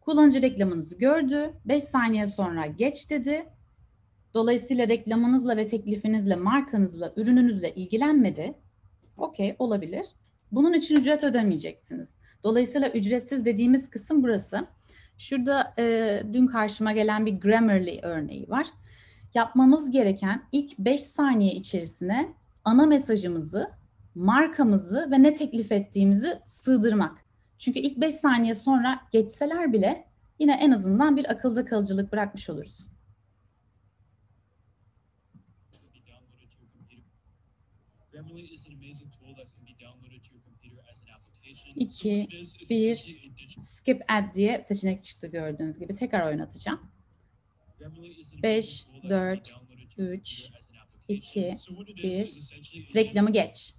kullanıcı 0.00 0.42
reklamınızı 0.42 0.98
gördü, 0.98 1.50
5 1.64 1.84
saniye 1.84 2.26
sonra 2.26 2.66
geç 2.66 3.10
dedi. 3.10 3.46
Dolayısıyla 4.34 4.88
reklamınızla 4.88 5.56
ve 5.56 5.66
teklifinizle, 5.66 6.36
markanızla, 6.36 7.12
ürününüzle 7.16 7.74
ilgilenmedi. 7.74 8.54
Okey, 9.16 9.56
olabilir. 9.58 10.06
Bunun 10.52 10.72
için 10.72 10.96
ücret 10.96 11.24
ödemeyeceksiniz. 11.24 12.14
Dolayısıyla 12.42 12.88
ücretsiz 12.88 13.44
dediğimiz 13.44 13.90
kısım 13.90 14.22
burası. 14.22 14.66
Şurada 15.18 15.74
e, 15.78 16.22
dün 16.32 16.46
karşıma 16.46 16.92
gelen 16.92 17.26
bir 17.26 17.40
Grammarly 17.40 18.00
örneği 18.02 18.50
var. 18.50 18.66
Yapmamız 19.34 19.90
gereken 19.90 20.48
ilk 20.52 20.78
5 20.78 21.00
saniye 21.00 21.52
içerisine 21.52 22.34
ana 22.64 22.86
mesajımızı, 22.86 23.70
markamızı 24.14 25.08
ve 25.10 25.22
ne 25.22 25.34
teklif 25.34 25.72
ettiğimizi 25.72 26.38
sığdırmak. 26.44 27.24
Çünkü 27.58 27.78
ilk 27.78 28.00
5 28.00 28.14
saniye 28.14 28.54
sonra 28.54 29.00
geçseler 29.12 29.72
bile 29.72 30.08
yine 30.38 30.54
en 30.54 30.70
azından 30.70 31.16
bir 31.16 31.30
akılda 31.30 31.64
kalıcılık 31.64 32.12
bırakmış 32.12 32.50
oluruz. 32.50 32.78
İki, 41.76 42.28
bir, 42.70 42.94
skip 43.60 44.02
ad 44.08 44.34
diye 44.34 44.62
seçenek 44.62 45.04
çıktı 45.04 45.26
gördüğünüz 45.26 45.78
gibi. 45.78 45.94
Tekrar 45.94 46.26
oynatacağım. 46.26 46.93
5, 48.42 48.86
4, 49.08 49.54
3, 49.98 50.50
2, 51.08 51.56
1. 52.02 52.94
Reklamı 52.94 53.32
geç. 53.32 53.74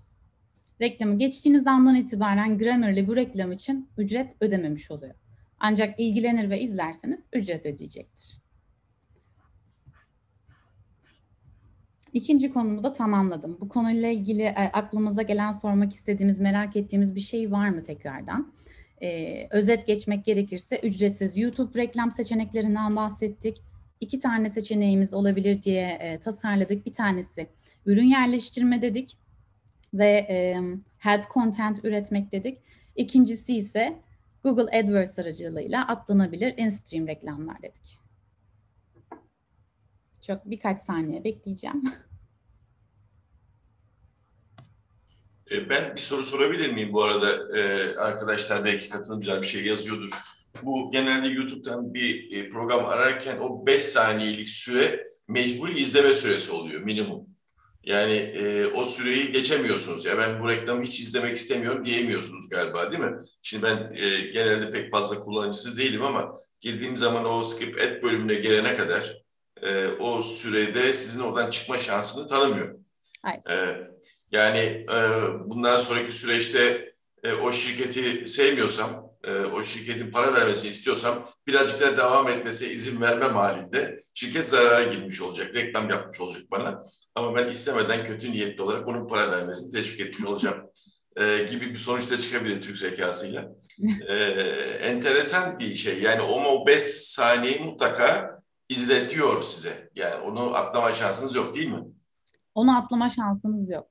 Reklamı 0.81 1.19
geçtiğiniz 1.19 1.67
andan 1.67 1.95
itibaren 1.95 2.57
Grammarly 2.57 3.07
bu 3.07 3.15
reklam 3.15 3.51
için 3.51 3.89
ücret 3.97 4.35
ödememiş 4.41 4.91
oluyor. 4.91 5.15
Ancak 5.59 5.99
ilgilenir 5.99 6.49
ve 6.49 6.61
izlerseniz 6.61 7.23
ücret 7.33 7.65
ödeyecektir. 7.65 8.37
İkinci 12.13 12.53
konumu 12.53 12.83
da 12.83 12.93
tamamladım. 12.93 13.57
Bu 13.61 13.69
konuyla 13.69 14.09
ilgili 14.09 14.41
e, 14.41 14.53
aklımıza 14.53 15.21
gelen 15.21 15.51
sormak 15.51 15.93
istediğimiz, 15.93 16.39
merak 16.39 16.75
ettiğimiz 16.75 17.15
bir 17.15 17.19
şey 17.19 17.51
var 17.51 17.69
mı 17.69 17.83
tekrardan? 17.83 18.53
Ee, 19.01 19.47
özet 19.51 19.87
geçmek 19.87 20.25
gerekirse 20.25 20.79
ücretsiz 20.83 21.37
YouTube 21.37 21.79
reklam 21.79 22.11
seçeneklerinden 22.11 22.95
bahsettik. 22.95 23.61
İki 23.99 24.19
tane 24.19 24.49
seçeneğimiz 24.49 25.13
olabilir 25.13 25.63
diye 25.63 25.89
e, 25.89 26.19
tasarladık. 26.19 26.85
Bir 26.85 26.93
tanesi 26.93 27.47
ürün 27.85 28.07
yerleştirme 28.07 28.81
dedik 28.81 29.17
ve 29.93 30.27
e, 30.29 30.61
help 30.97 31.31
content 31.33 31.85
üretmek 31.85 32.31
dedik. 32.31 32.59
İkincisi 32.95 33.55
ise 33.55 33.99
Google 34.43 34.79
AdWords 34.79 35.19
aracılığıyla 35.19 35.87
atlanabilir 35.87 36.57
in-stream 36.57 37.07
reklamlar 37.07 37.61
dedik. 37.61 37.99
Çok 40.21 40.45
birkaç 40.45 40.81
saniye 40.81 41.23
bekleyeceğim. 41.23 41.83
E, 45.51 45.69
ben 45.69 45.95
bir 45.95 46.01
soru 46.01 46.23
sorabilir 46.23 46.69
miyim 46.69 46.93
bu 46.93 47.03
arada? 47.03 47.57
Ee, 47.57 47.95
arkadaşlar 47.97 48.65
belki 48.65 48.89
katılımcılar 48.89 49.41
bir 49.41 49.47
şey 49.47 49.65
yazıyordur. 49.65 50.09
Bu 50.63 50.91
genelde 50.91 51.27
YouTube'dan 51.27 51.93
bir 51.93 52.37
e, 52.37 52.49
program 52.49 52.85
ararken 52.85 53.37
o 53.37 53.65
5 53.65 53.83
saniyelik 53.83 54.49
süre 54.49 55.07
mecburi 55.27 55.79
izleme 55.79 56.13
süresi 56.13 56.51
oluyor 56.51 56.81
minimum. 56.81 57.25
Yani 57.83 58.13
e, 58.15 58.65
o 58.65 58.85
süreyi 58.85 59.31
geçemiyorsunuz. 59.31 60.05
Ya 60.05 60.17
ben 60.17 60.43
bu 60.43 60.49
reklamı 60.49 60.83
hiç 60.83 60.99
izlemek 60.99 61.37
istemiyorum 61.37 61.85
diyemiyorsunuz 61.85 62.49
galiba 62.49 62.91
değil 62.91 63.03
mi? 63.03 63.17
Şimdi 63.41 63.63
ben 63.63 63.93
e, 63.95 64.19
genelde 64.19 64.71
pek 64.71 64.91
fazla 64.91 65.23
kullanıcısı 65.23 65.77
değilim 65.77 66.03
ama 66.03 66.33
girdiğim 66.61 66.97
zaman 66.97 67.25
o 67.25 67.43
skip 67.43 67.81
et 67.81 68.03
bölümüne 68.03 68.33
gelene 68.33 68.73
kadar 68.73 69.23
e, 69.61 69.87
o 69.87 70.21
sürede 70.21 70.93
sizin 70.93 71.21
oradan 71.21 71.49
çıkma 71.49 71.77
şansını 71.77 72.27
tanımıyor. 72.27 72.75
E, 73.51 73.81
yani 74.31 74.85
e, 74.93 74.97
bundan 75.45 75.79
sonraki 75.79 76.11
süreçte 76.11 76.93
e, 77.23 77.33
o 77.33 77.51
şirketi 77.51 78.27
sevmiyorsam, 78.27 79.09
e, 79.23 79.31
o 79.31 79.63
şirketin 79.63 80.11
para 80.11 80.33
vermesini 80.33 80.71
istiyorsam 80.71 81.25
birazcık 81.47 81.81
daha 81.81 81.97
devam 81.97 82.27
etmesine 82.27 82.69
izin 82.69 83.01
vermem 83.01 83.35
halinde 83.35 83.99
şirket 84.13 84.47
zarara 84.47 84.83
girmiş 84.83 85.21
olacak, 85.21 85.53
reklam 85.53 85.89
yapmış 85.89 86.21
olacak 86.21 86.43
bana. 86.51 86.79
Ama 87.15 87.35
ben 87.35 87.49
istemeden 87.49 88.05
kötü 88.05 88.31
niyetli 88.31 88.61
olarak 88.61 88.87
onun 88.87 89.07
para 89.07 89.31
vermesini 89.31 89.71
teşvik 89.71 89.99
etmiş 89.99 90.25
olacağım 90.25 90.57
e, 91.17 91.43
gibi 91.43 91.69
bir 91.69 91.77
sonuçta 91.77 92.17
çıkabilir 92.17 92.61
Türk 92.61 92.77
zekasıyla. 92.77 93.51
E, 94.07 94.15
enteresan 94.83 95.59
bir 95.59 95.75
şey. 95.75 96.01
Yani 96.01 96.21
o 96.21 96.67
5 96.67 96.83
saniyeyi 96.83 97.59
mutlaka 97.59 98.39
izletiyor 98.69 99.41
size. 99.41 99.89
Yani 99.95 100.15
onu 100.15 100.55
atlama 100.55 100.93
şansınız 100.93 101.35
yok 101.35 101.55
değil 101.55 101.71
mi? 101.71 101.83
Onu 102.55 102.77
atlama 102.77 103.09
şansınız 103.09 103.69
yok. 103.69 103.87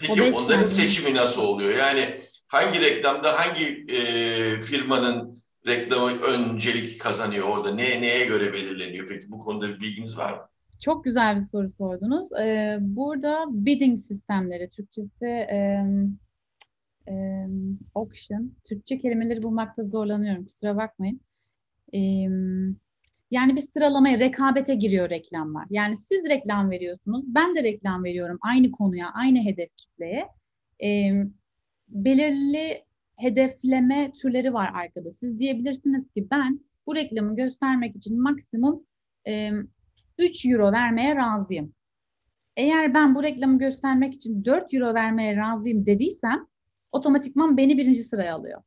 Peki 0.00 0.22
onların 0.22 0.66
seçimi 0.66 1.14
nasıl 1.14 1.42
oluyor? 1.42 1.78
Yani 1.78 2.20
hangi 2.46 2.80
reklamda 2.80 3.40
hangi 3.40 3.86
e, 3.88 4.60
firmanın 4.60 5.38
reklamı 5.66 6.20
öncelik 6.20 7.00
kazanıyor 7.00 7.48
orada? 7.48 7.74
Ne, 7.74 8.02
neye 8.02 8.24
göre 8.24 8.52
belirleniyor? 8.52 9.08
Peki 9.08 9.30
bu 9.30 9.38
konuda 9.38 9.68
bir 9.68 9.80
bilginiz 9.80 10.18
var 10.18 10.32
mı? 10.32 10.48
Çok 10.80 11.04
güzel 11.04 11.40
bir 11.40 11.42
soru 11.42 11.66
sordunuz. 11.78 12.28
Ee, 12.32 12.76
burada 12.80 13.44
bidding 13.48 13.98
sistemleri, 13.98 14.70
Türkçesi 14.70 15.26
e, 15.26 15.84
e, 17.08 17.14
auction, 17.94 18.52
Türkçe 18.64 18.98
kelimeleri 18.98 19.42
bulmakta 19.42 19.82
zorlanıyorum, 19.82 20.44
kusura 20.44 20.76
bakmayın. 20.76 21.20
E, 21.94 22.00
yani 23.30 23.56
bir 23.56 23.60
sıralamaya, 23.60 24.18
rekabete 24.18 24.74
giriyor 24.74 25.10
reklamlar. 25.10 25.66
Yani 25.70 25.96
siz 25.96 26.28
reklam 26.28 26.70
veriyorsunuz, 26.70 27.24
ben 27.26 27.54
de 27.54 27.62
reklam 27.62 28.04
veriyorum 28.04 28.38
aynı 28.40 28.70
konuya, 28.70 29.10
aynı 29.14 29.38
hedef 29.38 29.76
kitleye. 29.76 30.28
E, 30.84 31.12
belirli 31.88 32.84
hedefleme 33.16 34.12
türleri 34.12 34.54
var 34.54 34.70
arkada. 34.74 35.12
Siz 35.12 35.38
diyebilirsiniz 35.38 36.12
ki 36.16 36.28
ben 36.30 36.60
bu 36.86 36.94
reklamı 36.94 37.36
göstermek 37.36 37.96
için 37.96 38.22
maksimum 38.22 38.86
e, 39.28 39.50
3 40.18 40.46
euro 40.46 40.72
vermeye 40.72 41.16
razıyım. 41.16 41.74
Eğer 42.56 42.94
ben 42.94 43.14
bu 43.14 43.22
reklamı 43.22 43.58
göstermek 43.58 44.14
için 44.14 44.44
4 44.44 44.74
euro 44.74 44.94
vermeye 44.94 45.36
razıyım 45.36 45.86
dediysem 45.86 46.46
otomatikman 46.92 47.56
beni 47.56 47.78
birinci 47.78 48.02
sıraya 48.02 48.34
alıyor. 48.34 48.62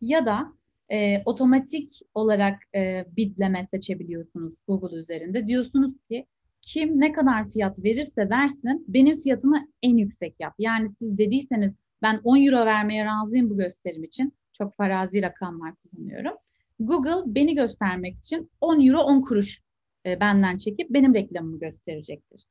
Ya 0.00 0.26
da 0.26 0.52
e, 0.92 1.22
otomatik 1.24 2.00
olarak 2.14 2.62
e, 2.74 3.04
bidleme 3.16 3.64
seçebiliyorsunuz 3.64 4.54
Google 4.68 4.96
üzerinde. 4.96 5.46
Diyorsunuz 5.46 5.94
ki 6.10 6.26
kim 6.60 7.00
ne 7.00 7.12
kadar 7.12 7.50
fiyat 7.50 7.84
verirse 7.84 8.30
versin 8.30 8.84
benim 8.88 9.16
fiyatımı 9.16 9.68
en 9.82 9.96
yüksek 9.96 10.34
yap. 10.40 10.54
Yani 10.58 10.88
siz 10.88 11.18
dediyseniz 11.18 11.72
ben 12.02 12.20
10 12.24 12.36
euro 12.46 12.66
vermeye 12.66 13.04
razıyım 13.04 13.50
bu 13.50 13.56
gösterim 13.56 14.04
için. 14.04 14.32
Çok 14.52 14.76
farazi 14.76 15.22
rakamlar 15.22 15.74
kullanıyorum. 15.74 16.32
Google 16.80 17.34
beni 17.34 17.54
göstermek 17.54 18.16
için 18.16 18.50
10 18.60 18.86
euro 18.86 18.98
10 18.98 19.20
kuruş 19.20 19.62
e, 20.06 20.20
benden 20.20 20.56
çekip 20.56 20.90
benim 20.90 21.14
reklamımı 21.14 21.58
gösterecektir. 21.58 22.44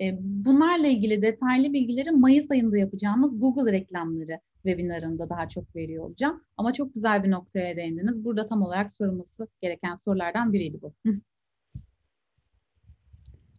E, 0.00 0.18
bunlarla 0.20 0.86
ilgili 0.86 1.22
detaylı 1.22 1.72
bilgileri 1.72 2.10
Mayıs 2.10 2.50
ayında 2.50 2.78
yapacağımız 2.78 3.40
Google 3.40 3.72
reklamları 3.72 4.40
webinarında 4.66 5.28
daha 5.30 5.48
çok 5.48 5.76
veriyor 5.76 6.04
olacağım. 6.04 6.44
Ama 6.56 6.72
çok 6.72 6.94
güzel 6.94 7.24
bir 7.24 7.30
noktaya 7.30 7.76
değindiniz. 7.76 8.24
Burada 8.24 8.46
tam 8.46 8.62
olarak 8.62 8.90
sorulması 8.90 9.48
gereken 9.62 9.94
sorulardan 9.94 10.52
biriydi 10.52 10.78
bu. 10.82 10.94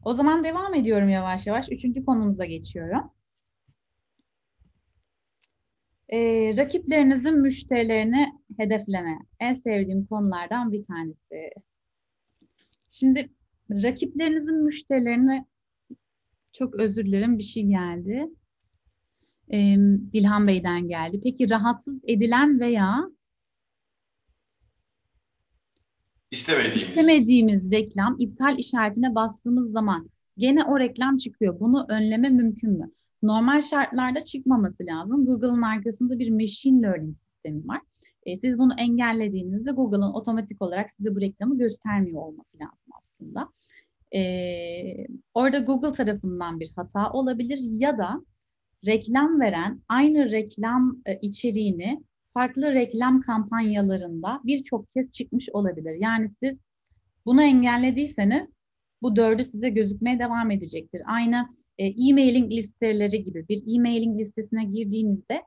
o 0.03 0.13
zaman 0.13 0.43
devam 0.43 0.73
ediyorum 0.73 1.09
yavaş 1.09 1.47
yavaş. 1.47 1.71
Üçüncü 1.71 2.05
konumuza 2.05 2.45
geçiyorum. 2.45 3.11
Ee, 6.13 6.53
rakiplerinizin 6.57 7.41
müşterilerini 7.41 8.33
hedefleme. 8.57 9.19
En 9.39 9.53
sevdiğim 9.53 10.05
konulardan 10.05 10.71
bir 10.71 10.85
tanesi. 10.85 11.49
Şimdi 12.89 13.29
rakiplerinizin 13.69 14.63
müşterilerini 14.63 15.45
çok 16.51 16.75
özür 16.75 17.05
dilerim 17.05 17.37
bir 17.37 17.43
şey 17.43 17.63
geldi. 17.65 18.29
Ee, 19.53 19.75
Dilhan 20.13 20.47
Bey'den 20.47 20.87
geldi. 20.87 21.21
Peki 21.23 21.49
rahatsız 21.49 21.99
edilen 22.03 22.59
veya 22.59 23.09
İstemediğimiz. 26.31 26.89
istemediğimiz 26.89 27.71
reklam 27.71 28.15
iptal 28.19 28.59
işaretine 28.59 29.15
bastığımız 29.15 29.71
zaman 29.71 30.09
gene 30.37 30.63
o 30.63 30.79
reklam 30.79 31.17
çıkıyor. 31.17 31.59
Bunu 31.59 31.85
önleme 31.89 32.29
mümkün 32.29 32.71
mü? 32.71 32.91
Normal 33.23 33.61
şartlarda 33.61 34.21
çıkmaması 34.21 34.85
lazım. 34.85 35.25
Google'ın 35.25 35.61
arkasında 35.61 36.19
bir 36.19 36.31
machine 36.31 36.81
learning 36.81 37.15
sistemi 37.15 37.67
var. 37.67 37.81
E, 38.25 38.35
siz 38.35 38.57
bunu 38.57 38.73
engellediğinizde 38.77 39.71
Google'ın 39.71 40.13
otomatik 40.13 40.61
olarak 40.61 40.91
size 40.91 41.15
bu 41.15 41.21
reklamı 41.21 41.57
göstermiyor 41.57 42.21
olması 42.21 42.57
lazım 42.57 42.91
aslında. 42.99 43.49
E, 44.15 44.21
orada 45.33 45.59
Google 45.59 45.91
tarafından 45.91 46.59
bir 46.59 46.71
hata 46.75 47.11
olabilir 47.11 47.59
ya 47.61 47.97
da 47.97 48.21
reklam 48.87 49.39
veren 49.39 49.81
aynı 49.89 50.31
reklam 50.31 51.01
e, 51.05 51.19
içeriğini 51.21 52.03
farklı 52.33 52.73
reklam 52.73 53.21
kampanyalarında 53.21 54.41
birçok 54.43 54.89
kez 54.91 55.11
çıkmış 55.11 55.49
olabilir. 55.49 55.95
Yani 55.99 56.27
siz 56.43 56.59
bunu 57.25 57.43
engellediyseniz 57.43 58.47
bu 59.01 59.15
dördü 59.15 59.43
size 59.43 59.69
gözükmeye 59.69 60.19
devam 60.19 60.51
edecektir. 60.51 61.01
Aynı 61.05 61.47
e, 61.77 61.85
e-mailing 61.85 62.51
listeleri 62.51 63.23
gibi 63.23 63.47
bir 63.49 63.75
e-mailing 63.75 64.19
listesine 64.19 64.65
girdiğinizde 64.65 65.43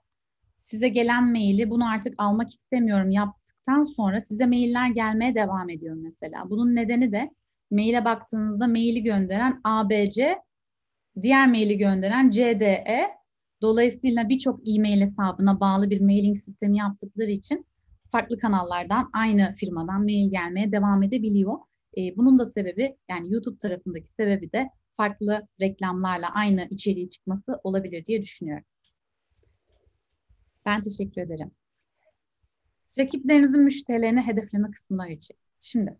size 0.56 0.88
gelen 0.88 1.30
maili 1.30 1.70
bunu 1.70 1.90
artık 1.90 2.14
almak 2.18 2.50
istemiyorum 2.50 3.10
yaptıktan 3.10 3.84
sonra 3.84 4.20
size 4.20 4.46
mailler 4.46 4.90
gelmeye 4.90 5.34
devam 5.34 5.70
ediyor 5.70 5.96
mesela. 6.00 6.50
Bunun 6.50 6.74
nedeni 6.74 7.12
de 7.12 7.30
maile 7.70 8.04
baktığınızda 8.04 8.66
maili 8.66 9.02
gönderen 9.02 9.60
ABC, 9.64 10.36
diğer 11.22 11.48
maili 11.48 11.78
gönderen 11.78 12.30
CDE. 12.30 13.17
Dolayısıyla 13.62 14.28
birçok 14.28 14.60
e-mail 14.68 15.00
hesabına 15.00 15.60
bağlı 15.60 15.90
bir 15.90 16.00
mailing 16.00 16.36
sistemi 16.36 16.78
yaptıkları 16.78 17.30
için 17.30 17.66
farklı 18.10 18.38
kanallardan 18.38 19.10
aynı 19.12 19.54
firmadan 19.54 20.04
mail 20.04 20.30
gelmeye 20.30 20.72
devam 20.72 21.02
edebiliyor. 21.02 21.58
E, 21.98 22.16
bunun 22.16 22.38
da 22.38 22.44
sebebi 22.44 22.90
yani 23.10 23.32
YouTube 23.32 23.58
tarafındaki 23.58 24.08
sebebi 24.08 24.52
de 24.52 24.68
farklı 24.92 25.48
reklamlarla 25.60 26.34
aynı 26.34 26.68
içeriği 26.70 27.10
çıkması 27.10 27.60
olabilir 27.64 28.04
diye 28.04 28.22
düşünüyorum. 28.22 28.64
Ben 30.66 30.80
teşekkür 30.80 31.22
ederim. 31.22 31.50
Rakiplerinizin 32.98 33.62
müşterilerini 33.62 34.20
hedefleme 34.20 34.70
kısmına 34.70 35.08
geçelim. 35.08 35.40
Şimdi. 35.60 35.96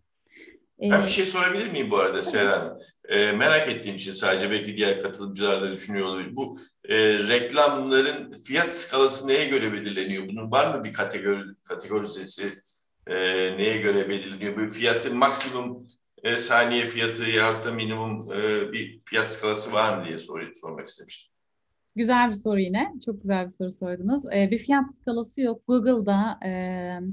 Ben 0.83 1.05
bir 1.05 1.11
şey 1.11 1.27
sorabilir 1.27 1.73
miyim 1.73 1.91
bu 1.91 1.99
arada 1.99 2.23
Seren? 2.23 2.79
E, 3.09 3.33
merak 3.33 3.69
ettiğim 3.69 3.97
için 3.97 4.13
sadece 4.13 4.51
belki 4.51 4.77
diğer 4.77 5.03
katılımcılar 5.03 5.63
da 5.63 5.73
düşünüyor 5.73 6.07
olabilir. 6.07 6.37
Bu 6.37 6.59
e, 6.89 7.19
reklamların 7.19 8.37
fiyat 8.37 8.75
skalası 8.75 9.29
neye 9.29 9.45
göre 9.45 9.73
belirleniyor? 9.73 10.29
Bunun 10.29 10.51
var 10.51 10.75
mı 10.75 10.85
bir 10.85 10.93
kategori 10.93 11.43
kategorizesi? 11.65 12.53
E, 13.07 13.17
neye 13.57 13.77
göre 13.77 14.09
belirleniyor? 14.09 14.57
Bu 14.57 14.73
fiyatın 14.73 15.17
maksimum 15.17 15.87
e, 16.23 16.37
saniye 16.37 16.87
fiyatı 16.87 17.31
ya 17.31 17.65
da 17.65 17.73
minimum 17.73 18.21
e, 18.33 18.73
bir 18.73 19.01
fiyat 19.01 19.33
skalası 19.33 19.73
var 19.73 19.99
mı 19.99 20.05
diye 20.05 20.19
sor, 20.19 20.53
sormak 20.55 20.89
istemiştim. 20.89 21.33
Güzel 21.97 22.31
bir 22.31 22.37
soru 22.37 22.61
yine. 22.61 22.93
Çok 23.05 23.23
güzel 23.23 23.47
bir 23.47 23.51
soru 23.51 23.73
sordunuz. 23.73 24.23
Ee, 24.35 24.51
bir 24.51 24.59
fiyat 24.59 24.85
skalası 25.01 25.41
yok. 25.41 25.63
Google'da 25.69 26.39
e, 26.45 26.51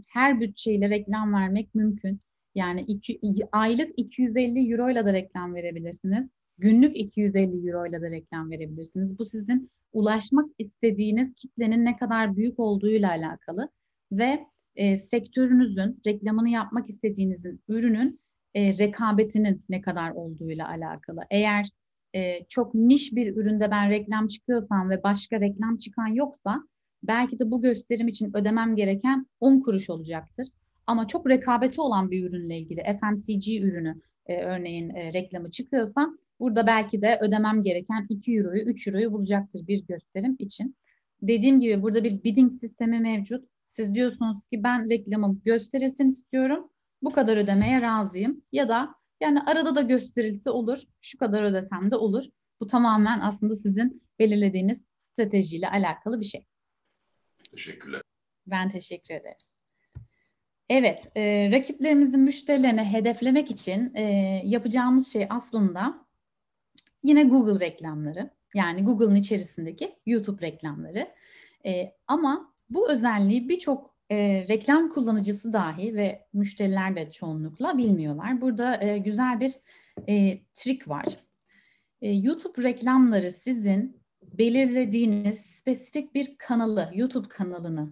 her 0.07 0.41
bütçeyle 0.41 0.89
reklam 0.89 1.33
vermek 1.33 1.75
mümkün. 1.75 2.21
Yani 2.55 2.81
iki, 2.81 3.19
aylık 3.51 3.89
250 3.97 4.71
euro 4.71 4.89
ile 4.89 5.05
de 5.05 5.13
reklam 5.13 5.55
verebilirsiniz. 5.55 6.27
Günlük 6.57 6.97
250 6.97 7.69
euro 7.69 7.85
ile 7.85 8.01
de 8.01 8.11
reklam 8.11 8.51
verebilirsiniz. 8.51 9.19
Bu 9.19 9.25
sizin 9.25 9.71
ulaşmak 9.93 10.45
istediğiniz 10.59 11.33
kitlenin 11.35 11.85
ne 11.85 11.97
kadar 11.97 12.35
büyük 12.35 12.59
olduğuyla 12.59 13.09
alakalı 13.09 13.69
ve 14.11 14.45
e, 14.75 14.97
sektörünüzün 14.97 16.01
reklamını 16.07 16.49
yapmak 16.49 16.89
istediğinizin 16.89 17.61
ürünün 17.67 18.19
e, 18.53 18.77
rekabetinin 18.77 19.63
ne 19.69 19.81
kadar 19.81 20.11
olduğuyla 20.11 20.69
alakalı. 20.69 21.21
Eğer 21.29 21.69
e, 22.15 22.45
çok 22.49 22.75
niş 22.75 23.15
bir 23.15 23.35
üründe 23.35 23.71
ben 23.71 23.89
reklam 23.89 24.27
çıkıyorsam 24.27 24.89
ve 24.89 25.03
başka 25.03 25.39
reklam 25.39 25.77
çıkan 25.77 26.07
yoksa 26.07 26.67
belki 27.03 27.39
de 27.39 27.51
bu 27.51 27.61
gösterim 27.61 28.07
için 28.07 28.37
ödemem 28.37 28.75
gereken 28.75 29.27
10 29.39 29.59
kuruş 29.59 29.89
olacaktır. 29.89 30.47
Ama 30.87 31.07
çok 31.07 31.29
rekabeti 31.29 31.81
olan 31.81 32.11
bir 32.11 32.29
ürünle 32.29 32.57
ilgili 32.57 32.83
FMCG 32.83 33.63
ürünü 33.63 34.01
e, 34.25 34.43
örneğin 34.43 34.89
e, 34.89 35.13
reklamı 35.13 35.51
çıkıyorsa 35.51 36.09
burada 36.39 36.67
belki 36.67 37.01
de 37.01 37.19
ödemem 37.21 37.63
gereken 37.63 38.07
2 38.09 38.35
euroyu 38.35 38.63
3 38.63 38.87
euroyu 38.87 39.11
bulacaktır 39.11 39.67
bir 39.67 39.85
gösterim 39.87 40.35
için. 40.39 40.75
Dediğim 41.21 41.59
gibi 41.59 41.81
burada 41.81 42.03
bir 42.03 42.23
bidding 42.23 42.51
sistemi 42.51 42.99
mevcut. 42.99 43.49
Siz 43.67 43.95
diyorsunuz 43.95 44.37
ki 44.51 44.63
ben 44.63 44.89
reklamım 44.89 45.41
gösterilsin 45.45 46.07
istiyorum. 46.07 46.69
Bu 47.01 47.09
kadar 47.09 47.37
ödemeye 47.37 47.81
razıyım. 47.81 48.41
Ya 48.51 48.69
da 48.69 48.95
yani 49.21 49.41
arada 49.41 49.75
da 49.75 49.81
gösterilse 49.81 50.49
olur, 50.49 50.79
şu 51.01 51.17
kadar 51.17 51.43
ödesem 51.43 51.91
de 51.91 51.95
olur. 51.95 52.23
Bu 52.59 52.67
tamamen 52.67 53.19
aslında 53.19 53.55
sizin 53.55 54.03
belirlediğiniz 54.19 54.85
stratejiyle 54.99 55.69
alakalı 55.69 56.19
bir 56.19 56.25
şey. 56.25 56.45
Teşekkürler. 57.51 58.01
Ben 58.47 58.69
teşekkür 58.69 59.13
ederim. 59.13 59.44
Evet, 60.69 61.11
e, 61.17 61.49
rakiplerimizin 61.51 62.19
müşterilerini 62.19 62.83
hedeflemek 62.83 63.51
için 63.51 63.91
e, 63.95 64.03
yapacağımız 64.45 65.13
şey 65.13 65.27
aslında 65.29 66.05
yine 67.03 67.23
Google 67.23 67.65
reklamları. 67.65 68.29
Yani 68.53 68.83
Google'ın 68.83 69.15
içerisindeki 69.15 69.95
YouTube 70.05 70.47
reklamları. 70.47 71.07
E, 71.65 71.95
ama 72.07 72.53
bu 72.69 72.91
özelliği 72.91 73.49
birçok 73.49 73.95
e, 74.11 74.45
reklam 74.49 74.89
kullanıcısı 74.89 75.53
dahi 75.53 75.95
ve 75.95 76.27
müşteriler 76.33 76.95
de 76.95 77.11
çoğunlukla 77.11 77.77
bilmiyorlar. 77.77 78.41
Burada 78.41 78.83
e, 78.83 78.97
güzel 78.97 79.39
bir 79.39 79.53
e, 80.09 80.39
trik 80.53 80.87
var. 80.87 81.05
E, 82.01 82.11
YouTube 82.11 82.63
reklamları 82.63 83.31
sizin 83.31 84.01
belirlediğiniz 84.23 85.41
spesifik 85.41 86.15
bir 86.15 86.35
kanalı, 86.37 86.91
YouTube 86.93 87.27
kanalını, 87.27 87.89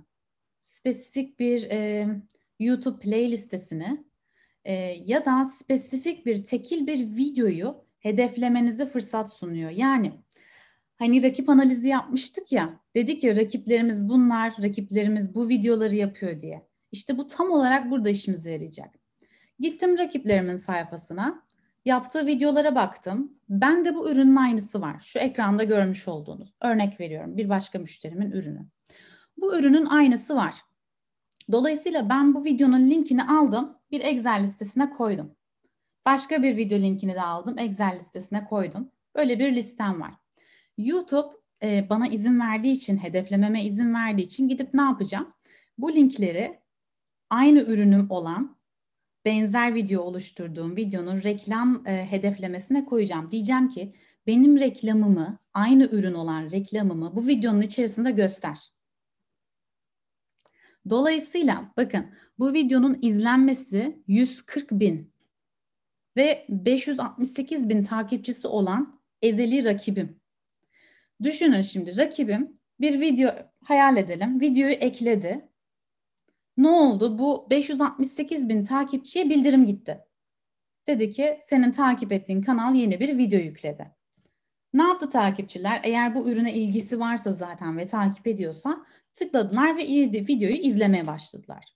spesifik 0.62 1.40
bir 1.40 1.68
e, 1.72 2.08
YouTube 2.64 3.00
playlistesini 3.00 4.06
e, 4.66 4.74
ya 5.06 5.26
da 5.26 5.46
spesifik 5.46 6.26
bir 6.26 6.44
tekil 6.44 6.88
bir 6.88 7.16
videoyu 7.16 7.86
hedeflemenize 8.00 8.86
fırsat 8.86 9.34
sunuyor. 9.34 9.70
Yani 9.70 10.12
Hani 11.04 11.24
rakip 11.24 11.50
analizi 11.50 11.88
yapmıştık 11.88 12.52
ya, 12.52 12.80
dedik 12.96 13.24
ya 13.24 13.36
rakiplerimiz 13.36 14.10
bunlar, 14.10 14.54
rakiplerimiz 14.64 15.36
bu 15.36 15.50
videoları 15.50 15.96
yapıyor 15.96 16.42
diye. 16.42 16.68
İşte 16.92 17.18
bu 17.18 17.28
tam 17.28 17.52
olarak 17.52 17.92
burada 17.92 18.10
işimize 18.10 18.52
yarayacak. 18.52 18.96
Gittim 19.60 19.98
rakiplerimin 19.98 20.56
sayfasına, 20.56 21.44
yaptığı 21.86 22.26
videolara 22.26 22.76
baktım. 22.76 23.34
Ben 23.50 23.86
de 23.86 23.96
bu 23.96 24.12
ürünün 24.12 24.36
aynısı 24.36 24.82
var. 24.82 25.02
Şu 25.02 25.20
ekranda 25.20 25.64
görmüş 25.64 26.08
olduğunuz. 26.08 26.54
Örnek 26.62 27.00
veriyorum 27.00 27.38
bir 27.38 27.50
başka 27.50 27.80
müşterimin 27.80 28.32
ürünü. 28.32 28.66
Bu 29.38 29.58
ürünün 29.58 29.86
aynısı 29.86 30.36
var. 30.36 30.56
Dolayısıyla 31.52 32.10
ben 32.10 32.36
bu 32.36 32.46
videonun 32.46 32.90
linkini 32.90 33.24
aldım, 33.24 33.78
bir 33.92 34.02
Excel 34.02 34.44
listesine 34.44 34.90
koydum. 34.90 35.36
Başka 36.06 36.44
bir 36.44 36.58
video 36.58 36.80
linkini 36.80 37.14
de 37.14 37.22
aldım. 37.22 37.60
Excel 37.60 37.96
listesine 37.96 38.46
koydum. 38.46 38.92
Böyle 39.16 39.40
bir 39.40 39.56
listem 39.56 40.02
var. 40.02 40.14
YouTube 40.78 41.28
e, 41.64 41.90
bana 41.90 42.08
izin 42.08 42.40
verdiği 42.40 42.74
için, 42.74 42.98
hedeflememe 42.98 43.64
izin 43.64 43.94
verdiği 43.94 44.22
için 44.22 44.48
gidip 44.48 44.74
ne 44.74 44.82
yapacağım? 44.82 45.30
Bu 45.78 45.94
linkleri 45.94 46.60
aynı 47.30 47.60
ürünüm 47.60 48.12
olan 48.12 48.58
benzer 49.26 49.76
video 49.76 50.02
oluşturduğum 50.02 50.76
videonun 50.76 51.24
reklam 51.24 51.84
e, 51.88 52.12
hedeflemesine 52.12 52.86
koyacağım. 52.86 53.32
Diyeceğim 53.32 53.70
ki 53.70 53.94
benim 54.28 54.60
reklamımı, 54.60 55.40
aynı 55.54 55.84
ürün 55.84 56.14
olan 56.14 56.52
reklamımı 56.52 57.16
bu 57.16 57.28
videonun 57.28 57.62
içerisinde 57.62 58.12
göster. 58.12 58.74
Dolayısıyla 60.90 61.74
bakın 61.78 62.06
bu 62.40 62.54
videonun 62.54 63.00
izlenmesi 63.02 64.04
140 64.08 64.72
bin 64.72 65.14
ve 66.18 66.46
568 66.50 67.70
bin 67.70 67.84
takipçisi 67.84 68.48
olan 68.48 69.02
ezeli 69.22 69.66
rakibim. 69.66 70.20
Düşünün 71.24 71.62
şimdi 71.62 71.98
rakibim 71.98 72.60
bir 72.80 73.00
video 73.00 73.32
hayal 73.64 73.98
edelim. 73.98 74.42
Videoyu 74.42 74.74
ekledi. 74.74 75.50
Ne 76.58 76.70
oldu? 76.70 77.20
Bu 77.20 77.48
568 77.50 78.50
bin 78.50 78.64
takipçiye 78.64 79.30
bildirim 79.30 79.66
gitti. 79.66 80.00
Dedi 80.88 81.12
ki 81.12 81.40
senin 81.48 81.72
takip 81.72 82.12
ettiğin 82.12 82.42
kanal 82.42 82.76
yeni 82.76 83.00
bir 83.00 83.18
video 83.18 83.40
yükledi. 83.40 83.92
Ne 84.74 84.84
yaptı 84.84 85.10
takipçiler? 85.10 85.82
Eğer 85.84 86.16
bu 86.16 86.30
ürüne 86.30 86.54
ilgisi 86.54 87.00
varsa 87.00 87.34
zaten 87.34 87.78
ve 87.78 87.86
takip 87.86 88.28
ediyorsa 88.28 88.86
tıkladılar 89.14 89.78
ve 89.78 89.82
videoyu 90.28 90.56
izlemeye 90.56 91.08
başladılar. 91.08 91.76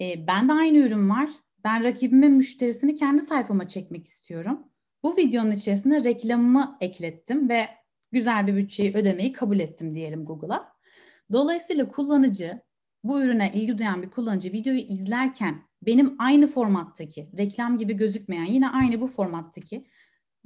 E, 0.00 0.26
ben 0.26 0.48
de 0.48 0.52
aynı 0.52 0.78
ürün 0.78 1.10
var. 1.10 1.30
Ben 1.64 1.84
rakibimin 1.84 2.32
müşterisini 2.32 2.94
kendi 2.94 3.22
sayfama 3.22 3.68
çekmek 3.68 4.06
istiyorum. 4.06 4.68
Bu 5.02 5.16
videonun 5.16 5.50
içerisine 5.50 6.04
reklamımı 6.04 6.76
eklettim 6.80 7.48
ve 7.48 7.68
güzel 8.12 8.46
bir 8.46 8.56
bütçeyi 8.56 8.94
ödemeyi 8.94 9.32
kabul 9.32 9.58
ettim 9.58 9.94
diyelim 9.94 10.24
Google'a. 10.24 10.74
Dolayısıyla 11.32 11.88
kullanıcı, 11.88 12.60
bu 13.04 13.22
ürüne 13.22 13.52
ilgi 13.54 13.78
duyan 13.78 14.02
bir 14.02 14.10
kullanıcı 14.10 14.52
videoyu 14.52 14.78
izlerken 14.78 15.62
benim 15.82 16.16
aynı 16.18 16.46
formattaki, 16.46 17.30
reklam 17.38 17.78
gibi 17.78 17.94
gözükmeyen 17.96 18.44
yine 18.44 18.68
aynı 18.68 19.00
bu 19.00 19.06
formattaki 19.06 19.86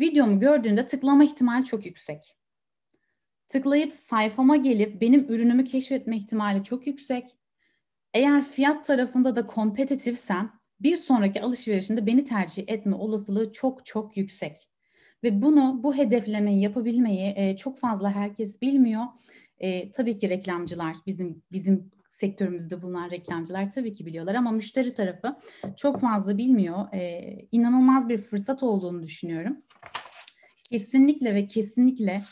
videomu 0.01 0.41
gördüğünde 0.41 0.87
tıklama 0.87 1.25
ihtimali 1.25 1.65
çok 1.65 1.87
yüksek. 1.87 2.38
Tıklayıp 3.49 3.93
sayfama 3.93 4.57
gelip 4.57 5.01
benim 5.01 5.27
ürünümü 5.29 5.65
keşfetme 5.65 6.17
ihtimali 6.17 6.65
çok 6.65 6.87
yüksek. 6.87 7.29
Eğer 8.15 8.45
fiyat 8.45 8.85
tarafında 8.85 9.37
da 9.37 9.47
kompetitifsem 9.47 10.53
bir 10.81 10.97
sonraki 10.97 11.43
alışverişinde 11.43 12.07
beni 12.07 12.25
tercih 12.25 12.65
etme 12.67 12.97
olasılığı 12.97 13.53
çok 13.53 13.87
çok 13.87 14.17
yüksek. 14.17 14.69
Ve 15.25 15.43
bunu, 15.43 15.81
bu 15.83 15.97
hedeflemeyi 15.97 16.61
yapabilmeyi 16.61 17.33
e, 17.37 17.57
çok 17.57 17.79
fazla 17.79 18.13
herkes 18.13 18.63
bilmiyor. 18.63 19.05
E, 19.59 19.93
tabii 19.93 20.19
ki 20.19 20.29
reklamcılar, 20.29 20.97
bizim 21.07 21.43
bizim 21.53 21.91
sektörümüzde 22.11 22.83
bulunan 22.83 23.11
reklamcılar 23.11 23.71
tabii 23.71 23.95
ki 23.95 24.07
biliyorlar 24.07 24.35
ama 24.35 24.51
müşteri 24.51 24.95
tarafı 24.95 25.37
çok 25.77 26.01
fazla 26.01 26.39
bilmiyor. 26.39 26.95
E, 26.95 27.23
inanılmaz 27.53 28.09
bir 28.09 28.19
fırsat 28.19 28.63
olduğunu 28.63 29.03
düşünüyorum. 29.03 29.57
Kesinlikle 30.71 31.35
ve 31.35 31.47
kesinlikle 31.47 32.23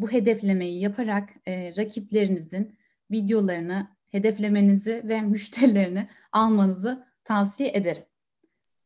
bu 0.00 0.12
hedeflemeyi 0.12 0.80
yaparak 0.80 1.28
e, 1.46 1.74
rakiplerinizin 1.76 2.78
videolarını 3.10 3.88
hedeflemenizi 4.10 5.02
ve 5.04 5.20
müşterilerini 5.20 6.08
almanızı 6.32 7.06
tavsiye 7.24 7.68
ederim. 7.74 8.02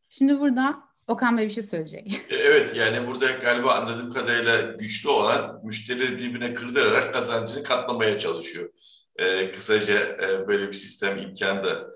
Şimdi 0.08 0.40
burada 0.40 0.84
Okan 1.08 1.38
Bey 1.38 1.46
bir 1.46 1.50
şey 1.50 1.62
söyleyecek. 1.62 2.20
E, 2.30 2.36
evet 2.36 2.76
yani 2.76 3.06
burada 3.06 3.30
galiba 3.30 3.74
anladığım 3.74 4.10
kadarıyla 4.10 4.62
güçlü 4.62 5.08
olan 5.08 5.60
müşterileri 5.64 6.18
birbirine 6.18 6.54
kırdırarak 6.54 7.14
kazancını 7.14 7.62
katlamaya 7.62 8.18
çalışıyor. 8.18 8.70
Ee, 9.16 9.52
kısaca 9.52 9.98
e, 9.98 10.48
böyle 10.48 10.68
bir 10.68 10.72
sistem 10.72 11.18
imkanı 11.18 11.64
da 11.64 11.90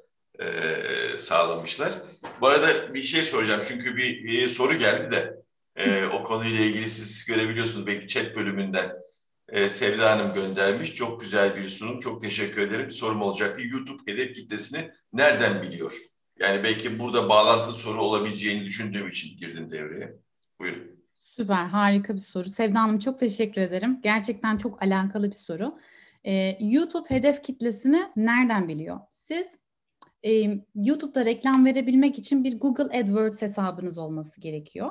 e, 0.45 0.47
sağlamışlar. 1.17 1.93
Bu 2.41 2.47
arada 2.47 2.95
bir 2.95 3.03
şey 3.03 3.23
soracağım 3.23 3.61
çünkü 3.69 3.97
bir, 3.97 4.25
bir 4.25 4.49
soru 4.49 4.75
geldi 4.75 5.11
de 5.11 5.37
e, 5.77 6.05
o 6.05 6.25
konuyla 6.25 6.65
ilgili 6.65 6.91
siz 6.91 7.27
görebiliyorsunuz 7.27 7.87
belki 7.87 8.09
chat 8.09 8.37
bölümünden. 8.37 8.93
E, 9.49 9.69
Sevda 9.69 10.11
Hanım 10.11 10.35
göndermiş. 10.35 10.95
Çok 10.95 11.21
güzel 11.21 11.57
bir 11.57 11.69
sunum. 11.69 11.99
Çok 11.99 12.21
teşekkür 12.21 12.69
ederim. 12.69 12.91
Sorum 12.91 13.23
olacaktı. 13.23 13.63
YouTube 13.65 14.13
hedef 14.13 14.35
kitlesini 14.35 14.91
nereden 15.13 15.63
biliyor? 15.63 15.99
Yani 16.41 16.65
belki 16.65 17.01
burada 17.01 17.29
bağlantılı 17.29 17.75
soru 17.75 18.03
olabileceğini 18.03 18.65
düşündüğüm 18.65 19.09
için 19.09 19.39
girdim 19.39 19.71
devreye. 19.71 20.17
Buyurun. 20.61 20.99
Süper, 21.23 21.67
harika 21.67 22.15
bir 22.15 22.21
soru. 22.21 22.45
Sevda 22.45 22.83
Hanım 22.83 22.99
çok 22.99 23.21
teşekkür 23.21 23.61
ederim. 23.61 24.01
Gerçekten 24.03 24.57
çok 24.57 24.83
alakalı 24.83 25.31
bir 25.31 25.37
soru. 25.37 25.79
Ee, 26.25 26.59
YouTube 26.61 27.11
hedef 27.11 27.43
kitlesini 27.43 28.03
nereden 28.17 28.69
biliyor? 28.69 29.01
Siz 29.11 29.59
e, 30.23 30.61
YouTube'da 30.75 31.25
reklam 31.25 31.67
verebilmek 31.67 32.19
için 32.19 32.45
bir 32.45 32.61
Google 32.61 32.99
AdWords 32.99 33.43
hesabınız 33.43 33.99
olması 33.99 34.41
gerekiyor. 34.41 34.91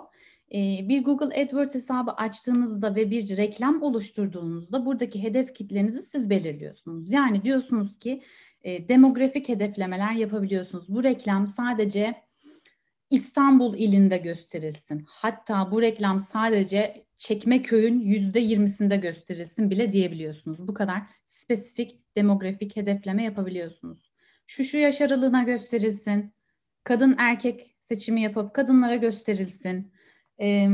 Bir 0.53 1.03
Google 1.03 1.41
AdWords 1.41 1.75
hesabı 1.75 2.11
açtığınızda 2.11 2.95
ve 2.95 3.11
bir 3.11 3.37
reklam 3.37 3.81
oluşturduğunuzda 3.81 4.85
buradaki 4.85 5.23
hedef 5.23 5.53
kitlenizi 5.53 6.01
siz 6.01 6.29
belirliyorsunuz. 6.29 7.11
Yani 7.13 7.43
diyorsunuz 7.43 7.99
ki 7.99 8.21
demografik 8.65 9.49
hedeflemeler 9.49 10.11
yapabiliyorsunuz. 10.11 10.85
Bu 10.89 11.03
reklam 11.03 11.47
sadece 11.47 12.15
İstanbul 13.09 13.77
ilinde 13.77 14.17
gösterilsin. 14.17 15.05
Hatta 15.07 15.71
bu 15.71 15.81
reklam 15.81 16.19
sadece 16.19 17.05
Çekmeköy'ün 17.17 17.99
yüzde 17.99 18.39
yirmisinde 18.39 18.97
gösterilsin 18.97 19.69
bile 19.69 19.91
diyebiliyorsunuz. 19.91 20.67
Bu 20.67 20.73
kadar 20.73 21.01
spesifik 21.25 22.15
demografik 22.17 22.75
hedefleme 22.75 23.23
yapabiliyorsunuz. 23.23 24.11
Şu 24.45 24.63
şu 24.63 24.77
yaş 24.77 25.01
aralığına 25.01 25.43
gösterilsin. 25.43 26.33
Kadın 26.83 27.15
erkek 27.17 27.75
seçimi 27.79 28.21
yapıp 28.21 28.53
kadınlara 28.53 28.95
gösterilsin. 28.95 29.91
Ee, 30.41 30.67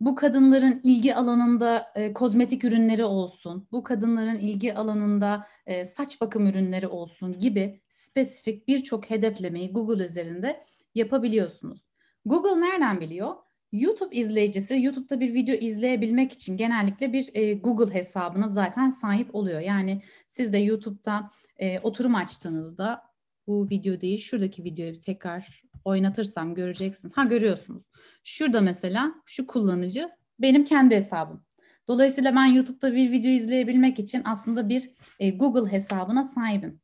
bu 0.00 0.14
kadınların 0.14 0.80
ilgi 0.82 1.14
alanında 1.14 1.92
e, 1.94 2.12
kozmetik 2.12 2.64
ürünleri 2.64 3.04
olsun, 3.04 3.68
bu 3.72 3.82
kadınların 3.82 4.38
ilgi 4.38 4.74
alanında 4.74 5.46
e, 5.66 5.84
saç 5.84 6.20
bakım 6.20 6.46
ürünleri 6.46 6.86
olsun 6.86 7.32
gibi 7.32 7.80
spesifik 7.88 8.68
birçok 8.68 9.10
hedeflemeyi 9.10 9.72
Google 9.72 10.04
üzerinde 10.04 10.64
yapabiliyorsunuz. 10.94 11.84
Google 12.24 12.60
nereden 12.60 13.00
biliyor? 13.00 13.34
YouTube 13.72 14.16
izleyicisi 14.16 14.82
YouTube'da 14.82 15.20
bir 15.20 15.34
video 15.34 15.54
izleyebilmek 15.54 16.32
için 16.32 16.56
genellikle 16.56 17.12
bir 17.12 17.30
e, 17.34 17.54
Google 17.54 17.94
hesabına 17.94 18.48
zaten 18.48 18.88
sahip 18.88 19.34
oluyor. 19.34 19.60
Yani 19.60 20.02
siz 20.28 20.52
de 20.52 20.58
YouTube'da 20.58 21.30
e, 21.58 21.80
oturum 21.80 22.14
açtığınızda 22.14 23.02
bu 23.46 23.70
video 23.70 24.00
değil 24.00 24.18
şuradaki 24.18 24.64
videoyu 24.64 24.98
tekrar 24.98 25.69
oynatırsam 25.84 26.54
göreceksiniz. 26.54 27.16
Ha 27.16 27.24
görüyorsunuz. 27.24 27.90
Şurada 28.24 28.60
mesela 28.60 29.14
şu 29.26 29.46
kullanıcı 29.46 30.10
benim 30.38 30.64
kendi 30.64 30.96
hesabım. 30.96 31.44
Dolayısıyla 31.88 32.36
ben 32.36 32.46
YouTube'da 32.46 32.94
bir 32.94 33.12
video 33.12 33.30
izleyebilmek 33.30 33.98
için 33.98 34.22
aslında 34.24 34.68
bir 34.68 34.90
e, 35.18 35.30
Google 35.30 35.72
hesabına 35.72 36.24
sahibim. 36.24 36.80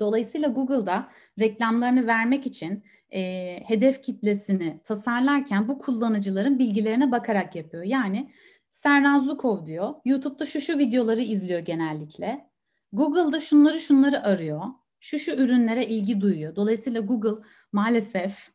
Dolayısıyla 0.00 0.48
Google'da 0.48 1.08
reklamlarını 1.40 2.06
vermek 2.06 2.46
için 2.46 2.84
e, 3.14 3.60
hedef 3.66 4.02
kitlesini 4.02 4.80
tasarlarken 4.84 5.68
bu 5.68 5.78
kullanıcıların 5.78 6.58
bilgilerine 6.58 7.12
bakarak 7.12 7.56
yapıyor. 7.56 7.82
Yani 7.82 8.30
Serran 8.68 9.20
Zukov 9.20 9.66
diyor, 9.66 9.94
YouTube'da 10.04 10.46
şu 10.46 10.60
şu 10.60 10.78
videoları 10.78 11.20
izliyor 11.20 11.60
genellikle. 11.60 12.50
Google'da 12.92 13.40
şunları 13.40 13.80
şunları 13.80 14.24
arıyor. 14.24 14.62
Şu 15.00 15.18
şu 15.18 15.30
ürünlere 15.32 15.86
ilgi 15.86 16.20
duyuyor. 16.20 16.56
Dolayısıyla 16.56 17.00
Google 17.00 17.42
maalesef 17.72 18.50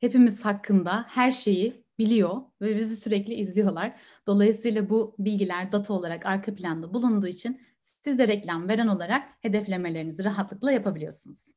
hepimiz 0.00 0.44
hakkında 0.44 1.06
her 1.08 1.30
şeyi 1.30 1.86
biliyor 1.98 2.42
ve 2.60 2.76
bizi 2.76 2.96
sürekli 2.96 3.34
izliyorlar. 3.34 4.00
Dolayısıyla 4.26 4.90
bu 4.90 5.16
bilgiler 5.18 5.72
data 5.72 5.94
olarak 5.94 6.26
arka 6.26 6.54
planda 6.54 6.94
bulunduğu 6.94 7.26
için 7.26 7.60
siz 7.82 8.18
de 8.18 8.28
reklam 8.28 8.68
veren 8.68 8.86
olarak 8.86 9.28
hedeflemelerinizi 9.40 10.24
rahatlıkla 10.24 10.72
yapabiliyorsunuz. 10.72 11.54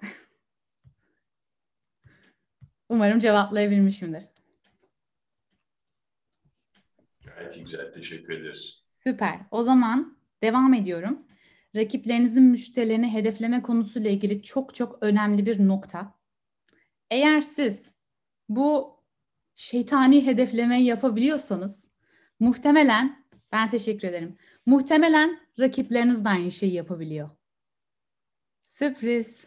Umarım 2.88 3.20
cevaplayabilmişimdir. 3.20 4.24
Gayet 7.24 7.60
güzel. 7.60 7.92
Teşekkür 7.92 8.34
ederiz. 8.34 8.86
Süper. 8.96 9.40
O 9.50 9.62
zaman 9.62 10.18
devam 10.42 10.74
ediyorum. 10.74 11.26
Rakiplerinizin 11.76 12.42
müşterilerini 12.42 13.12
hedefleme 13.12 13.62
konusuyla 13.62 14.10
ilgili 14.10 14.42
çok 14.42 14.74
çok 14.74 14.98
önemli 15.00 15.46
bir 15.46 15.68
nokta. 15.68 16.14
Eğer 17.10 17.40
siz 17.40 17.90
bu 18.48 18.96
şeytani 19.54 20.26
hedeflemeyi 20.26 20.84
yapabiliyorsanız 20.84 21.88
muhtemelen 22.40 23.26
ben 23.52 23.68
teşekkür 23.68 24.08
ederim. 24.08 24.36
Muhtemelen 24.66 25.40
rakipleriniz 25.58 26.24
de 26.24 26.28
aynı 26.28 26.50
şeyi 26.50 26.72
yapabiliyor. 26.72 27.30
Sürpriz. 28.62 29.44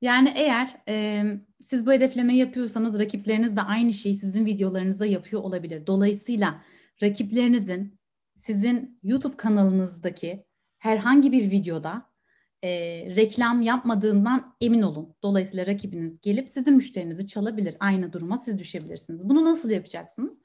Yani 0.00 0.32
eğer 0.36 0.76
e, 0.88 1.24
siz 1.60 1.86
bu 1.86 1.92
hedeflemeyi 1.92 2.38
yapıyorsanız 2.38 2.98
rakipleriniz 2.98 3.56
de 3.56 3.62
aynı 3.62 3.92
şeyi 3.92 4.14
sizin 4.14 4.46
videolarınıza 4.46 5.06
yapıyor 5.06 5.42
olabilir. 5.42 5.86
Dolayısıyla 5.86 6.62
rakiplerinizin 7.02 7.98
sizin 8.36 8.98
YouTube 9.02 9.36
kanalınızdaki 9.36 10.45
herhangi 10.78 11.32
bir 11.32 11.50
videoda 11.50 12.10
e, 12.64 12.68
reklam 13.16 13.62
yapmadığından 13.62 14.56
emin 14.60 14.82
olun. 14.82 15.14
Dolayısıyla 15.22 15.66
rakibiniz 15.66 16.20
gelip 16.20 16.50
sizin 16.50 16.74
müşterinizi 16.74 17.26
çalabilir. 17.26 17.76
Aynı 17.80 18.12
duruma 18.12 18.36
siz 18.36 18.58
düşebilirsiniz. 18.58 19.28
Bunu 19.28 19.44
nasıl 19.44 19.70
yapacaksınız? 19.70 20.42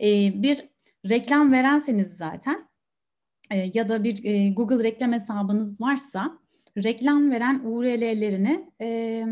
E, 0.00 0.42
bir 0.42 0.64
reklam 1.08 1.52
verenseniz 1.52 2.16
zaten 2.16 2.68
e, 3.50 3.70
ya 3.74 3.88
da 3.88 4.04
bir 4.04 4.24
e, 4.24 4.50
Google 4.50 4.84
reklam 4.84 5.12
hesabınız 5.12 5.80
varsa 5.80 6.38
reklam 6.84 7.30
veren 7.30 7.60
URL'lerini 7.64 8.70
e, 8.80 9.22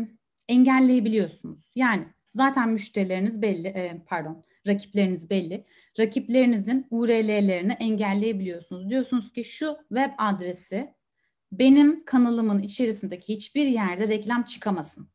engelleyebiliyorsunuz. 0.47 1.71
Yani 1.75 2.05
zaten 2.29 2.69
müşterileriniz 2.69 3.41
belli, 3.41 3.67
e, 3.67 4.01
pardon 4.07 4.43
rakipleriniz 4.67 5.29
belli. 5.29 5.65
Rakiplerinizin 5.99 6.87
URL'lerini 6.91 7.71
engelleyebiliyorsunuz. 7.71 8.89
Diyorsunuz 8.89 9.33
ki 9.33 9.43
şu 9.43 9.77
web 9.89 10.11
adresi 10.17 10.93
benim 11.51 12.05
kanalımın 12.05 12.61
içerisindeki 12.61 13.33
hiçbir 13.33 13.65
yerde 13.65 14.07
reklam 14.07 14.43
çıkamasın. 14.43 15.07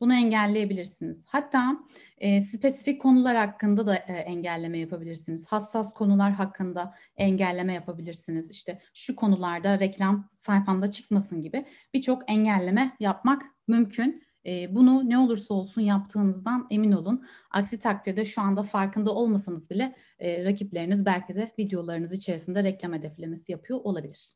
Bunu 0.00 0.14
engelleyebilirsiniz. 0.14 1.22
Hatta 1.26 1.76
e, 2.18 2.40
spesifik 2.40 3.02
konular 3.02 3.36
hakkında 3.36 3.86
da 3.86 3.96
e, 3.96 4.12
engelleme 4.12 4.78
yapabilirsiniz. 4.78 5.46
Hassas 5.46 5.94
konular 5.94 6.32
hakkında 6.32 6.94
engelleme 7.16 7.72
yapabilirsiniz. 7.72 8.50
İşte 8.50 8.80
şu 8.94 9.16
konularda 9.16 9.78
reklam 9.78 10.28
sayfamda 10.36 10.90
çıkmasın 10.90 11.40
gibi 11.40 11.66
birçok 11.94 12.30
engelleme 12.30 12.96
yapmak 13.00 13.42
mümkün. 13.68 14.29
Bunu 14.46 15.08
ne 15.08 15.18
olursa 15.18 15.54
olsun 15.54 15.80
yaptığınızdan 15.80 16.66
emin 16.70 16.92
olun. 16.92 17.26
Aksi 17.50 17.78
takdirde 17.78 18.24
şu 18.24 18.40
anda 18.42 18.62
farkında 18.62 19.14
olmasanız 19.14 19.70
bile 19.70 19.96
rakipleriniz 20.20 21.06
belki 21.06 21.34
de 21.34 21.52
videolarınız 21.58 22.12
içerisinde 22.12 22.64
reklam 22.64 22.92
hedeflemesi 22.92 23.52
yapıyor 23.52 23.80
olabilir. 23.84 24.34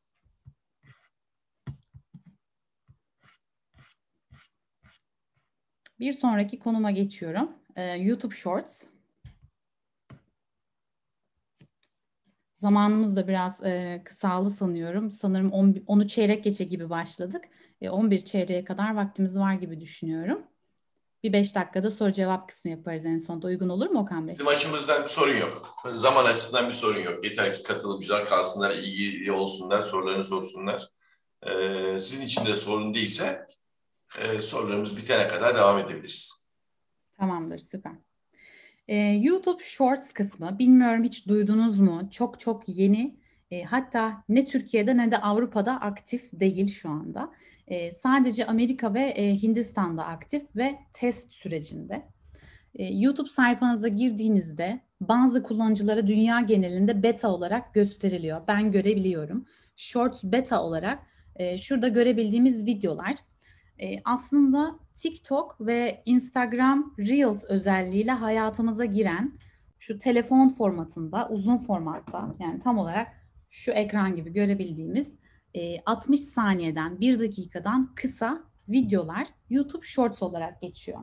Bir 6.01 6.13
sonraki 6.13 6.59
konuma 6.59 6.91
geçiyorum. 6.91 7.51
YouTube 7.99 8.35
Shorts. 8.35 8.94
Zamanımız 12.65 13.17
da 13.17 13.29
biraz 13.29 13.63
e, 13.65 14.03
kısaldı 14.05 14.51
sanıyorum. 14.51 15.11
Sanırım 15.11 15.49
10'u 15.49 16.09
çeyrek 16.09 16.45
geçe 16.45 16.65
gibi 16.65 16.91
başladık. 16.91 17.45
E, 17.81 17.91
11 17.91 18.21
çeyreğe 18.21 18.65
kadar 18.65 18.95
vaktimiz 18.95 19.39
var 19.39 19.55
gibi 19.55 19.81
düşünüyorum. 19.81 20.43
Bir 21.23 21.33
5 21.33 21.55
dakikada 21.55 21.91
soru 21.91 22.13
cevap 22.13 22.49
kısmı 22.49 22.71
yaparız 22.71 23.05
en 23.05 23.19
sonunda. 23.19 23.47
Uygun 23.47 23.69
olur 23.69 23.91
mu 23.91 24.01
Okan 24.01 24.29
Bey? 24.29 24.35
Bizim 24.35 24.49
açımızdan 24.49 25.03
bir 25.03 25.09
sorun 25.09 25.37
yok. 25.37 25.77
Zaman 25.93 26.25
açısından 26.25 26.69
bir 26.69 26.73
sorun 26.73 27.01
yok. 27.01 27.25
Yeter 27.25 27.55
ki 27.55 27.63
katılımcılar 27.63 28.25
kalsınlar, 28.25 28.71
ilgili 28.71 29.33
olsunlar, 29.33 29.83
sorularını 29.83 30.25
sorsunlar. 30.25 30.89
Ee, 31.43 31.99
sizin 31.99 32.27
için 32.27 32.47
de 32.47 32.57
sorun 32.57 32.95
değilse 32.95 33.47
e, 34.19 34.43
sorularımız 34.43 34.97
bitene 34.97 35.29
kadar 35.29 35.57
devam 35.57 35.79
edebiliriz. 35.79 36.47
Tamamdır, 37.19 37.59
süper. 37.59 37.93
Ee, 38.89 38.97
YouTube 38.97 39.63
Shorts 39.63 40.13
kısmı, 40.13 40.59
bilmiyorum 40.59 41.05
hiç 41.05 41.29
duydunuz 41.29 41.79
mu? 41.79 42.09
Çok 42.11 42.41
çok 42.41 42.69
yeni. 42.69 43.17
E, 43.51 43.63
hatta 43.65 44.25
ne 44.29 44.47
Türkiye'de 44.47 44.97
ne 44.97 45.11
de 45.11 45.19
Avrupa'da 45.19 45.81
aktif 45.81 46.31
değil 46.33 46.69
şu 46.69 46.91
anda. 46.91 47.33
E, 47.67 47.91
sadece 47.91 48.47
Amerika 48.47 48.95
ve 48.95 49.01
e, 49.01 49.43
Hindistan'da 49.43 50.05
aktif 50.05 50.43
ve 50.57 50.79
test 50.93 51.33
sürecinde. 51.33 52.03
E, 52.75 52.95
YouTube 52.95 53.31
sayfanıza 53.31 53.89
girdiğinizde 53.89 54.81
bazı 55.01 55.43
kullanıcılara 55.43 56.07
dünya 56.07 56.41
genelinde 56.41 57.03
beta 57.03 57.29
olarak 57.29 57.75
gösteriliyor. 57.75 58.41
Ben 58.49 58.73
görebiliyorum. 58.73 59.47
Shorts 59.77 60.25
beta 60.25 60.63
olarak 60.63 60.99
e, 61.37 61.59
şurada 61.59 61.89
görebildiğimiz 61.89 62.67
videolar 62.67 63.15
e, 63.83 64.03
aslında 64.05 64.79
TikTok 64.95 65.57
ve 65.61 66.03
Instagram 66.05 66.95
Reels 66.99 67.45
özelliğiyle 67.45 68.13
hayatımıza 68.13 68.85
giren 68.85 69.39
şu 69.79 69.99
telefon 69.99 70.49
formatında, 70.49 71.29
uzun 71.29 71.59
formatta 71.59 72.35
yani 72.39 72.61
tam 72.61 72.79
olarak 72.79 73.09
şu 73.51 73.73
ekran 73.73 74.17
gibi 74.17 74.33
görebildiğimiz 74.33 75.13
e, 75.55 75.81
60 75.87 76.21
saniyeden 76.21 77.01
1 77.01 77.21
dakikadan 77.21 77.95
kısa 77.95 78.45
videolar 78.69 79.29
YouTube 79.51 79.87
Shorts 79.87 80.23
olarak 80.23 80.61
geçiyor. 80.61 80.99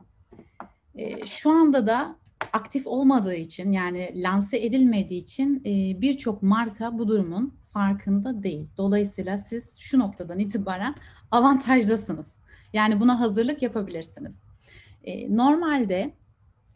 E, 0.94 1.26
şu 1.26 1.50
anda 1.50 1.86
da 1.86 2.16
aktif 2.52 2.86
olmadığı 2.86 3.34
için 3.34 3.72
yani 3.72 4.12
lanse 4.22 4.58
edilmediği 4.58 5.22
için 5.22 5.62
e, 5.66 6.00
birçok 6.00 6.42
marka 6.42 6.98
bu 6.98 7.08
durumun 7.08 7.54
farkında 7.70 8.42
değil. 8.42 8.68
Dolayısıyla 8.76 9.36
siz 9.36 9.78
şu 9.78 9.98
noktadan 9.98 10.38
itibaren 10.38 10.94
avantajdasınız. 11.30 12.41
Yani 12.72 13.00
buna 13.00 13.20
hazırlık 13.20 13.62
yapabilirsiniz. 13.62 14.42
E, 15.04 15.36
normalde 15.36 16.12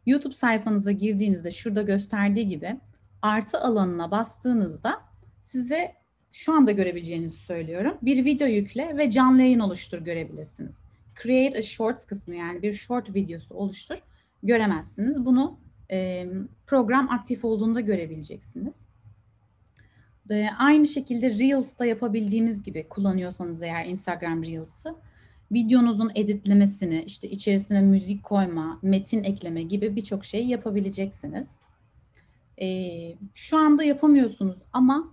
YouTube 0.07 0.35
sayfanıza 0.35 0.93
girdiğinizde 0.93 1.51
şurada 1.51 1.83
gösterdiği 1.83 2.49
gibi 2.49 2.81
artı 3.23 3.61
alanına 3.61 4.11
bastığınızda 4.11 5.01
size 5.41 5.95
şu 6.33 6.53
anda 6.53 6.71
görebileceğinizi 6.71 7.37
söylüyorum. 7.37 7.99
Bir 8.03 8.25
video 8.25 8.49
yükle 8.49 8.97
ve 8.97 9.11
canlı 9.11 9.43
yayın 9.43 9.61
oluştur 9.61 9.99
görebilirsiniz. 9.99 10.79
Create 11.23 11.59
a 11.59 11.63
Shorts 11.63 12.05
kısmı 12.05 12.37
yani 12.37 12.63
bir 12.63 12.73
short 12.73 13.15
videosu 13.15 13.55
oluştur 13.55 13.99
göremezsiniz. 14.43 15.25
Bunu 15.25 15.59
e, 15.91 16.27
program 16.67 17.11
aktif 17.11 17.45
olduğunda 17.45 17.81
görebileceksiniz. 17.81 18.75
E, 20.31 20.47
aynı 20.59 20.87
şekilde 20.87 21.31
Reels'ta 21.31 21.85
yapabildiğimiz 21.85 22.63
gibi 22.63 22.89
kullanıyorsanız 22.89 23.63
eğer 23.63 23.87
Instagram 23.87 24.45
Reels'ı 24.45 24.95
videonuzun 25.53 26.13
editlemesini, 26.15 27.03
işte 27.07 27.31
içerisine 27.31 27.83
müzik 27.83 28.23
koyma, 28.23 28.79
metin 28.83 29.25
ekleme 29.25 29.63
gibi 29.63 29.97
birçok 29.97 30.25
şey 30.25 30.47
yapabileceksiniz. 30.47 31.49
Ee, 32.63 33.15
şu 33.35 33.59
anda 33.59 33.83
yapamıyorsunuz 33.83 34.57
ama 34.73 35.13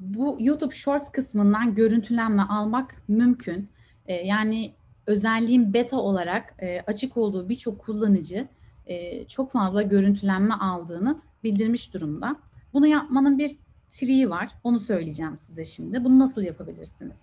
bu 0.00 0.36
YouTube 0.40 0.74
Shorts 0.74 1.10
kısmından 1.10 1.74
görüntülenme 1.74 2.42
almak 2.42 3.02
mümkün. 3.08 3.68
Ee, 4.06 4.14
yani 4.14 4.72
özelliğin 5.06 5.74
beta 5.74 5.96
olarak 5.96 6.54
e, 6.62 6.80
açık 6.80 7.16
olduğu 7.16 7.48
birçok 7.48 7.78
kullanıcı 7.78 8.48
e, 8.86 9.24
çok 9.24 9.50
fazla 9.50 9.82
görüntülenme 9.82 10.54
aldığını 10.54 11.20
bildirmiş 11.44 11.94
durumda. 11.94 12.36
Bunu 12.72 12.86
yapmanın 12.86 13.38
bir 13.38 13.56
triği 13.90 14.30
var. 14.30 14.50
Onu 14.64 14.78
söyleyeceğim 14.78 15.38
size 15.38 15.64
şimdi. 15.64 16.04
Bunu 16.04 16.18
nasıl 16.18 16.42
yapabilirsiniz? 16.42 17.16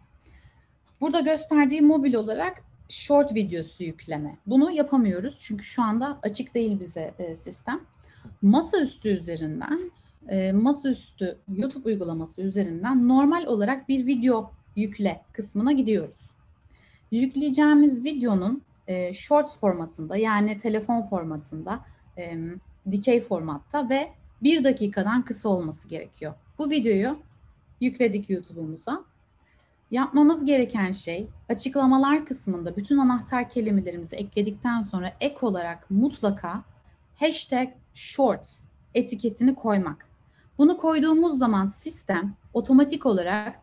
Burada 1.01 1.19
gösterdiği 1.19 1.81
mobil 1.81 2.13
olarak 2.13 2.63
short 2.89 3.35
videosu 3.35 3.83
yükleme. 3.83 4.37
Bunu 4.45 4.71
yapamıyoruz 4.71 5.39
çünkü 5.39 5.63
şu 5.63 5.83
anda 5.83 6.19
açık 6.23 6.55
değil 6.55 6.79
bize 6.79 7.13
e, 7.19 7.35
sistem. 7.35 7.81
Masaüstü 8.41 9.09
üzerinden, 9.09 9.91
e, 10.29 10.51
masaüstü 10.51 11.37
YouTube 11.55 11.89
uygulaması 11.89 12.41
üzerinden 12.41 13.07
normal 13.07 13.45
olarak 13.45 13.89
bir 13.89 14.05
video 14.05 14.51
yükle 14.75 15.21
kısmına 15.33 15.71
gidiyoruz. 15.71 16.19
Yükleyeceğimiz 17.11 18.05
videonun 18.05 18.63
e, 18.87 19.13
shorts 19.13 19.59
formatında 19.59 20.17
yani 20.17 20.57
telefon 20.57 21.01
formatında, 21.01 21.79
e, 22.17 22.37
dikey 22.91 23.19
formatta 23.21 23.89
ve 23.89 24.11
bir 24.43 24.63
dakikadan 24.63 25.25
kısa 25.25 25.49
olması 25.49 25.87
gerekiyor. 25.87 26.33
Bu 26.57 26.69
videoyu 26.69 27.19
yükledik 27.81 28.29
YouTube'umuza. 28.29 29.10
Yapmamız 29.91 30.45
gereken 30.45 30.91
şey 30.91 31.27
açıklamalar 31.49 32.25
kısmında 32.25 32.75
bütün 32.75 32.97
anahtar 32.97 33.49
kelimelerimizi 33.49 34.15
ekledikten 34.15 34.81
sonra 34.81 35.13
ek 35.21 35.35
olarak 35.41 35.91
mutlaka 35.91 36.63
hashtag 37.15 37.69
shorts 37.93 38.61
etiketini 38.93 39.55
koymak. 39.55 40.07
Bunu 40.57 40.77
koyduğumuz 40.77 41.39
zaman 41.39 41.65
sistem 41.65 42.35
otomatik 42.53 43.05
olarak 43.05 43.59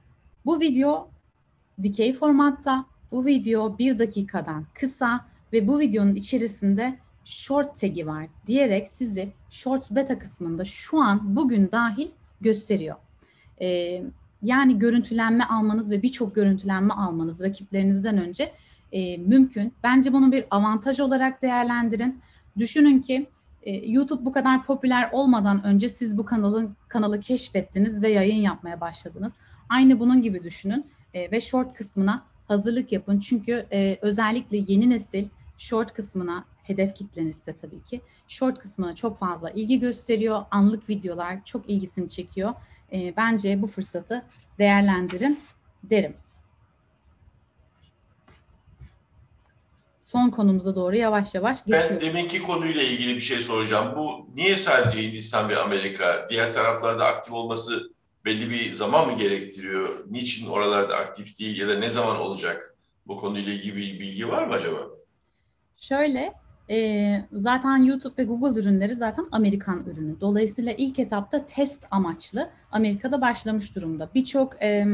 bu 0.46 0.60
video 0.60 1.10
dikey 1.82 2.12
formatta, 2.12 2.86
bu 3.12 3.26
video 3.26 3.78
bir 3.78 3.98
dakikadan 3.98 4.66
kısa 4.74 5.26
ve 5.52 5.68
bu 5.68 5.78
videonun 5.78 6.14
içerisinde 6.14 6.98
short 7.24 7.80
tagi 7.80 8.06
var 8.06 8.26
diyerek 8.46 8.88
sizi 8.88 9.32
shorts 9.50 9.90
beta 9.90 10.18
kısmında 10.18 10.64
şu 10.64 11.00
an 11.00 11.36
bugün 11.36 11.68
dahil 11.72 12.08
gösteriyor. 12.40 12.96
Ee, 13.60 14.02
yani 14.43 14.78
görüntülenme 14.78 15.45
almanız 15.45 15.91
ve 15.91 16.03
birçok 16.03 16.34
görüntülenme 16.34 16.95
almanız 16.95 17.43
rakiplerinizden 17.43 18.18
önce 18.18 18.53
e, 18.93 19.16
mümkün. 19.16 19.74
Bence 19.84 20.12
bunu 20.12 20.32
bir 20.32 20.45
avantaj 20.51 21.01
olarak 21.01 21.43
değerlendirin. 21.43 22.20
Düşünün 22.59 22.99
ki 22.99 23.26
e, 23.62 23.91
YouTube 23.91 24.24
bu 24.24 24.32
kadar 24.32 24.62
popüler 24.62 25.09
olmadan 25.12 25.64
önce 25.64 25.89
siz 25.89 26.18
bu 26.18 26.24
kanalın 26.24 26.76
kanalı 26.89 27.20
keşfettiniz 27.20 28.03
ve 28.03 28.09
yayın 28.11 28.43
yapmaya 28.43 28.80
başladınız. 28.80 29.32
Aynı 29.68 30.01
bunun 30.01 30.22
gibi 30.22 30.45
düşünün 30.45 30.86
e, 31.14 31.30
ve 31.30 31.41
short 31.41 31.74
kısmına 31.74 32.24
hazırlık 32.49 32.93
yapın. 32.93 33.18
Çünkü 33.18 33.66
e, 33.72 33.99
özellikle 34.03 34.57
yeni 34.68 34.91
nesil 34.91 35.28
short 35.59 35.93
kısmına 35.93 36.45
hedef 36.68 36.94
kitlenirse 36.94 37.56
tabii 37.56 37.82
ki 37.82 38.00
short 38.28 38.58
kısmına 38.58 38.94
çok 38.94 39.18
fazla 39.18 39.50
ilgi 39.50 39.80
gösteriyor. 39.80 40.42
Anlık 40.50 40.88
videolar 40.88 41.44
çok 41.44 41.70
ilgisini 41.70 42.08
çekiyor. 42.08 42.54
E, 42.92 43.16
bence 43.16 43.62
bu 43.62 43.66
fırsatı 43.66 44.24
değerlendirin 44.58 45.40
derim. 45.84 46.16
Son 50.00 50.30
konumuza 50.30 50.74
doğru 50.74 50.96
yavaş 50.96 51.34
yavaş 51.34 51.66
Ben 51.68 51.80
geçiyoruz. 51.82 52.06
deminki 52.06 52.42
konuyla 52.42 52.82
ilgili 52.82 53.16
bir 53.16 53.20
şey 53.20 53.38
soracağım. 53.38 53.94
Bu 53.96 54.28
niye 54.34 54.56
sadece 54.56 55.02
Hindistan 55.02 55.48
ve 55.48 55.58
Amerika? 55.58 56.26
Diğer 56.30 56.52
taraflarda 56.52 57.06
aktif 57.06 57.32
olması 57.32 57.90
belli 58.24 58.50
bir 58.50 58.72
zaman 58.72 59.06
mı 59.06 59.16
gerektiriyor? 59.18 60.04
Niçin 60.10 60.46
oralarda 60.46 60.96
aktif 60.96 61.38
değil 61.40 61.58
ya 61.60 61.68
da 61.68 61.78
ne 61.78 61.90
zaman 61.90 62.16
olacak? 62.16 62.74
Bu 63.06 63.16
konuyla 63.16 63.52
ilgili 63.52 63.76
bir 63.76 64.00
bilgi 64.00 64.28
var 64.28 64.46
mı 64.46 64.54
acaba? 64.54 64.78
Şöyle, 65.76 66.32
e, 66.70 67.16
zaten 67.32 67.76
YouTube 67.76 68.14
ve 68.18 68.24
Google 68.24 68.60
ürünleri 68.60 68.94
zaten 68.94 69.26
Amerikan 69.32 69.84
ürünü. 69.86 70.20
Dolayısıyla 70.20 70.72
ilk 70.72 70.98
etapta 70.98 71.46
test 71.46 71.86
amaçlı 71.90 72.50
Amerika'da 72.72 73.20
başlamış 73.20 73.74
durumda. 73.74 74.10
Birçok 74.14 74.62
e, 74.62 74.86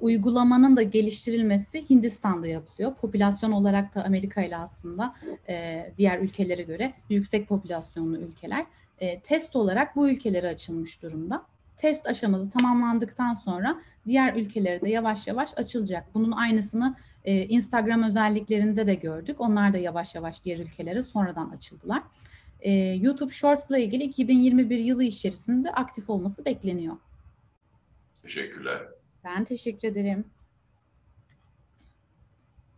uygulamanın 0.00 0.76
da 0.76 0.82
geliştirilmesi 0.82 1.90
Hindistan'da 1.90 2.46
yapılıyor. 2.46 2.94
Popülasyon 2.94 3.52
olarak 3.52 3.94
da 3.94 4.04
Amerika 4.04 4.42
ile 4.42 4.56
aslında 4.56 5.14
e, 5.48 5.86
diğer 5.98 6.18
ülkelere 6.18 6.62
göre 6.62 6.92
yüksek 7.08 7.48
popülasyonlu 7.48 8.18
ülkeler. 8.18 8.66
E, 8.98 9.20
test 9.20 9.56
olarak 9.56 9.96
bu 9.96 10.08
ülkelere 10.08 10.48
açılmış 10.48 11.02
durumda. 11.02 11.46
Test 11.80 12.06
aşaması 12.06 12.50
tamamlandıktan 12.50 13.34
sonra 13.34 13.80
diğer 14.06 14.34
ülkelere 14.34 14.80
de 14.80 14.90
yavaş 14.90 15.26
yavaş 15.26 15.58
açılacak. 15.58 16.14
Bunun 16.14 16.30
aynısını 16.30 16.96
e, 17.24 17.44
Instagram 17.44 18.02
özelliklerinde 18.02 18.86
de 18.86 18.94
gördük. 18.94 19.40
Onlar 19.40 19.72
da 19.72 19.78
yavaş 19.78 20.14
yavaş 20.14 20.44
diğer 20.44 20.58
ülkelere 20.58 21.02
sonradan 21.02 21.50
açıldılar. 21.50 22.02
E, 22.60 22.72
YouTube 22.72 23.32
Shorts 23.32 23.70
ile 23.70 23.84
ilgili 23.84 24.02
2021 24.04 24.78
yılı 24.78 25.04
içerisinde 25.04 25.70
aktif 25.70 26.10
olması 26.10 26.44
bekleniyor. 26.44 26.96
Teşekkürler. 28.22 28.82
Ben 29.24 29.44
teşekkür 29.44 29.88
ederim. 29.88 30.24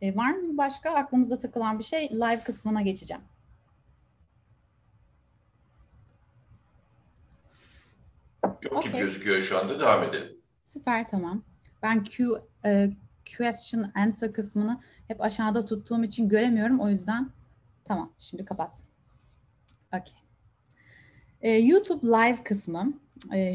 E, 0.00 0.16
var 0.16 0.30
mı 0.30 0.58
başka 0.58 0.90
aklımıza 0.90 1.38
takılan 1.38 1.78
bir 1.78 1.84
şey? 1.84 2.10
Live 2.10 2.40
kısmına 2.44 2.82
geçeceğim. 2.82 3.22
Yok 8.64 8.82
gibi 8.82 8.92
Okey. 8.92 9.00
gözüküyor 9.04 9.40
şu 9.40 9.58
anda. 9.58 9.80
Devam 9.80 10.02
edelim. 10.02 10.36
Süper 10.62 11.08
tamam. 11.08 11.42
Ben 11.82 12.04
Q 12.04 12.24
e, 12.64 12.90
question 13.36 13.86
answer 13.94 14.32
kısmını 14.32 14.80
hep 15.08 15.20
aşağıda 15.20 15.64
tuttuğum 15.64 16.04
için 16.04 16.28
göremiyorum. 16.28 16.80
O 16.80 16.88
yüzden 16.88 17.30
tamam 17.84 18.12
şimdi 18.18 18.44
kapattım. 18.44 18.86
Okey. 19.88 20.14
E, 21.40 21.50
YouTube 21.50 22.06
Live 22.06 22.42
kısmı 22.44 22.92
e, 23.34 23.50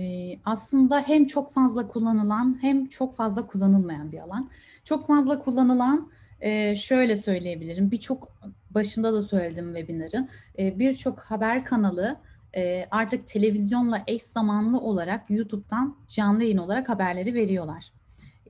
aslında 0.46 1.02
hem 1.02 1.26
çok 1.28 1.54
fazla 1.54 1.88
kullanılan 1.88 2.58
hem 2.62 2.86
çok 2.86 3.16
fazla 3.16 3.48
kullanılmayan 3.48 4.12
bir 4.12 4.20
alan. 4.20 4.50
Çok 4.84 5.08
fazla 5.08 5.40
kullanılan 5.40 6.12
e, 6.42 6.76
şöyle 6.76 7.18
söyleyebilirim. 7.18 7.92
Birçok 7.92 8.32
başında 8.70 9.14
da 9.14 9.24
söyledim 9.24 9.76
webinarın. 9.76 10.30
E, 10.60 10.80
Birçok 10.80 11.20
haber 11.20 11.66
kanalı 11.66 12.18
e, 12.56 12.88
artık 12.92 13.28
televizyonla 13.28 14.04
eş 14.08 14.22
zamanlı 14.22 14.80
olarak 14.80 15.30
YouTube'dan 15.30 15.98
canlı 16.08 16.44
yayın 16.44 16.58
olarak 16.58 16.90
haberleri 16.90 17.34
veriyorlar. 17.34 17.92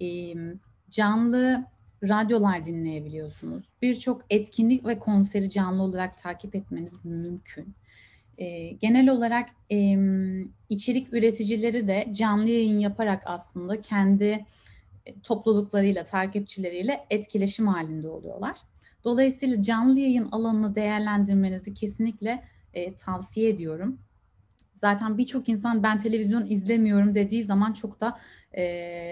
E, 0.01 0.07
canlı 0.89 1.65
radyolar 2.03 2.63
dinleyebiliyorsunuz. 2.63 3.63
Birçok 3.81 4.21
etkinlik 4.29 4.85
ve 4.85 4.99
konseri 4.99 5.49
canlı 5.49 5.83
olarak 5.83 6.17
takip 6.17 6.55
etmeniz 6.55 7.05
mümkün. 7.05 7.75
E, 8.37 8.69
genel 8.69 9.09
olarak 9.09 9.49
içerik 10.69 11.13
üreticileri 11.13 11.87
de 11.87 12.07
canlı 12.11 12.49
yayın 12.49 12.79
yaparak 12.79 13.23
aslında 13.25 13.81
kendi 13.81 14.45
topluluklarıyla, 15.23 16.05
takipçileriyle 16.05 17.05
etkileşim 17.09 17.67
halinde 17.67 18.07
oluyorlar. 18.07 18.59
Dolayısıyla 19.03 19.61
canlı 19.61 19.99
yayın 19.99 20.31
alanını 20.31 20.75
değerlendirmenizi 20.75 21.73
kesinlikle 21.73 22.43
e, 22.77 22.95
tavsiye 22.95 23.49
ediyorum. 23.49 23.99
Zaten 24.73 25.17
birçok 25.17 25.49
insan 25.49 25.83
ben 25.83 25.97
televizyon 25.97 26.45
izlemiyorum 26.45 27.15
dediği 27.15 27.43
zaman 27.43 27.73
çok 27.73 27.99
da 27.99 28.19
e, 28.51 28.63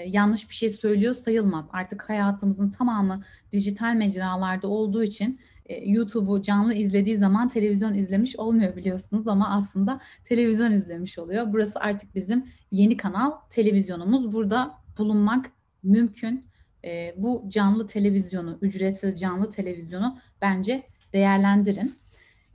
yanlış 0.07 0.49
bir 0.49 0.55
şey 0.55 0.69
söylüyor 0.69 1.15
sayılmaz. 1.15 1.65
Artık 1.71 2.09
hayatımızın 2.09 2.69
tamamı 2.69 3.23
dijital 3.51 3.95
mecralarda 3.95 4.67
olduğu 4.67 5.03
için 5.03 5.39
e, 5.65 5.89
YouTube'u 5.89 6.41
canlı 6.41 6.73
izlediği 6.73 7.17
zaman 7.17 7.49
televizyon 7.49 7.93
izlemiş 7.93 8.35
olmuyor 8.35 8.75
biliyorsunuz 8.75 9.27
ama 9.27 9.49
aslında 9.49 9.99
televizyon 10.23 10.71
izlemiş 10.71 11.19
oluyor. 11.19 11.53
Burası 11.53 11.79
artık 11.79 12.15
bizim 12.15 12.45
yeni 12.71 12.97
kanal 12.97 13.31
televizyonumuz. 13.49 14.33
Burada 14.33 14.73
bulunmak 14.97 15.51
mümkün. 15.83 16.45
E, 16.83 17.15
bu 17.17 17.45
canlı 17.47 17.87
televizyonu, 17.87 18.57
ücretsiz 18.61 19.19
canlı 19.19 19.49
televizyonu 19.49 20.19
bence 20.41 20.83
değerlendirin. 21.13 21.95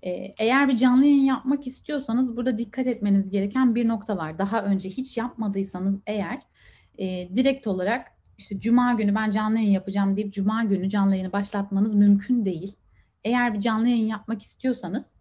E, 0.03 0.11
eğer 0.39 0.69
bir 0.69 0.77
canlı 0.77 1.05
yayın 1.05 1.25
yapmak 1.25 1.67
istiyorsanız 1.67 2.37
burada 2.37 2.59
dikkat 2.59 2.87
etmeniz 2.87 3.31
gereken 3.31 3.75
bir 3.75 3.89
nokta 3.89 4.17
var. 4.17 4.39
Daha 4.39 4.63
önce 4.63 4.89
hiç 4.89 5.17
yapmadıysanız 5.17 6.01
eğer 6.07 6.43
e, 6.99 7.35
direkt 7.35 7.67
olarak 7.67 8.07
işte 8.39 8.61
cuma 8.61 8.93
günü 8.93 9.15
ben 9.15 9.31
canlı 9.31 9.59
yayın 9.59 9.71
yapacağım 9.71 10.17
deyip 10.17 10.33
cuma 10.33 10.65
günü 10.65 10.89
canlı 10.89 11.15
yayını 11.15 11.33
başlatmanız 11.33 11.95
mümkün 11.95 12.45
değil. 12.45 12.77
Eğer 13.25 13.55
bir 13.55 13.61
canlı 13.61 13.89
yayın 13.89 14.07
yapmak 14.07 14.43
istiyorsanız 14.43 15.15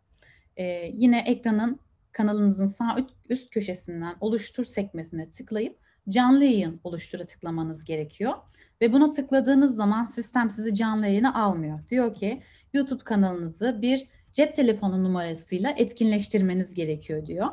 e, 0.58 0.92
yine 0.94 1.20
ekranın 1.20 1.80
kanalınızın 2.12 2.68
sağ 2.68 2.98
üst 3.30 3.50
köşesinden 3.50 4.16
oluştur 4.20 4.64
sekmesine 4.64 5.30
tıklayıp 5.30 5.80
canlı 6.10 6.44
yayın 6.44 6.82
oluştura 6.84 7.26
tıklamanız 7.26 7.84
gerekiyor. 7.84 8.34
Ve 8.82 8.94
buna 8.94 9.12
tıkladığınız 9.12 9.76
zaman 9.76 10.06
sistem 10.06 10.50
sizi 10.50 10.74
canlı 10.74 11.06
yayına 11.08 11.44
almıyor. 11.44 11.80
Diyor 11.90 12.16
ki 12.16 12.42
YouTube 12.74 13.04
kanalınızı 13.04 13.82
bir 13.82 14.08
cep 14.40 14.56
telefonu 14.56 15.04
numarasıyla 15.04 15.74
etkinleştirmeniz 15.78 16.74
gerekiyor 16.74 17.26
diyor. 17.26 17.48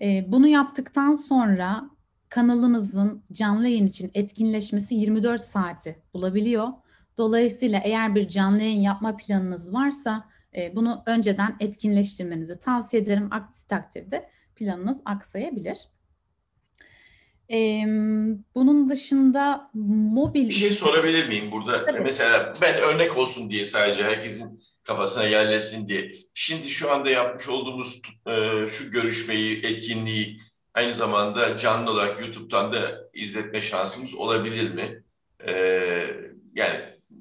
Ee, 0.00 0.24
bunu 0.28 0.46
yaptıktan 0.46 1.14
sonra 1.14 1.90
kanalınızın 2.28 3.24
canlı 3.32 3.68
yayın 3.68 3.86
için 3.86 4.10
etkinleşmesi 4.14 4.94
24 4.94 5.40
saati 5.40 6.02
bulabiliyor. 6.14 6.68
Dolayısıyla 7.16 7.80
eğer 7.84 8.14
bir 8.14 8.28
canlı 8.28 8.62
yayın 8.62 8.80
yapma 8.80 9.16
planınız 9.16 9.74
varsa 9.74 10.28
e, 10.56 10.76
bunu 10.76 11.02
önceden 11.06 11.56
etkinleştirmenizi 11.60 12.58
tavsiye 12.58 13.02
ederim. 13.02 13.28
Aksi 13.30 13.68
takdirde 13.68 14.30
planınız 14.56 15.00
aksayabilir. 15.04 15.88
Ee, 17.52 17.84
bunun 18.54 18.88
dışında 18.88 19.70
mobil... 19.74 20.48
Bir 20.48 20.54
şey 20.54 20.72
sorabilir 20.72 21.28
miyim 21.28 21.50
burada? 21.52 21.86
Tabii. 21.86 22.00
Mesela 22.00 22.52
ben 22.62 22.74
örnek 22.74 23.18
olsun 23.18 23.50
diye 23.50 23.64
sadece 23.64 24.04
herkesin 24.04 24.62
kafasına 24.82 25.24
yerleşsin 25.24 25.88
diye. 25.88 26.12
Şimdi 26.34 26.68
şu 26.68 26.90
anda 26.90 27.10
yapmış 27.10 27.48
olduğumuz 27.48 28.02
e, 28.26 28.66
şu 28.66 28.90
görüşmeyi, 28.90 29.58
etkinliği 29.58 30.40
aynı 30.74 30.94
zamanda 30.94 31.56
canlı 31.56 31.90
olarak 31.90 32.20
YouTube'dan 32.20 32.72
da 32.72 32.78
izletme 33.14 33.60
şansımız 33.60 34.14
olabilir 34.14 34.74
mi? 34.74 35.02
E, 35.48 35.52
yani 36.54 36.78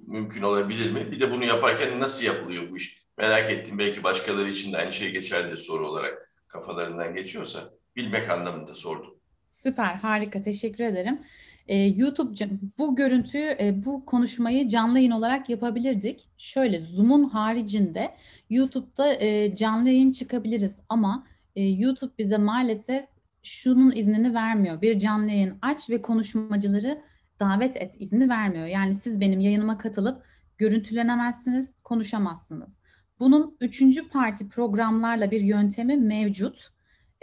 mümkün 0.07 0.41
olabilir 0.41 0.91
mi? 0.91 1.11
Bir 1.11 1.19
de 1.19 1.31
bunu 1.31 1.45
yaparken 1.45 1.99
nasıl 1.99 2.25
yapılıyor 2.25 2.71
bu 2.71 2.77
iş? 2.77 2.99
Merak 3.17 3.51
ettim. 3.51 3.79
Belki 3.79 4.03
başkaları 4.03 4.49
için 4.49 4.73
de 4.73 4.77
aynı 4.77 4.91
şey 4.91 5.11
geçerli 5.11 5.57
soru 5.57 5.87
olarak 5.87 6.31
kafalarından 6.47 7.15
geçiyorsa. 7.15 7.73
Bilmek 7.95 8.29
anlamında 8.29 8.75
sordum. 8.75 9.18
Süper, 9.63 9.95
harika. 9.95 10.41
Teşekkür 10.41 10.83
ederim. 10.83 11.19
Ee, 11.67 11.77
YouTube 11.77 12.35
bu 12.77 12.95
görüntüyü, 12.95 13.55
e, 13.59 13.85
bu 13.85 14.05
konuşmayı 14.05 14.67
canlı 14.67 14.99
yayın 14.99 15.11
olarak 15.11 15.49
yapabilirdik. 15.49 16.29
Şöyle 16.37 16.81
Zoom'un 16.81 17.29
haricinde 17.29 18.15
YouTube'da 18.49 19.13
e, 19.13 19.55
canlı 19.55 19.89
yayın 19.89 20.11
çıkabiliriz 20.11 20.79
ama 20.89 21.27
e, 21.55 21.63
YouTube 21.63 22.11
bize 22.17 22.37
maalesef 22.37 23.05
şunun 23.43 23.91
iznini 23.91 24.33
vermiyor. 24.33 24.81
Bir 24.81 24.99
canlı 24.99 25.29
yayın 25.29 25.57
aç 25.61 25.89
ve 25.89 26.01
konuşmacıları 26.01 27.01
davet 27.39 27.77
et 27.77 27.95
izni 27.99 28.29
vermiyor. 28.29 28.65
Yani 28.65 28.93
siz 28.93 29.21
benim 29.21 29.39
yayınıma 29.39 29.77
katılıp 29.77 30.23
görüntülenemezsiniz, 30.57 31.73
konuşamazsınız. 31.83 32.79
Bunun 33.19 33.57
üçüncü 33.61 34.07
parti 34.09 34.49
programlarla 34.49 35.31
bir 35.31 35.41
yöntemi 35.41 35.97
mevcut. 35.97 36.69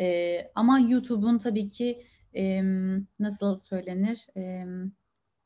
Ee, 0.00 0.50
ama 0.54 0.78
YouTube'un 0.78 1.38
tabii 1.38 1.68
ki 1.68 2.02
em, 2.36 3.06
nasıl 3.18 3.56
söylenir 3.56 4.26
em, 4.34 4.92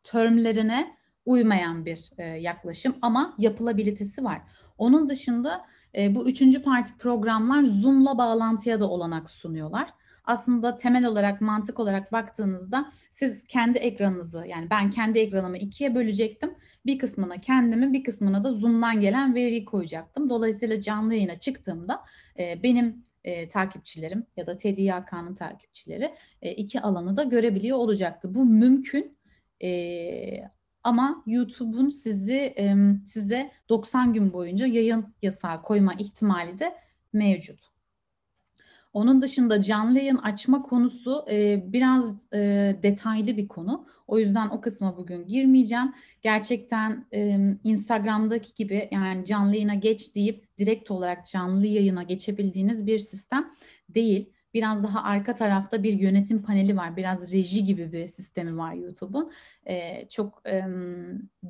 termlerine 0.02 0.96
uymayan 1.26 1.84
bir 1.86 2.10
e, 2.18 2.24
yaklaşım 2.24 2.94
ama 3.02 3.34
yapılabilitesi 3.38 4.24
var. 4.24 4.42
Onun 4.78 5.08
dışında 5.08 5.66
e, 5.98 6.14
bu 6.14 6.28
üçüncü 6.28 6.62
parti 6.62 6.96
programlar 6.98 7.62
Zoom'la 7.62 8.18
bağlantıya 8.18 8.80
da 8.80 8.90
olanak 8.90 9.30
sunuyorlar. 9.30 9.94
aslında 10.24 10.76
temel 10.76 11.04
olarak 11.06 11.40
mantık 11.40 11.80
olarak 11.80 12.12
baktığınızda 12.12 12.92
siz 13.10 13.44
kendi 13.46 13.78
ekranınızı 13.78 14.44
yani 14.46 14.70
ben 14.70 14.90
kendi 14.90 15.18
ekranımı 15.18 15.58
ikiye 15.58 15.94
bölecektim. 15.94 16.54
Bir 16.86 16.98
kısmına 16.98 17.40
kendimi 17.40 17.92
bir 17.92 18.04
kısmına 18.04 18.44
da 18.44 18.52
Zoom'dan 18.52 19.00
gelen 19.00 19.34
veriyi 19.34 19.64
koyacaktım. 19.64 20.30
Dolayısıyla 20.30 20.80
canlı 20.80 21.14
yayına 21.14 21.38
çıktığımda 21.38 22.04
e, 22.38 22.62
benim 22.62 23.04
e, 23.24 23.48
takipçilerim 23.48 24.26
ya 24.36 24.46
da 24.46 24.56
TDYK'nın 24.56 25.34
takipçileri 25.34 26.14
e, 26.42 26.52
iki 26.52 26.80
alanı 26.80 27.16
da 27.16 27.22
görebiliyor 27.22 27.78
olacaktı. 27.78 28.34
Bu 28.34 28.44
mümkün 28.44 29.18
e, 29.62 30.50
ama 30.84 31.24
YouTube'un 31.26 31.88
sizi 31.88 32.54
e, 32.58 32.74
size 33.06 33.50
90 33.68 34.12
gün 34.12 34.32
boyunca 34.32 34.66
yayın 34.66 35.14
yasağı 35.22 35.62
koyma 35.62 35.94
ihtimali 35.94 36.58
de 36.58 36.76
mevcut. 37.12 37.69
Onun 38.92 39.22
dışında 39.22 39.60
canlı 39.60 39.98
yayın 39.98 40.16
açma 40.16 40.62
konusu 40.62 41.26
e, 41.30 41.64
biraz 41.72 42.26
e, 42.34 42.38
detaylı 42.82 43.36
bir 43.36 43.48
konu. 43.48 43.86
O 44.06 44.18
yüzden 44.18 44.48
o 44.48 44.60
kısma 44.60 44.96
bugün 44.96 45.26
girmeyeceğim. 45.26 45.94
Gerçekten 46.22 47.06
e, 47.14 47.38
Instagram'daki 47.64 48.54
gibi 48.54 48.88
yani 48.92 49.24
canlı 49.24 49.54
yayına 49.54 49.74
geç 49.74 50.14
deyip 50.14 50.58
direkt 50.58 50.90
olarak 50.90 51.26
canlı 51.26 51.66
yayına 51.66 52.02
geçebildiğiniz 52.02 52.86
bir 52.86 52.98
sistem 52.98 53.54
değil. 53.88 54.32
Biraz 54.54 54.82
daha 54.82 55.02
arka 55.02 55.34
tarafta 55.34 55.82
bir 55.82 55.92
yönetim 55.92 56.42
paneli 56.42 56.76
var. 56.76 56.96
Biraz 56.96 57.32
reji 57.32 57.64
gibi 57.64 57.92
bir 57.92 58.08
sistemi 58.08 58.56
var 58.56 58.74
YouTube'un. 58.74 59.32
E, 59.66 60.06
çok 60.08 60.42
e, 60.48 60.64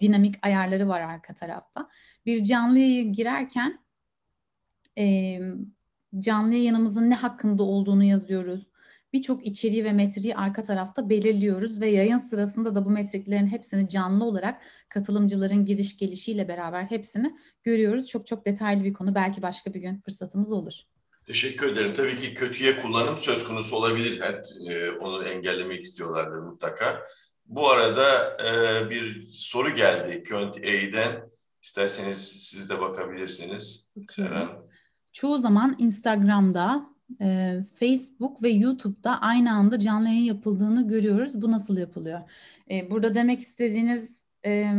dinamik 0.00 0.34
ayarları 0.42 0.88
var 0.88 1.00
arka 1.00 1.34
tarafta. 1.34 1.88
Bir 2.26 2.44
canlı 2.44 2.78
girerken 3.00 3.78
e, 4.98 5.38
canlı 6.18 6.54
yayınımızın 6.54 7.10
ne 7.10 7.14
hakkında 7.14 7.62
olduğunu 7.62 8.04
yazıyoruz. 8.04 8.66
Birçok 9.12 9.46
içeriği 9.46 9.84
ve 9.84 9.92
metriği 9.92 10.36
arka 10.36 10.64
tarafta 10.64 11.10
belirliyoruz 11.10 11.80
ve 11.80 11.86
yayın 11.86 12.18
sırasında 12.18 12.74
da 12.74 12.84
bu 12.84 12.90
metriklerin 12.90 13.46
hepsini 13.46 13.88
canlı 13.88 14.24
olarak 14.24 14.62
katılımcıların 14.88 15.64
gidiş 15.64 15.96
gelişiyle 15.96 16.48
beraber 16.48 16.84
hepsini 16.84 17.36
görüyoruz. 17.62 18.08
Çok 18.08 18.26
çok 18.26 18.46
detaylı 18.46 18.84
bir 18.84 18.92
konu. 18.92 19.14
Belki 19.14 19.42
başka 19.42 19.74
bir 19.74 19.80
gün 19.80 20.00
fırsatımız 20.00 20.52
olur. 20.52 20.74
Teşekkür 21.26 21.72
ederim. 21.72 21.94
Tabii 21.94 22.16
ki 22.16 22.34
kötüye 22.34 22.80
kullanım 22.80 23.18
söz 23.18 23.44
konusu 23.44 23.76
olabilir. 23.76 24.20
Her, 24.20 24.34
e, 24.70 24.90
onu 24.90 25.24
engellemek 25.24 25.82
istiyorlardır 25.82 26.38
mutlaka. 26.38 27.04
Bu 27.46 27.70
arada 27.70 28.36
e, 28.46 28.90
bir 28.90 29.26
soru 29.26 29.74
geldi 29.74 30.22
Q&A'den. 30.22 31.30
İsterseniz 31.62 32.18
siz 32.18 32.70
de 32.70 32.80
bakabilirsiniz. 32.80 33.90
Seren. 34.08 34.48
Çoğu 35.12 35.38
zaman 35.38 35.76
Instagram'da, 35.78 36.86
e, 37.20 37.58
Facebook 37.74 38.42
ve 38.42 38.48
YouTube'da 38.48 39.20
aynı 39.20 39.52
anda 39.52 39.78
canlı 39.78 40.08
yayın 40.08 40.24
yapıldığını 40.24 40.88
görüyoruz. 40.88 41.42
Bu 41.42 41.50
nasıl 41.50 41.78
yapılıyor? 41.78 42.20
E, 42.70 42.90
burada 42.90 43.14
demek 43.14 43.40
istediğiniz 43.40 44.26
e, 44.46 44.72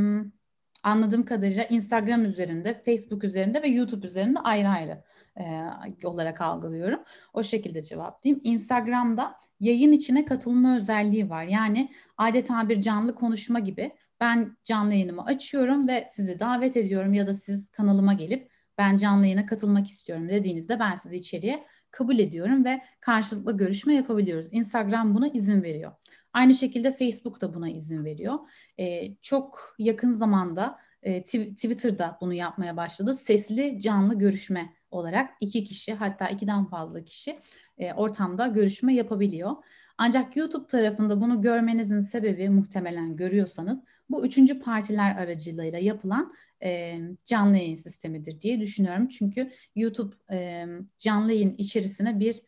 anladığım 0.83 1.25
kadarıyla 1.25 1.63
Instagram 1.63 2.25
üzerinde, 2.25 2.81
Facebook 2.85 3.23
üzerinde 3.23 3.61
ve 3.63 3.67
YouTube 3.67 4.07
üzerinde 4.07 4.39
ayrı 4.39 4.69
ayrı 4.69 5.03
e, 5.39 6.07
olarak 6.07 6.41
algılıyorum. 6.41 6.99
O 7.33 7.43
şekilde 7.43 7.81
cevaplayayım. 7.81 8.41
Instagram'da 8.43 9.35
yayın 9.59 9.91
içine 9.91 10.25
katılma 10.25 10.77
özelliği 10.77 11.29
var. 11.29 11.43
Yani 11.43 11.91
adeta 12.17 12.69
bir 12.69 12.81
canlı 12.81 13.15
konuşma 13.15 13.59
gibi 13.59 13.91
ben 14.19 14.57
canlı 14.63 14.93
yayınımı 14.93 15.25
açıyorum 15.25 15.87
ve 15.87 16.07
sizi 16.11 16.39
davet 16.39 16.77
ediyorum 16.77 17.13
ya 17.13 17.27
da 17.27 17.33
siz 17.33 17.69
kanalıma 17.69 18.13
gelip 18.13 18.50
ben 18.77 18.97
canlı 18.97 19.25
yayına 19.25 19.45
katılmak 19.45 19.87
istiyorum 19.87 20.29
dediğinizde 20.29 20.79
ben 20.79 20.95
sizi 20.95 21.15
içeriye 21.15 21.67
kabul 21.91 22.19
ediyorum 22.19 22.65
ve 22.65 22.81
karşılıklı 22.99 23.57
görüşme 23.57 23.95
yapabiliyoruz. 23.95 24.47
Instagram 24.51 25.15
buna 25.15 25.27
izin 25.27 25.63
veriyor. 25.63 25.91
Aynı 26.33 26.53
şekilde 26.53 26.91
Facebook 26.91 27.41
da 27.41 27.53
buna 27.53 27.69
izin 27.69 28.05
veriyor. 28.05 28.39
Ee, 28.79 29.15
çok 29.21 29.75
yakın 29.79 30.11
zamanda 30.11 30.79
e, 31.03 31.23
Twitter'da 31.23 32.17
bunu 32.21 32.33
yapmaya 32.33 32.77
başladı. 32.77 33.15
Sesli 33.15 33.79
canlı 33.79 34.17
görüşme 34.19 34.73
olarak 34.91 35.29
iki 35.41 35.63
kişi 35.63 35.93
hatta 35.93 36.27
ikiden 36.27 36.65
fazla 36.65 37.03
kişi 37.03 37.39
e, 37.77 37.93
ortamda 37.93 38.47
görüşme 38.47 38.95
yapabiliyor. 38.95 39.55
Ancak 40.03 40.37
YouTube 40.37 40.67
tarafında 40.67 41.21
bunu 41.21 41.41
görmenizin 41.41 41.99
sebebi 41.99 42.49
muhtemelen 42.49 43.15
görüyorsanız 43.15 43.83
bu 44.09 44.25
üçüncü 44.25 44.59
partiler 44.59 45.15
aracılığıyla 45.15 45.79
yapılan 45.79 46.33
e, 46.63 46.99
canlı 47.25 47.57
yayın 47.57 47.75
sistemidir 47.75 48.41
diye 48.41 48.59
düşünüyorum. 48.59 49.07
Çünkü 49.07 49.51
YouTube 49.75 50.15
e, 50.31 50.67
canlı 50.97 51.31
yayın 51.31 51.55
içerisine 51.57 52.19
bir 52.19 52.41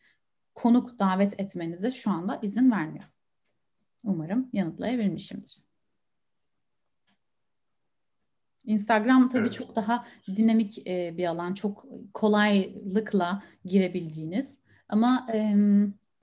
konuk 0.55 0.99
davet 0.99 1.41
etmenize 1.41 1.91
şu 1.91 2.11
anda 2.11 2.39
izin 2.41 2.71
vermiyor. 2.71 3.05
Umarım 4.03 4.49
yanıtlayabilmişimdir. 4.53 5.57
Instagram 8.65 9.29
tabii 9.29 9.41
evet. 9.41 9.53
çok 9.53 9.75
daha 9.75 10.05
dinamik 10.35 10.87
e, 10.87 11.17
bir 11.17 11.25
alan, 11.25 11.53
çok 11.53 11.85
kolaylıkla 12.13 13.43
girebildiğiniz. 13.65 14.57
Ama 14.89 15.27
e, 15.33 15.55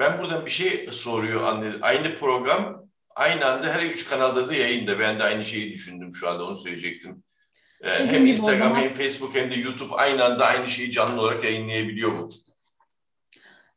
ben 0.01 0.21
buradan 0.21 0.47
bir 0.47 0.51
şey 0.51 0.89
soruyor 0.93 1.43
anne. 1.43 1.73
Aynı 1.81 2.17
program 2.17 2.87
aynı 3.17 3.47
anda 3.47 3.75
her 3.75 3.83
üç 3.83 4.09
kanalda 4.09 4.49
da 4.49 4.55
yayında. 4.55 4.99
Ben 4.99 5.19
de 5.19 5.23
aynı 5.23 5.45
şeyi 5.45 5.73
düşündüm 5.73 6.15
şu 6.15 6.29
anda 6.29 6.45
onu 6.45 6.57
söyleyecektim. 6.57 7.23
Ee, 7.83 8.07
hem 8.07 8.27
Instagram 8.27 8.77
hem 8.77 8.91
Facebook 8.91 9.35
hem 9.35 9.51
de 9.51 9.55
YouTube 9.55 9.95
aynı 9.95 10.25
anda 10.25 10.47
aynı 10.47 10.69
şeyi 10.69 10.91
canlı 10.91 11.21
olarak 11.21 11.45
yayınlayabiliyor 11.45 12.13
mu? 12.13 12.29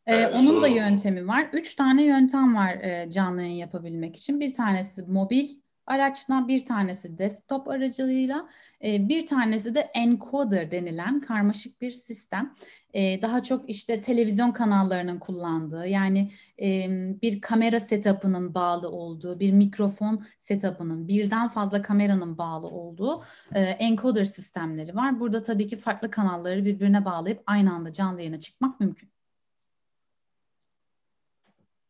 Ee, 0.07 0.15
yani 0.15 0.35
onun 0.35 0.61
da 0.61 0.67
yöntemi 0.67 1.27
var. 1.27 1.49
Üç 1.53 1.75
tane 1.75 2.03
yöntem 2.03 2.55
var 2.55 2.73
e, 2.73 3.09
canlı 3.11 3.41
yayın 3.41 3.55
yapabilmek 3.55 4.15
için. 4.15 4.39
Bir 4.39 4.53
tanesi 4.53 5.03
mobil 5.03 5.49
araçla, 5.85 6.47
bir 6.47 6.65
tanesi 6.65 7.17
desktop 7.17 7.67
aracılığıyla, 7.67 8.49
e, 8.85 9.09
bir 9.09 9.25
tanesi 9.25 9.75
de 9.75 9.79
encoder 9.79 10.71
denilen 10.71 11.21
karmaşık 11.21 11.81
bir 11.81 11.91
sistem. 11.91 12.55
E, 12.93 13.21
daha 13.21 13.43
çok 13.43 13.69
işte 13.69 14.01
televizyon 14.01 14.51
kanallarının 14.51 15.19
kullandığı, 15.19 15.87
yani 15.87 16.31
e, 16.61 16.87
bir 17.21 17.41
kamera 17.41 17.79
setup'ının 17.79 18.53
bağlı 18.53 18.89
olduğu, 18.89 19.39
bir 19.39 19.51
mikrofon 19.51 20.25
setup'ının, 20.39 21.07
birden 21.07 21.49
fazla 21.49 21.81
kameranın 21.81 22.37
bağlı 22.37 22.67
olduğu 22.67 23.23
encoder 23.55 24.25
sistemleri 24.25 24.95
var. 24.95 25.19
Burada 25.19 25.43
tabii 25.43 25.67
ki 25.67 25.77
farklı 25.77 26.11
kanalları 26.11 26.65
birbirine 26.65 27.05
bağlayıp 27.05 27.43
aynı 27.45 27.73
anda 27.73 27.93
canlı 27.93 28.19
yayına 28.19 28.39
çıkmak 28.39 28.79
mümkün. 28.79 29.09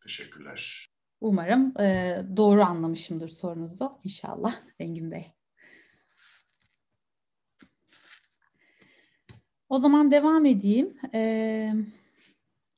Teşekkürler. 0.03 0.92
Umarım 1.23 1.73
e, 1.81 2.17
doğru 2.37 2.63
anlamışımdır 2.63 3.27
sorunuzu 3.27 3.99
inşallah 4.03 4.55
Engin 4.79 5.11
Bey. 5.11 5.33
O 9.69 9.77
zaman 9.77 10.11
devam 10.11 10.45
edeyim. 10.45 10.97
Ee, 11.13 11.73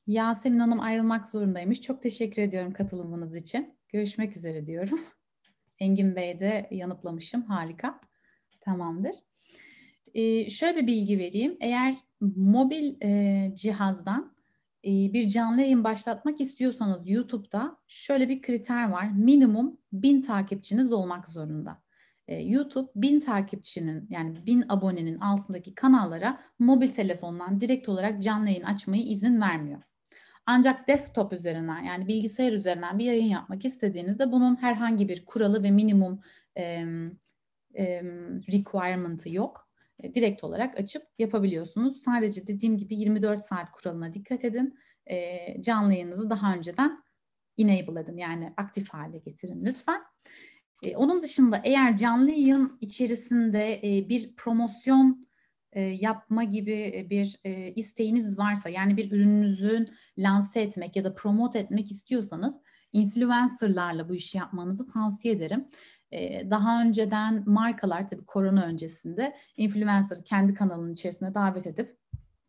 Yasemin 0.06 0.58
Hanım 0.58 0.80
ayrılmak 0.80 1.28
zorundaymış. 1.28 1.80
Çok 1.80 2.02
teşekkür 2.02 2.42
ediyorum 2.42 2.72
katılımınız 2.72 3.36
için. 3.36 3.74
Görüşmek 3.88 4.36
üzere 4.36 4.66
diyorum. 4.66 5.00
Engin 5.78 6.16
Bey 6.16 6.40
de 6.40 6.68
yanıtlamışım. 6.70 7.42
Harika. 7.42 8.00
Tamamdır. 8.60 9.14
Ee, 10.14 10.50
şöyle 10.50 10.76
bir 10.76 10.86
bilgi 10.86 11.18
vereyim. 11.18 11.56
Eğer 11.60 11.96
mobil 12.20 12.94
e, 13.02 13.52
cihazdan 13.54 14.35
bir 14.86 15.28
canlı 15.28 15.60
yayın 15.60 15.84
başlatmak 15.84 16.40
istiyorsanız 16.40 17.02
YouTube'da 17.04 17.76
şöyle 17.86 18.28
bir 18.28 18.42
kriter 18.42 18.90
var. 18.90 19.10
Minimum 19.12 19.78
bin 19.92 20.22
takipçiniz 20.22 20.92
olmak 20.92 21.28
zorunda. 21.28 21.82
YouTube 22.28 22.90
bin 22.94 23.20
takipçinin 23.20 24.06
yani 24.10 24.46
bin 24.46 24.64
abonenin 24.68 25.18
altındaki 25.18 25.74
kanallara 25.74 26.40
mobil 26.58 26.88
telefondan 26.88 27.60
direkt 27.60 27.88
olarak 27.88 28.22
canlı 28.22 28.48
yayın 28.48 28.62
açmayı 28.62 29.02
izin 29.02 29.40
vermiyor. 29.40 29.82
Ancak 30.46 30.88
desktop 30.88 31.32
üzerinden 31.32 31.82
yani 31.82 32.08
bilgisayar 32.08 32.52
üzerinden 32.52 32.98
bir 32.98 33.04
yayın 33.04 33.26
yapmak 33.26 33.64
istediğinizde 33.64 34.32
bunun 34.32 34.56
herhangi 34.56 35.08
bir 35.08 35.24
kuralı 35.24 35.62
ve 35.62 35.70
minimum 35.70 36.20
e, 36.56 36.84
e, 37.78 38.02
requirement'ı 38.52 39.34
yok. 39.34 39.65
E, 40.02 40.14
direkt 40.14 40.44
olarak 40.44 40.80
açıp 40.80 41.02
yapabiliyorsunuz. 41.18 42.02
Sadece 42.02 42.46
dediğim 42.46 42.76
gibi 42.76 42.96
24 42.96 43.42
saat 43.42 43.70
kuralına 43.70 44.14
dikkat 44.14 44.44
edin. 44.44 44.78
E, 45.10 45.38
canlı 45.62 45.92
yayınınızı 45.92 46.30
daha 46.30 46.54
önceden 46.54 47.02
enable 47.58 48.00
edin 48.00 48.16
yani 48.16 48.52
aktif 48.56 48.88
hale 48.88 49.18
getirin 49.18 49.64
lütfen. 49.64 50.02
E, 50.84 50.96
onun 50.96 51.22
dışında 51.22 51.60
eğer 51.64 51.96
canlı 51.96 52.30
yayın 52.30 52.78
içerisinde 52.80 53.80
e, 53.84 54.08
bir 54.08 54.36
promosyon 54.36 55.26
e, 55.72 55.82
yapma 55.82 56.44
gibi 56.44 57.06
bir 57.10 57.36
e, 57.44 57.72
isteğiniz 57.74 58.38
varsa 58.38 58.68
yani 58.68 58.96
bir 58.96 59.12
ürününüzün 59.12 59.88
lanse 60.18 60.60
etmek 60.60 60.96
ya 60.96 61.04
da 61.04 61.14
promote 61.14 61.58
etmek 61.58 61.90
istiyorsanız 61.90 62.60
influencerlarla 62.92 64.08
bu 64.08 64.14
işi 64.14 64.38
yapmanızı 64.38 64.86
tavsiye 64.86 65.34
ederim 65.34 65.66
daha 66.50 66.82
önceden 66.82 67.42
markalar 67.46 68.08
tabii 68.08 68.24
korona 68.24 68.64
öncesinde 68.64 69.36
influencer 69.56 70.18
kendi 70.24 70.54
kanalının 70.54 70.92
içerisine 70.92 71.34
davet 71.34 71.66
edip 71.66 71.96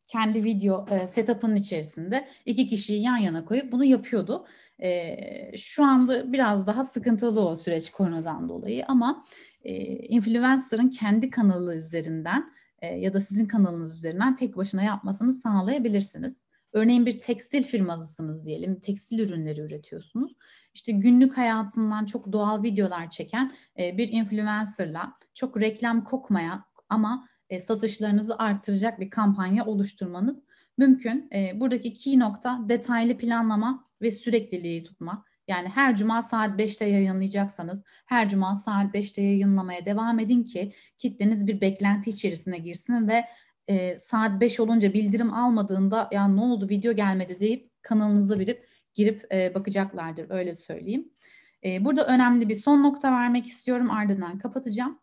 kendi 0.08 0.43
video 0.43 0.86
e, 0.89 1.08
setup'ının 1.08 1.55
içerisinde 1.55 2.28
iki 2.45 2.68
kişiyi 2.68 3.01
yan 3.01 3.18
yana 3.18 3.45
koyup 3.45 3.72
bunu 3.72 3.86
yapıyordu. 3.86 4.45
E, 4.80 5.58
şu 5.58 5.86
anda 5.86 6.34
biraz 6.34 6.68
daha 6.68 6.84
sıkıntılı 6.84 7.47
o 7.47 7.55
süreç 7.55 7.89
koronadan 7.91 8.49
dolayı 8.49 8.86
ama 8.88 9.26
e, 9.64 9.76
influencer'ın 9.95 10.89
kendi 10.89 11.30
kanalı 11.30 11.76
üzerinden 11.76 12.53
e, 12.82 12.88
ya 12.88 13.14
da 13.14 13.20
sizin 13.20 13.45
kanalınız 13.45 13.95
üzerinden 13.95 14.36
tek 14.36 14.58
başına 14.58 14.84
yapmasını 14.84 15.34
sağlayabilirsiniz. 15.34 16.46
Örneğin 16.74 17.05
bir 17.05 17.20
tekstil 17.20 17.63
firmasısınız 17.63 18.45
diyelim, 18.45 18.80
tekstil 18.80 19.20
ürünleri 19.20 19.61
üretiyorsunuz. 19.61 20.32
İşte 20.74 20.91
günlük 20.91 21.38
hayatından 21.38 22.05
çok 22.05 22.32
doğal 22.32 22.63
videolar 22.63 23.09
çeken 23.09 23.55
e, 23.80 23.97
bir 23.97 24.11
influencerla 24.11 25.13
çok 25.34 25.61
reklam 25.61 26.03
kokmayan 26.03 26.65
ama 26.89 27.28
e, 27.49 27.59
satışlarınızı 27.59 28.38
artıracak 28.38 28.99
bir 28.99 29.09
kampanya 29.09 29.65
oluşturmanız 29.65 30.43
mümkün. 30.78 31.30
E, 31.34 31.59
buradaki 31.59 31.93
key 31.93 32.20
nokta 32.20 32.59
detaylı 32.70 33.18
planlama 33.18 33.84
ve 34.01 34.11
sürekliliği 34.11 34.84
tutma. 34.84 35.26
Yani 35.47 35.70
her 35.70 35.95
cuma 35.95 36.22
saat 36.22 36.59
5'te 36.59 36.86
yayınlayacaksanız 36.86 37.84
her 38.05 38.30
cuma 38.30 38.55
saat 38.55 38.95
5'te 38.95 39.22
yayınlamaya 39.22 39.86
devam 39.86 40.20
edin 40.20 40.43
ki 40.43 40.74
kitleniz 40.97 41.47
bir 41.47 41.61
beklenti 41.61 42.09
içerisine 42.09 42.57
girsin 42.57 43.07
ve 43.07 43.26
e, 43.68 43.97
saat 43.97 44.41
5 44.41 44.59
olunca 44.59 44.93
bildirim 44.93 45.34
almadığında 45.34 46.09
ya 46.11 46.28
ne 46.28 46.41
oldu 46.41 46.70
video 46.70 46.93
gelmedi 46.93 47.39
deyip 47.39 47.72
kanalınıza 47.82 48.39
birip 48.39 48.68
girip 48.93 49.34
e, 49.34 49.55
bakacaklardır 49.55 50.30
öyle 50.30 50.55
söyleyeyim. 50.55 51.09
E, 51.65 51.86
burada 51.86 52.07
önemli 52.07 52.49
bir 52.49 52.55
son 52.55 52.84
nokta 52.84 53.11
vermek 53.11 53.45
istiyorum 53.45 53.91
ardından 53.91 54.38
kapatacağım. 54.38 54.99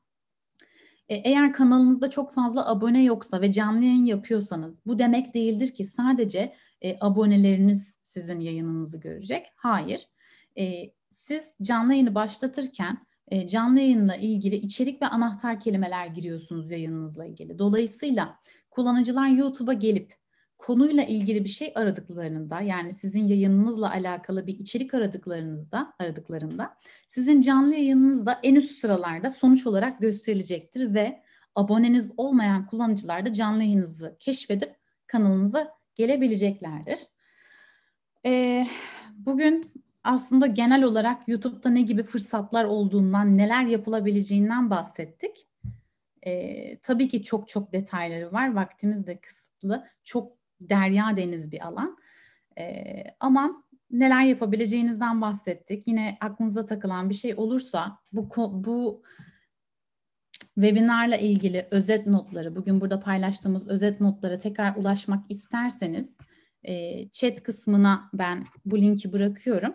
E, 1.09 1.15
eğer 1.15 1.53
kanalınızda 1.53 2.11
çok 2.11 2.33
fazla 2.33 2.71
abone 2.71 3.03
yoksa 3.03 3.41
ve 3.41 3.53
canlı 3.53 3.85
yayın 3.85 4.05
yapıyorsanız 4.05 4.81
bu 4.87 4.99
demek 4.99 5.35
değildir 5.35 5.75
ki 5.75 5.85
sadece 5.85 6.55
e, 6.83 6.97
aboneleriniz 7.01 7.99
sizin 8.03 8.41
yayınınızı 8.41 9.01
görecek. 9.01 9.47
Hayır. 9.57 10.09
E, 10.59 10.91
siz 11.11 11.57
canlı 11.63 11.93
yayını 11.93 12.15
başlatırken 12.15 13.07
e, 13.29 13.47
canlı 13.47 13.81
yayınla 13.81 14.17
ilgili 14.17 14.57
içerik 14.57 15.03
ve 15.03 15.07
anahtar 15.07 15.61
kelimeler 15.61 16.07
giriyorsunuz 16.07 16.71
yayınınızla 16.71 17.25
ilgili. 17.27 17.59
Dolayısıyla 17.59 18.39
kullanıcılar 18.71 19.29
YouTube'a 19.29 19.73
gelip 19.73 20.15
konuyla 20.59 21.05
ilgili 21.05 21.45
bir 21.45 21.49
şey 21.49 21.73
aradıklarında 21.75 22.61
yani 22.61 22.93
sizin 22.93 23.25
yayınınızla 23.25 23.91
alakalı 23.91 24.47
bir 24.47 24.59
içerik 24.59 24.95
aradıklarınızda 24.95 25.95
aradıklarında 25.99 26.77
sizin 27.09 27.41
canlı 27.41 27.75
yayınınız 27.75 28.27
da 28.27 28.41
en 28.43 28.55
üst 28.55 28.79
sıralarda 28.79 29.31
sonuç 29.31 29.67
olarak 29.67 30.01
gösterilecektir 30.01 30.95
ve 30.95 31.23
aboneniz 31.55 32.11
olmayan 32.17 32.67
kullanıcılar 32.67 33.27
da 33.27 33.33
canlı 33.33 33.63
yayınınızı 33.63 34.17
keşfedip 34.21 34.77
kanalınıza 35.07 35.71
gelebileceklerdir. 35.95 37.01
Ee, 38.27 38.67
bugün 39.13 39.84
aslında 40.05 40.47
genel 40.47 40.83
olarak 40.83 41.29
YouTube'da 41.29 41.71
ne 41.71 41.83
gibi 41.83 42.03
fırsatlar 42.03 42.65
olduğundan, 42.65 43.39
neler 43.39 43.65
yapılabileceğinden 43.65 44.71
bahsettik. 44.71 45.47
Ee, 46.27 46.79
tabii 46.79 47.09
ki 47.09 47.23
çok 47.23 47.49
çok 47.49 47.73
detayları 47.73 48.33
var. 48.33 48.55
Vaktimiz 48.55 49.07
de 49.07 49.21
kısıtlı. 49.21 49.85
Çok 50.05 50.33
derya 50.61 51.17
deniz 51.17 51.53
bir 51.53 51.67
alan. 51.67 51.99
Ee, 52.59 53.05
ama 53.21 53.65
neler 53.91 54.23
yapabileceğinizden 54.23 55.21
bahsettik. 55.21 55.89
Yine 55.89 56.17
aklınıza 56.21 56.67
takılan 56.67 57.11
bir 57.11 57.15
şey 57.15 57.35
olursa 57.37 57.99
bu 58.13 58.29
bu 58.65 59.03
webinarla 60.55 61.17
ilgili 61.17 61.69
özet 61.71 62.07
notları, 62.07 62.57
bugün 62.57 62.81
burada 62.81 63.01
paylaştığımız 63.01 63.69
özet 63.69 64.01
notlara 64.01 64.39
tekrar 64.39 64.77
ulaşmak 64.77 65.31
isterseniz 65.31 66.15
e, 66.63 67.09
chat 67.09 67.43
kısmına 67.43 68.11
ben 68.15 68.45
bu 68.67 68.79
linki 68.79 69.13
bırakıyorum. 69.13 69.75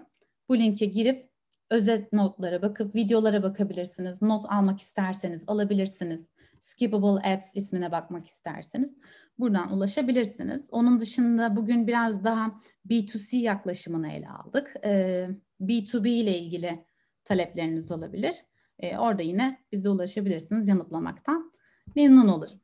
Bu 0.50 0.58
linke 0.58 0.86
girip 0.86 1.30
özet 1.70 2.14
notlara 2.14 2.62
bakıp 2.62 2.96
videolara 2.96 3.44
bakabilirsiniz. 3.44 4.22
Not 4.22 4.46
almak 4.50 4.80
isterseniz 4.80 5.44
alabilirsiniz. 5.48 6.26
Skippable 6.60 7.30
Ads 7.34 7.46
ismine 7.56 7.92
bakmak 7.92 8.28
isterseniz 8.28 8.94
buradan 9.40 9.74
ulaşabilirsiniz. 9.74 10.70
Onun 10.72 11.00
dışında 11.00 11.56
bugün 11.56 11.88
biraz 11.88 12.24
daha 12.24 12.62
B2C 12.90 13.38
yaklaşımını 13.38 14.12
ele 14.12 14.30
aldık. 14.30 14.76
Ee, 14.86 15.30
B2B 15.62 16.10
ile 16.10 16.38
ilgili 16.38 16.86
talepleriniz 17.26 17.92
olabilir. 17.92 18.36
Ee, 18.80 18.98
orada 18.98 19.22
yine 19.24 19.60
bize 19.72 19.90
ulaşabilirsiniz 19.90 20.68
yanıtlamaktan. 20.68 21.52
Memnun 21.96 22.28
olurum. 22.28 22.60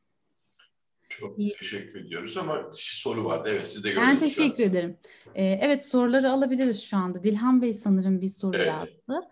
Çok 1.09 1.37
teşekkür 1.37 2.05
ediyoruz 2.05 2.37
ama 2.37 2.69
soru 2.73 3.25
vardı. 3.25 3.49
Evet 3.51 3.67
siz 3.67 3.83
de 3.83 3.89
gördünüz 3.89 4.07
Ben 4.07 4.19
teşekkür 4.19 4.63
ederim. 4.63 4.97
Ee, 5.35 5.45
evet 5.45 5.85
soruları 5.85 6.31
alabiliriz 6.31 6.83
şu 6.83 6.97
anda. 6.97 7.23
Dilhan 7.23 7.61
Bey 7.61 7.73
sanırım 7.73 8.21
bir 8.21 8.29
soru 8.29 8.57
evet. 8.57 8.67
yazdı. 8.67 9.29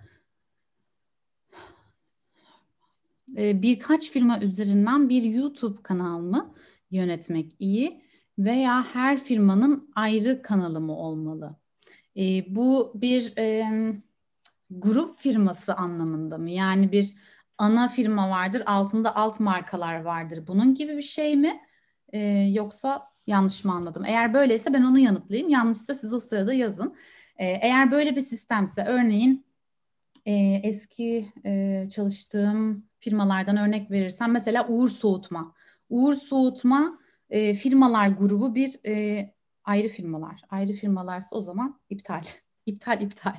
Ee, 3.38 3.61
birkaç 3.61 4.11
firma 4.11 4.39
üzerinden 4.39 5.09
bir 5.09 5.24
YouTube 5.24 5.82
kanal 5.84 6.19
mı 6.19 6.55
yönetmek 6.91 7.55
iyi 7.59 8.01
veya 8.38 8.84
her 8.93 9.24
firmanın 9.24 9.91
ayrı 9.95 10.41
kanalı 10.41 10.82
mı 10.82 10.97
olmalı? 10.97 11.55
Ee, 12.17 12.45
bu 12.47 12.91
bir 12.95 13.38
e, 13.38 13.65
grup 14.69 15.19
firması 15.19 15.74
anlamında 15.74 16.38
mı? 16.38 16.49
Yani 16.49 16.91
bir 16.91 17.13
ana 17.58 17.88
firma 17.88 18.30
vardır, 18.30 18.64
altında 18.66 19.16
alt 19.16 19.39
markalar 19.39 20.01
vardır. 20.01 20.47
Bunun 20.47 20.76
gibi 20.76 20.97
bir 20.97 21.01
şey 21.01 21.36
mi? 21.36 21.62
Ee, 22.14 22.20
yoksa 22.51 23.08
yanlış 23.28 23.66
mı 23.66 23.74
anladım? 23.74 24.04
Eğer 24.06 24.34
böyleyse 24.34 24.74
ben 24.74 24.84
onu 24.84 24.99
yanıtlayayım. 24.99 25.49
Yanlışsa 25.49 25.95
siz 25.95 26.14
o 26.14 26.20
sırada 26.20 26.54
yazın. 26.54 26.95
Ee, 27.38 27.45
eğer 27.45 27.91
böyle 27.91 28.16
bir 28.16 28.22
sistemse 28.22 28.84
örneğin 28.84 29.45
e, 30.26 30.34
eski 30.64 31.34
e, 31.45 31.86
çalıştığım 31.89 32.86
firmalardan 32.99 33.58
örnek 33.58 33.91
verirsem 33.91 34.32
mesela 34.32 34.68
Uğur 34.68 34.89
Soğutma. 34.89 35.54
Uğur 35.89 36.14
Soğutma 36.14 36.99
e, 37.30 37.54
firmalar 37.54 38.08
grubu 38.08 38.56
bir 38.56 38.80
e, 38.88 39.34
ayrı 39.64 39.88
firmalar. 39.88 40.41
Ayrı 40.49 40.74
firmalarsa 40.74 41.36
o 41.36 41.41
zaman 41.41 41.80
iptal. 41.89 42.24
iptal, 42.66 43.01
iptal. 43.01 43.36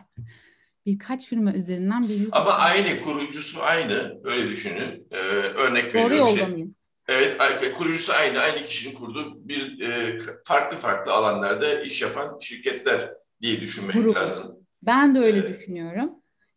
Birkaç 0.86 1.26
firma 1.26 1.52
üzerinden 1.52 2.08
bir... 2.08 2.28
Ama 2.32 2.50
aynı, 2.50 3.00
kurucusu 3.00 3.62
aynı. 3.62 4.20
Öyle 4.24 4.48
düşünün. 4.48 5.06
Ee, 5.10 5.16
örnek 5.16 5.94
Doğru 5.94 6.04
veriyorum. 6.04 6.10
Doğru 6.10 6.38
yolda 6.38 6.46
mıyım? 6.46 6.74
Evet, 7.08 7.36
kurucusu 7.78 8.12
aynı. 8.12 8.40
Aynı 8.40 8.64
kişinin 8.64 8.94
kurduğu 8.94 9.48
bir 9.48 9.80
e, 9.80 10.18
farklı 10.44 10.76
farklı 10.76 11.12
alanlarda 11.12 11.80
iş 11.80 12.02
yapan 12.02 12.38
şirketler 12.40 13.10
diye 13.42 13.60
düşünmek 13.60 13.94
Grubu. 13.94 14.14
lazım. 14.14 14.56
Ben 14.86 15.14
de 15.14 15.18
öyle 15.18 15.38
evet. 15.38 15.48
düşünüyorum. 15.48 16.10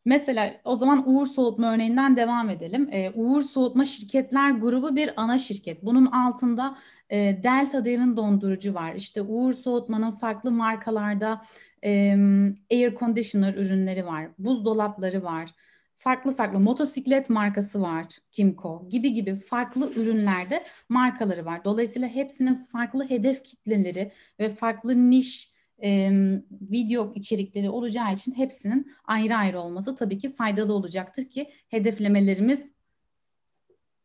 Mesela 0.05 0.53
o 0.63 0.75
zaman 0.75 1.09
Uğur 1.09 1.25
Soğutma 1.25 1.73
örneğinden 1.73 2.15
devam 2.15 2.49
edelim. 2.49 2.89
Ee, 2.91 3.11
Uğur 3.15 3.41
Soğutma 3.41 3.86
Şirketler 3.86 4.51
Grubu 4.51 4.95
bir 4.95 5.13
ana 5.17 5.39
şirket. 5.39 5.84
Bunun 5.84 6.05
altında 6.05 6.78
e, 7.09 7.17
Delta 7.43 7.86
derin 7.86 8.17
dondurucu 8.17 8.73
var. 8.73 8.93
İşte 8.95 9.21
Uğur 9.21 9.53
Soğutma'nın 9.53 10.11
farklı 10.11 10.51
markalarda 10.51 11.41
air 11.84 12.95
conditioner 12.95 13.53
ürünleri 13.53 14.05
var. 14.05 14.28
Buzdolapları 14.38 15.24
var. 15.24 15.49
Farklı 15.95 16.36
farklı 16.36 16.59
motosiklet 16.59 17.29
markası 17.29 17.82
var. 17.82 18.05
Kimco 18.32 18.89
gibi 18.89 19.13
gibi 19.13 19.36
farklı 19.36 19.93
ürünlerde 19.93 20.63
markaları 20.89 21.45
var. 21.45 21.66
Dolayısıyla 21.66 22.08
hepsinin 22.08 22.55
farklı 22.55 23.09
hedef 23.09 23.43
kitleleri 23.43 24.12
ve 24.39 24.49
farklı 24.49 25.09
niş 25.09 25.51
e, 25.83 26.12
video 26.51 27.13
içerikleri 27.16 27.70
olacağı 27.70 28.13
için 28.13 28.32
hepsinin 28.32 28.91
ayrı 29.05 29.36
ayrı 29.36 29.59
olması 29.59 29.95
tabii 29.95 30.17
ki 30.17 30.33
faydalı 30.33 30.74
olacaktır 30.74 31.29
ki 31.29 31.51
hedeflemelerimiz 31.67 32.71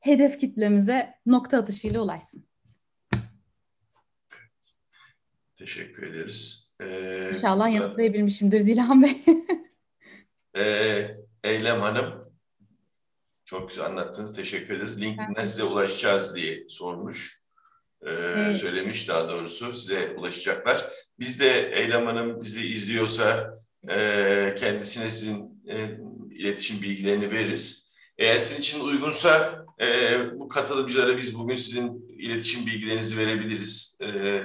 hedef 0.00 0.40
kitlemize 0.40 1.14
nokta 1.26 1.58
atışıyla 1.58 2.00
ulaşsın. 2.00 2.44
Teşekkür 5.54 6.02
ederiz. 6.02 6.71
Ee, 6.82 7.28
İnşallah 7.28 7.66
burada, 7.66 7.68
yanıtlayabilmişimdir 7.68 8.66
Dilan 8.66 9.02
Bey. 9.02 9.22
e, 10.56 10.64
Eylem 11.44 11.80
Hanım, 11.80 12.32
çok 13.44 13.68
güzel 13.68 13.86
anlattınız. 13.86 14.32
Teşekkür 14.32 14.74
ederiz. 14.74 15.00
LinkedIn'den 15.00 15.44
size 15.44 15.64
ulaşacağız 15.64 16.36
diye 16.36 16.64
sormuş 16.68 17.42
e, 18.02 18.10
evet. 18.10 18.56
söylemiş 18.56 19.08
daha 19.08 19.28
doğrusu 19.28 19.74
size 19.74 20.14
ulaşacaklar. 20.16 20.92
Biz 21.18 21.40
de 21.40 21.70
Eylem 21.74 22.06
Hanım 22.06 22.42
bizi 22.42 22.66
izliyorsa 22.66 23.54
e, 23.88 24.54
kendisine 24.58 25.10
sizin 25.10 25.64
e, 25.68 25.98
iletişim 26.30 26.82
bilgilerini 26.82 27.30
veririz. 27.30 27.88
Eğer 28.18 28.38
sizin 28.38 28.60
için 28.60 28.80
uygunsa 28.80 29.64
e, 29.82 29.86
bu 30.38 30.48
katılımcılara 30.48 31.16
biz 31.16 31.38
bugün 31.38 31.56
sizin 31.56 32.08
iletişim 32.18 32.66
bilgilerinizi 32.66 33.18
verebiliriz 33.18 33.98
e, 34.02 34.42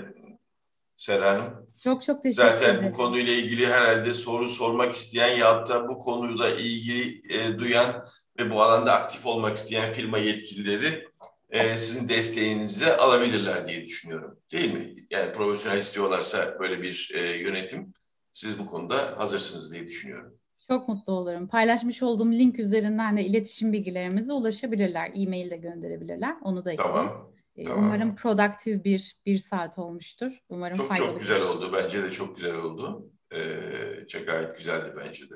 Serra 0.95 1.30
Hanım. 1.30 1.66
Çok 1.79 2.01
çok 2.01 2.23
teşekkür 2.23 2.43
ederim. 2.43 2.59
Zaten 2.59 2.89
bu 2.89 2.95
konuyla 2.95 3.33
ilgili 3.33 3.65
herhalde 3.67 4.13
soru 4.13 4.47
sormak 4.47 4.93
isteyen 4.93 5.37
ya 5.37 5.67
da 5.67 5.89
bu 5.89 5.99
konuyla 5.99 6.49
ilgili 6.49 7.21
e, 7.33 7.59
duyan 7.59 8.05
ve 8.39 8.51
bu 8.51 8.61
alanda 8.61 8.93
aktif 8.93 9.25
olmak 9.25 9.57
isteyen 9.57 9.91
firma 9.93 10.17
yetkilileri 10.17 11.07
e, 11.49 11.77
sizin 11.77 12.09
desteğinizi 12.09 12.93
alabilirler 12.93 13.67
diye 13.67 13.85
düşünüyorum. 13.85 14.39
Değil 14.51 14.73
mi? 14.73 14.95
Yani 15.11 15.33
profesyonel 15.33 15.77
istiyorlarsa 15.77 16.59
böyle 16.59 16.81
bir 16.81 17.11
e, 17.13 17.37
yönetim 17.37 17.93
siz 18.31 18.59
bu 18.59 18.65
konuda 18.65 19.19
hazırsınız 19.19 19.73
diye 19.73 19.85
düşünüyorum. 19.85 20.33
Çok 20.67 20.87
mutlu 20.87 21.13
olurum. 21.13 21.47
Paylaşmış 21.47 22.03
olduğum 22.03 22.31
link 22.31 22.59
üzerinden 22.59 23.17
de 23.17 23.25
iletişim 23.25 23.73
bilgilerimize 23.73 24.33
ulaşabilirler. 24.33 25.11
E-mail 25.15 25.51
de 25.51 25.57
gönderebilirler. 25.57 26.35
Onu 26.41 26.65
da 26.65 26.71
ekleyeyim. 26.71 26.95
Tamam. 26.97 27.31
Ee, 27.57 27.63
tamam. 27.63 27.85
Umarım 27.85 28.15
produktif 28.15 28.85
bir 28.85 29.15
bir 29.25 29.38
saat 29.38 29.77
olmuştur. 29.77 30.31
Umarım 30.49 30.77
Çok 30.77 30.88
faydalı. 30.88 31.07
çok 31.07 31.19
güzel 31.19 31.41
oldu. 31.41 31.73
Bence 31.73 32.03
de 32.03 32.11
çok 32.11 32.35
güzel 32.35 32.55
oldu. 32.55 33.11
Ee, 33.35 34.07
çok 34.07 34.27
gayet 34.27 34.57
güzeldi 34.57 34.93
bence 35.05 35.29
de. 35.29 35.35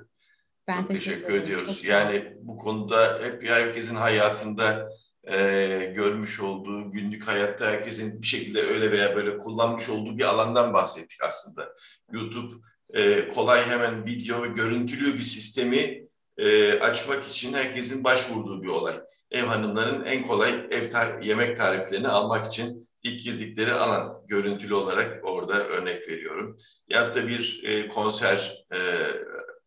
Ben 0.68 0.78
çok 0.78 0.90
teşekkür, 0.92 1.30
ederim. 1.30 1.44
ediyoruz. 1.44 1.78
Çok. 1.78 1.86
Yani 1.86 2.34
bu 2.42 2.58
konuda 2.58 3.20
hep 3.24 3.50
herkesin 3.50 3.96
hayatında 3.96 4.90
e, 5.32 5.94
görmüş 5.96 6.40
olduğu, 6.40 6.92
günlük 6.92 7.28
hayatta 7.28 7.66
herkesin 7.66 8.22
bir 8.22 8.28
şekilde 8.28 8.62
öyle 8.62 8.92
veya 8.92 9.16
böyle 9.16 9.38
kullanmış 9.38 9.90
olduğu 9.90 10.18
bir 10.18 10.24
alandan 10.24 10.74
bahsettik 10.74 11.24
aslında. 11.24 11.76
YouTube 12.12 12.56
e, 12.94 13.30
kolay 13.30 13.66
hemen 13.66 14.06
video 14.06 14.44
ve 14.44 14.48
görüntülü 14.48 15.14
bir 15.14 15.22
sistemi 15.22 16.11
e, 16.42 16.80
açmak 16.80 17.24
için 17.24 17.54
herkesin 17.54 18.04
başvurduğu 18.04 18.64
bir 18.64 18.68
olay. 18.68 19.00
Ev 19.32 19.44
hanımların 19.44 20.06
en 20.06 20.26
kolay 20.26 20.52
ev 20.72 20.84
tar- 20.84 21.26
yemek 21.26 21.58
tariflerini 21.58 22.08
almak 22.08 22.48
için 22.48 22.88
ilk 23.04 23.24
girdikleri 23.24 23.74
alan 23.74 24.24
görüntülü 24.28 24.74
olarak 24.74 25.20
orada 25.24 25.68
örnek 25.68 26.10
veriyorum. 26.10 26.58
Ya 26.90 27.14
da 27.14 27.28
bir 27.28 27.62
e, 27.66 27.88
konser 27.88 28.66
e, 28.74 28.80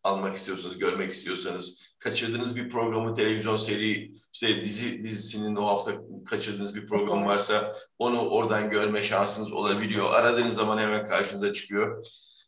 almak 0.03 0.35
istiyorsanız, 0.35 0.77
görmek 0.77 1.11
istiyorsanız, 1.11 1.95
kaçırdığınız 1.99 2.55
bir 2.55 2.69
programı, 2.69 3.13
televizyon 3.13 3.57
seri, 3.57 4.11
işte 4.33 4.63
dizi 4.63 5.03
dizisinin 5.03 5.55
o 5.55 5.65
hafta 5.65 5.91
kaçırdığınız 6.25 6.75
bir 6.75 6.87
program 6.87 7.25
varsa 7.25 7.73
onu 7.99 8.29
oradan 8.29 8.69
görme 8.69 9.03
şansınız 9.03 9.53
olabiliyor. 9.53 10.13
Aradığınız 10.13 10.55
zaman 10.55 10.77
hemen 10.77 11.05
karşınıza 11.05 11.53
çıkıyor. 11.53 12.05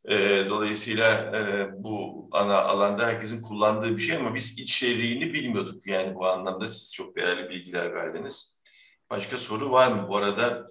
E, 0.07 0.49
dolayısıyla 0.49 1.31
e, 1.35 1.69
bu 1.83 2.27
ana 2.31 2.61
alanda 2.61 3.07
herkesin 3.07 3.41
kullandığı 3.41 3.97
bir 3.97 4.01
şey 4.01 4.15
ama 4.15 4.35
biz 4.35 4.59
içeriğini 4.59 5.33
bilmiyorduk. 5.33 5.87
Yani 5.87 6.15
bu 6.15 6.27
anlamda 6.27 6.67
siz 6.67 6.93
çok 6.93 7.15
değerli 7.17 7.49
bilgiler 7.49 7.93
verdiniz. 7.93 8.59
Başka 9.09 9.37
soru 9.37 9.71
var 9.71 9.91
mı? 9.91 10.07
Bu 10.09 10.17
arada 10.17 10.67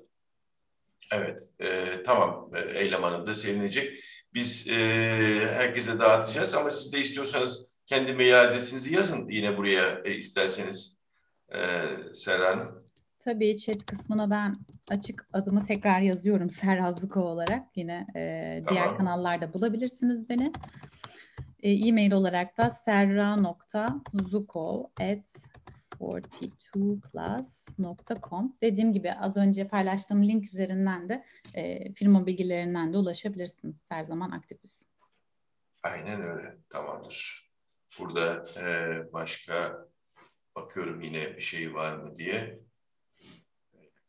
evet 1.13 1.55
e, 1.61 1.85
tamam 2.03 2.51
e, 2.55 2.79
Eylem 2.79 3.03
Hanım 3.03 3.27
da 3.27 3.35
sevinecek. 3.35 4.01
Biz 4.35 4.69
e, 4.69 4.75
herkese 5.55 5.99
dağıtacağız 5.99 6.55
ama 6.55 6.71
siz 6.71 6.93
de 6.93 6.99
istiyorsanız 6.99 7.67
kendi 7.87 8.13
mail 8.13 8.91
yazın 8.93 9.29
yine 9.29 9.57
buraya 9.57 10.03
e, 10.05 10.15
isterseniz 10.15 10.97
e, 11.55 11.59
Serhan. 12.15 12.83
Tabii 13.19 13.59
chat 13.59 13.87
kısmına 13.87 14.31
ben 14.31 14.57
açık 14.91 15.29
adımı 15.33 15.65
tekrar 15.65 16.01
yazıyorum 16.01 16.51
Serrazlıko 16.61 17.21
olarak. 17.21 17.77
Yine 17.77 18.07
e, 18.17 18.21
diğer 18.71 18.85
Tamam. 18.85 18.99
kanallarda 18.99 19.55
bulabilirsiniz 19.55 20.29
beni. 20.29 20.53
E, 21.63 21.73
e-mail 21.73 22.13
olarak 22.13 22.59
da 22.59 22.71
serra.zuko 22.71 24.91
at 25.01 25.33
42plus.com 26.01 28.57
Dediğim 28.63 28.93
gibi 28.93 29.13
az 29.13 29.37
önce 29.37 29.69
paylaştığım 29.69 30.25
link 30.25 30.53
üzerinden 30.53 31.09
de 31.09 31.25
e, 31.55 31.93
firma 31.93 32.27
bilgilerinden 32.27 32.93
de 32.93 32.99
ulaşabilirsiniz. 32.99 33.87
Her 33.89 34.05
zaman 34.05 34.31
aktifiz. 34.31 34.87
Aynen 35.83 36.23
öyle. 36.23 36.57
Tamamdır. 36.71 37.51
Burada 38.01 38.43
e, 38.61 38.65
başka 39.13 39.87
bakıyorum 40.57 41.01
yine 41.01 41.37
bir 41.37 41.43
şey 41.43 41.75
var 41.75 41.97
mı 41.97 42.17
diye. 42.17 42.66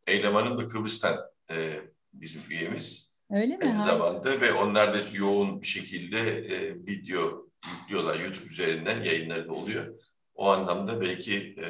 Eylem 0.08 0.34
Hanım 0.34 0.58
da 0.58 0.68
Kıbrıs'tan 0.68 1.18
e, 1.52 1.82
bizim 2.14 2.42
üyemiz. 2.50 3.18
Öyle 3.32 3.58
mi? 3.58 3.66
Aynı 3.66 3.78
zamanda 3.78 4.42
ve 4.42 4.54
onlar 4.54 4.94
da 4.94 4.98
yoğun 5.14 5.62
bir 5.62 5.68
şekilde 5.68 6.20
e, 6.20 6.76
video 6.76 7.48
yüklüyorlar. 7.82 8.20
YouTube 8.20 8.46
üzerinden 8.46 9.04
yayınları 9.04 9.48
da 9.48 9.54
oluyor. 9.54 10.00
O 10.36 10.48
anlamda 10.50 11.02
belki 11.02 11.36
e, 11.38 11.68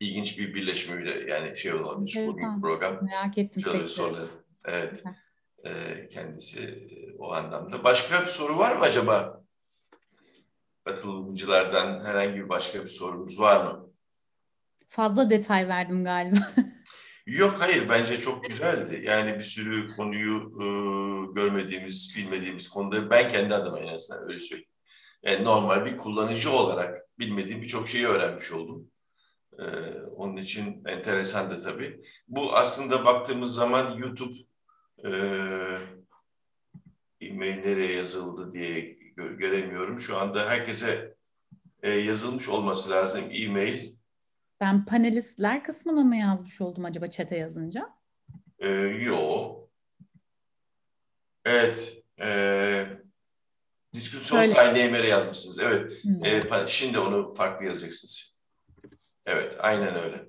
ilginç 0.00 0.38
bir 0.38 0.54
birleşme 0.54 0.98
bile 0.98 1.30
yani 1.32 1.56
şey 1.56 1.74
olabilir. 1.74 2.16
Enteresan. 2.16 2.26
Bugünkü 2.34 2.60
program 2.60 2.98
Merak 3.04 3.38
ettim. 3.38 3.52
güzel 3.54 3.72
sektörü. 3.72 3.88
sorular. 3.88 4.28
Evet. 4.64 5.02
E, 5.64 5.72
kendisi 6.08 6.62
e, 6.62 7.16
o 7.18 7.32
anlamda. 7.32 7.84
Başka 7.84 8.22
bir 8.22 8.30
soru 8.30 8.58
var 8.58 8.76
mı 8.76 8.82
acaba? 8.82 9.42
Katılımcılardan 10.84 12.04
herhangi 12.04 12.34
bir 12.34 12.48
başka 12.48 12.82
bir 12.82 12.88
sorumuz 12.88 13.40
var 13.40 13.64
mı? 13.64 13.91
Fazla 14.92 15.30
detay 15.30 15.68
verdim 15.68 16.04
galiba. 16.04 16.52
Yok 17.26 17.56
hayır 17.58 17.88
bence 17.88 18.18
çok 18.18 18.44
güzeldi. 18.44 19.04
Yani 19.06 19.38
bir 19.38 19.44
sürü 19.44 19.96
konuyu 19.96 20.36
e, 20.36 20.66
görmediğimiz, 21.34 22.14
bilmediğimiz 22.16 22.68
konuda 22.68 23.10
ben 23.10 23.28
kendi 23.28 23.54
adıma 23.54 23.80
en 23.80 23.94
azından 23.94 24.28
öyle 24.28 24.40
söyleyeyim. 24.40 24.70
Yani 25.22 25.44
normal 25.44 25.84
bir 25.84 25.96
kullanıcı 25.96 26.52
olarak 26.52 26.98
bilmediğim 27.18 27.62
birçok 27.62 27.88
şeyi 27.88 28.06
öğrenmiş 28.06 28.52
oldum. 28.52 28.90
E, 29.58 29.64
onun 30.16 30.36
için 30.36 30.84
enteresan 30.86 31.50
da 31.50 31.60
tabii. 31.60 32.02
Bu 32.28 32.56
aslında 32.56 33.04
baktığımız 33.04 33.54
zaman 33.54 33.96
YouTube 33.98 34.36
e, 35.04 35.10
e-mail 37.20 37.56
nereye 37.56 37.92
yazıldı 37.92 38.52
diye 38.52 38.98
gö- 39.16 39.36
göremiyorum. 39.36 39.98
Şu 39.98 40.18
anda 40.18 40.50
herkese 40.50 41.14
e, 41.82 41.90
yazılmış 41.90 42.48
olması 42.48 42.90
lazım 42.90 43.24
e-mail. 43.30 44.01
Ben 44.62 44.84
panelistler 44.84 45.64
kısmına 45.64 46.04
mı 46.04 46.16
yazmış 46.16 46.60
oldum 46.60 46.84
acaba 46.84 47.06
çete 47.06 47.36
yazınca? 47.36 47.88
Ee, 48.58 48.68
yo. 48.68 49.56
Evet. 51.44 52.04
E, 52.20 52.86
Diskusyon 53.94 54.40
style 54.40 55.08
yazmışsınız. 55.08 55.58
Evet. 55.58 56.04
Hmm. 56.04 56.24
E, 56.24 56.40
pa- 56.40 56.68
şimdi 56.68 56.98
onu 56.98 57.32
farklı 57.32 57.66
yazacaksınız. 57.66 58.38
Evet. 59.26 59.56
Aynen 59.58 59.94
öyle. 59.94 60.24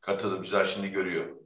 Katılımcılar 0.00 0.64
şimdi 0.64 0.90
görüyor. 0.90 1.36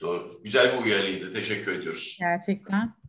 Doğru. 0.00 0.40
Güzel 0.44 0.72
bir 0.78 0.84
uyarıydı. 0.84 1.32
Teşekkür 1.32 1.72
ediyoruz. 1.80 2.16
Gerçekten 2.20 3.03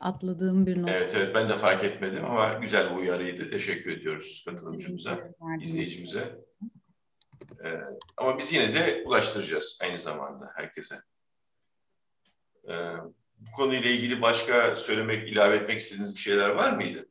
atladığım 0.00 0.66
bir 0.66 0.82
not. 0.82 0.90
Evet 0.90 1.12
evet 1.16 1.34
ben 1.34 1.48
de 1.48 1.52
fark 1.52 1.84
etmedim 1.84 2.24
ama 2.24 2.52
güzel 2.52 2.90
bir 2.90 2.96
uyarıydı. 2.96 3.50
Teşekkür 3.50 3.92
ediyoruz 3.98 4.44
katılımcımıza. 4.48 5.18
İzleyicimize. 5.60 6.38
Ee, 7.64 7.80
ama 8.16 8.38
biz 8.38 8.52
yine 8.52 8.74
de 8.74 9.02
ulaştıracağız 9.06 9.78
aynı 9.82 9.98
zamanda 9.98 10.50
herkese. 10.56 10.96
Ee, 12.68 12.92
bu 13.38 13.50
konuyla 13.56 13.90
ilgili 13.90 14.22
başka 14.22 14.76
söylemek, 14.76 15.28
ilave 15.28 15.56
etmek 15.56 15.80
istediğiniz 15.80 16.14
bir 16.14 16.20
şeyler 16.20 16.50
var 16.50 16.72
mıydı? 16.72 17.08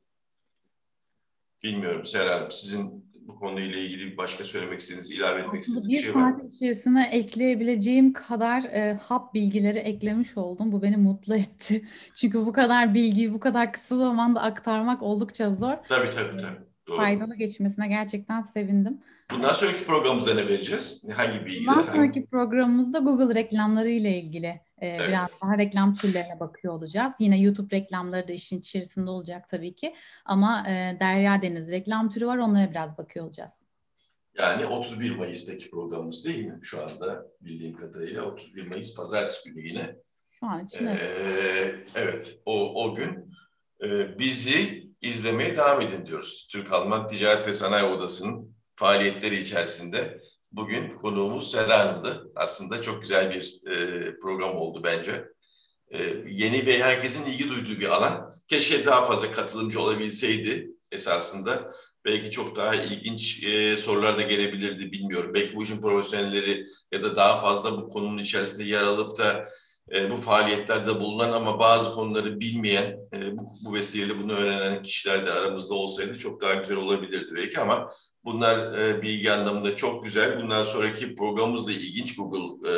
Bilmiyorum 1.63 2.05
Serhan 2.05 2.37
Hanım, 2.37 2.51
sizin 2.51 3.04
bu 3.27 3.39
konuyla 3.39 3.79
ilgili 3.79 4.17
başka 4.17 4.43
söylemek 4.43 4.79
istediğiniz, 4.79 5.11
ilave 5.11 5.41
etmek 5.41 5.63
istediğiniz 5.63 5.89
bir 5.89 5.93
bir 5.93 6.03
şey 6.03 6.15
var 6.15 6.31
mı? 6.31 6.39
saat 6.41 6.53
içerisine 6.53 7.09
ekleyebileceğim 7.11 8.13
kadar 8.13 8.63
e, 8.63 8.93
hap 8.93 9.33
bilgileri 9.33 9.77
eklemiş 9.77 10.37
oldum. 10.37 10.71
Bu 10.71 10.81
beni 10.81 10.97
mutlu 10.97 11.35
etti. 11.35 11.85
Çünkü 12.15 12.45
bu 12.45 12.53
kadar 12.53 12.93
bilgiyi 12.93 13.33
bu 13.33 13.39
kadar 13.39 13.73
kısa 13.73 13.97
zamanda 13.97 14.41
aktarmak 14.41 15.03
oldukça 15.03 15.53
zor. 15.53 15.73
Tabii 15.89 16.09
tabii 16.09 16.37
tabii. 16.37 16.65
Doğru. 16.87 16.97
Faydalı 16.97 17.35
geçmesine 17.35 17.87
gerçekten 17.87 18.41
sevindim. 18.41 19.01
Bundan 19.31 19.53
sonraki 19.53 19.85
programımızda 19.85 20.33
ne 20.33 20.47
vereceğiz? 20.47 21.05
Hangi 21.15 21.45
bilgiler? 21.45 21.67
Bundan 21.67 21.83
hangi- 21.83 21.91
sonraki 21.91 22.25
programımızda 22.25 22.99
Google 22.99 23.35
reklamları 23.35 23.89
ile 23.89 24.19
ilgili 24.21 24.45
e, 24.45 24.64
Evet. 24.81 25.07
biraz 25.07 25.29
daha 25.41 25.57
reklam 25.57 25.95
türlerine 25.95 26.39
bakıyor 26.39 26.73
olacağız. 26.73 27.13
Yine 27.19 27.41
YouTube 27.41 27.75
reklamları 27.75 28.27
da 28.27 28.33
işin 28.33 28.59
içerisinde 28.59 29.09
olacak 29.09 29.49
tabii 29.49 29.75
ki. 29.75 29.95
Ama 30.25 30.63
e, 30.67 30.97
Derya 30.99 31.41
Deniz 31.41 31.71
reklam 31.71 32.09
türü 32.09 32.27
var 32.27 32.37
onlara 32.37 32.69
biraz 32.69 32.97
bakıyor 32.97 33.25
olacağız. 33.25 33.51
Yani 34.37 34.65
31 34.65 35.15
Mayıs'taki 35.15 35.69
programımız 35.69 36.25
değil 36.25 36.45
mi? 36.45 36.59
Şu 36.61 36.81
anda 36.81 37.25
bildiğim 37.41 37.75
kadarıyla 37.75 38.23
31 38.23 38.67
Mayıs 38.67 38.97
Pazartesi 38.97 39.53
günü 39.53 39.67
yine. 39.67 39.95
Şu 40.29 40.45
an 40.45 40.65
için. 40.65 40.85
Ee, 40.85 41.75
evet, 41.95 42.39
o, 42.45 42.83
o 42.83 42.95
gün 42.95 43.33
e, 43.83 44.19
bizi 44.19 44.89
izlemeye 45.01 45.57
devam 45.57 45.81
edin 45.81 46.05
diyoruz. 46.05 46.47
Türk-Alman 46.51 47.07
Ticaret 47.07 47.47
ve 47.47 47.53
Sanayi 47.53 47.83
Odası'nın 47.83 48.55
faaliyetleri 48.75 49.35
içerisinde. 49.35 50.21
Bugün 50.55 50.97
konuğumuz 50.97 51.51
Sera 51.51 51.79
Hanım'dı. 51.79 52.31
Aslında 52.35 52.81
çok 52.81 53.01
güzel 53.01 53.33
bir 53.33 53.61
e, 53.71 54.19
program 54.19 54.55
oldu 54.55 54.81
bence. 54.83 55.25
E, 55.91 56.03
yeni 56.29 56.65
ve 56.65 56.83
herkesin 56.83 57.25
ilgi 57.25 57.49
duyduğu 57.49 57.79
bir 57.79 57.95
alan. 57.95 58.35
Keşke 58.47 58.85
daha 58.85 59.05
fazla 59.05 59.31
katılımcı 59.31 59.81
olabilseydi 59.81 60.71
esasında. 60.91 61.71
Belki 62.05 62.31
çok 62.31 62.55
daha 62.55 62.75
ilginç 62.75 63.43
e, 63.43 63.77
sorular 63.77 64.17
da 64.17 64.21
gelebilirdi 64.21 64.91
bilmiyorum. 64.91 65.31
Belki 65.33 65.55
bu 65.55 65.63
işin 65.63 65.81
profesyonelleri 65.81 66.65
ya 66.91 67.03
da 67.03 67.15
daha 67.15 67.39
fazla 67.39 67.77
bu 67.77 67.89
konunun 67.89 68.17
içerisinde 68.17 68.63
yer 68.63 68.83
alıp 68.83 69.17
da 69.17 69.45
e, 69.93 70.11
bu 70.11 70.17
faaliyetlerde 70.17 70.99
bulunan 70.99 71.31
ama 71.31 71.59
bazı 71.59 71.93
konuları 71.93 72.39
bilmeyen, 72.39 72.97
e, 73.13 73.37
bu, 73.37 73.45
bu 73.65 73.73
vesileyle 73.73 74.19
bunu 74.23 74.33
öğrenen 74.33 74.83
kişiler 74.83 75.27
de 75.27 75.31
aramızda 75.31 75.73
olsaydı 75.73 76.17
çok 76.17 76.41
daha 76.41 76.53
güzel 76.53 76.77
olabilirdi 76.77 77.31
belki 77.35 77.59
ama 77.59 77.89
bunlar 78.25 78.79
e, 78.79 79.01
bilgi 79.01 79.31
anlamında 79.31 79.75
çok 79.75 80.03
güzel. 80.03 80.41
Bundan 80.43 80.63
sonraki 80.63 81.15
programımız 81.15 81.67
da 81.67 81.71
ilginç 81.71 82.15
Google 82.15 82.69
e, 82.71 82.75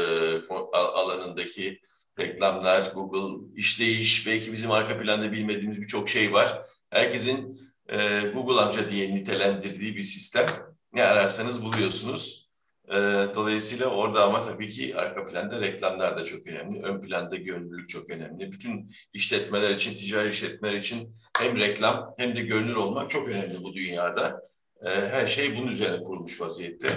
alanındaki 0.74 1.80
reklamlar, 2.20 2.92
Google 2.94 3.46
işleyiş, 3.56 4.28
belki 4.28 4.54
bizim 4.54 4.72
arka 4.72 5.00
planda 5.00 5.32
bilmediğimiz 5.32 5.82
birçok 5.82 6.10
şey 6.10 6.34
var. 6.34 6.64
Herkesin 6.90 7.60
e, 7.90 7.98
Google 8.34 8.62
amca 8.62 8.92
diye 8.92 9.14
nitelendirdiği 9.14 9.96
bir 9.96 10.04
sistem. 10.04 10.46
Ne 10.94 11.04
ararsanız 11.04 11.64
buluyorsunuz. 11.64 12.47
E, 12.92 12.96
dolayısıyla 13.36 13.86
orada 13.86 14.24
ama 14.24 14.46
tabii 14.46 14.70
ki 14.70 14.96
arka 14.96 15.26
planda 15.26 15.62
reklamlar 15.62 16.18
da 16.18 16.24
çok 16.24 16.48
önemli. 16.48 16.84
Ön 16.84 17.02
planda 17.02 17.36
gönüllülük 17.36 17.90
çok 17.90 18.10
önemli. 18.10 18.52
Bütün 18.52 18.92
işletmeler 19.14 19.76
için, 19.76 19.96
ticari 19.96 20.30
işletmeler 20.30 20.78
için 20.78 21.16
hem 21.40 21.58
reklam 21.58 22.14
hem 22.18 22.36
de 22.36 22.42
görünür 22.42 22.76
olmak 22.76 23.10
çok 23.10 23.30
önemli 23.30 23.64
bu 23.64 23.74
dünyada. 23.74 24.42
E, 24.86 24.90
her 24.90 25.28
şey 25.28 25.58
bunun 25.58 25.68
üzerine 25.68 26.04
kurulmuş 26.04 26.42
vaziyette. 26.42 26.88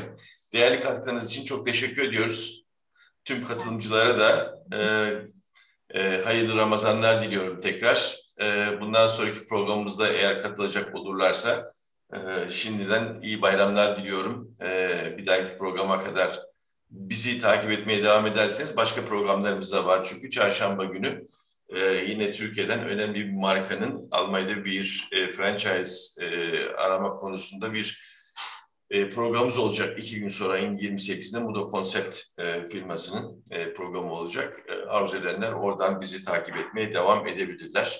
Değerli 0.52 0.80
katkılarınız 0.80 1.30
için 1.30 1.44
çok 1.44 1.66
teşekkür 1.66 2.02
ediyoruz. 2.02 2.62
Tüm 3.24 3.44
katılımcılara 3.44 4.18
da 4.18 4.54
e, 4.74 4.80
e, 6.00 6.22
hayırlı 6.24 6.56
Ramazanlar 6.56 7.22
diliyorum 7.22 7.60
tekrar. 7.60 8.16
E, 8.42 8.80
bundan 8.80 9.06
sonraki 9.06 9.46
programımızda 9.46 10.08
eğer 10.08 10.40
katılacak 10.40 10.94
olurlarsa 10.94 11.70
e, 12.12 12.48
şimdiden 12.48 13.20
iyi 13.22 13.42
bayramlar 13.42 13.96
diliyorum. 13.96 14.56
E, 14.62 14.90
bir 15.18 15.26
dahaki 15.26 15.58
programa 15.58 16.00
kadar 16.00 16.40
bizi 16.90 17.38
takip 17.38 17.70
etmeye 17.70 18.02
devam 18.04 18.26
ederseniz 18.26 18.76
başka 18.76 19.04
programlarımız 19.04 19.72
da 19.72 19.86
var. 19.86 20.02
Çünkü 20.02 20.30
çarşamba 20.30 20.84
günü 20.84 21.26
e, 21.68 21.80
yine 21.94 22.32
Türkiye'den 22.32 22.88
önemli 22.88 23.26
bir 23.26 23.32
markanın 23.32 24.08
Almanya'da 24.10 24.64
bir 24.64 25.08
e, 25.12 25.32
franchise 25.32 26.24
e, 26.24 26.58
arama 26.68 27.16
konusunda 27.16 27.72
bir 27.72 28.10
programımız 28.90 29.58
olacak 29.58 29.98
iki 29.98 30.20
gün 30.20 30.28
sonra 30.28 30.52
ayın 30.52 30.76
28'inde 30.76 31.42
Mudo 31.42 31.68
Konsept 31.68 32.20
e, 32.38 32.66
firmasının 32.66 33.44
e, 33.50 33.74
programı 33.74 34.12
olacak. 34.12 34.62
E, 34.68 34.74
arzu 34.74 35.16
edenler 35.16 35.52
oradan 35.52 36.00
bizi 36.00 36.24
takip 36.24 36.56
etmeye 36.56 36.92
devam 36.92 37.26
edebilirler. 37.26 37.98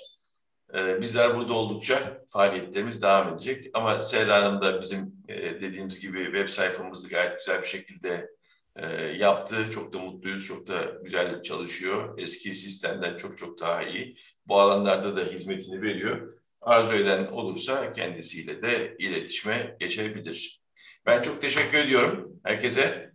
E, 0.77 1.01
bizler 1.01 1.35
burada 1.35 1.53
oldukça 1.53 2.23
faaliyetlerimiz 2.27 3.01
devam 3.01 3.29
edecek. 3.29 3.65
Ama 3.73 4.01
Seyla 4.01 4.43
Hanım 4.43 4.61
da 4.61 4.81
bizim 4.81 5.15
e, 5.27 5.61
dediğimiz 5.61 5.99
gibi 5.99 6.23
web 6.23 6.49
sayfamızı 6.49 7.09
gayet 7.09 7.37
güzel 7.37 7.61
bir 7.61 7.67
şekilde 7.67 8.29
e, 8.75 8.87
yaptı. 9.01 9.69
Çok 9.71 9.93
da 9.93 9.99
mutluyuz, 9.99 10.45
çok 10.45 10.67
da 10.67 10.97
güzel 11.03 11.41
çalışıyor. 11.41 12.17
Eski 12.17 12.55
sistemden 12.55 13.15
çok 13.15 13.37
çok 13.37 13.59
daha 13.59 13.83
iyi. 13.83 14.15
Bu 14.45 14.59
alanlarda 14.59 15.17
da 15.17 15.21
hizmetini 15.21 15.81
veriyor. 15.81 16.33
Arzu 16.61 16.93
eden 16.93 17.27
olursa 17.27 17.93
kendisiyle 17.93 18.63
de 18.63 18.95
iletişime 18.99 19.75
geçebilir. 19.79 20.61
Ben 21.05 21.21
çok 21.21 21.41
teşekkür 21.41 21.77
ediyorum 21.77 22.39
herkese. 22.43 23.11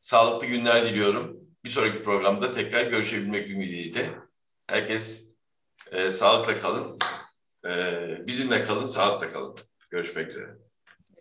Sağlıklı 0.00 0.46
günler 0.46 0.84
diliyorum. 0.86 1.36
Bir 1.64 1.70
sonraki 1.70 2.02
programda 2.04 2.52
tekrar 2.52 2.90
görüşebilmek 2.90 3.50
ümidiyle. 3.50 4.10
Herkes 4.66 5.25
e, 5.96 6.10
sağlıkla 6.10 6.58
kalın. 6.58 6.98
E, 7.66 8.26
bizimle 8.26 8.64
kalın, 8.64 8.86
sağlıkla 8.86 9.30
kalın. 9.30 9.56
Görüşmek 9.90 10.30
üzere. 10.30 10.65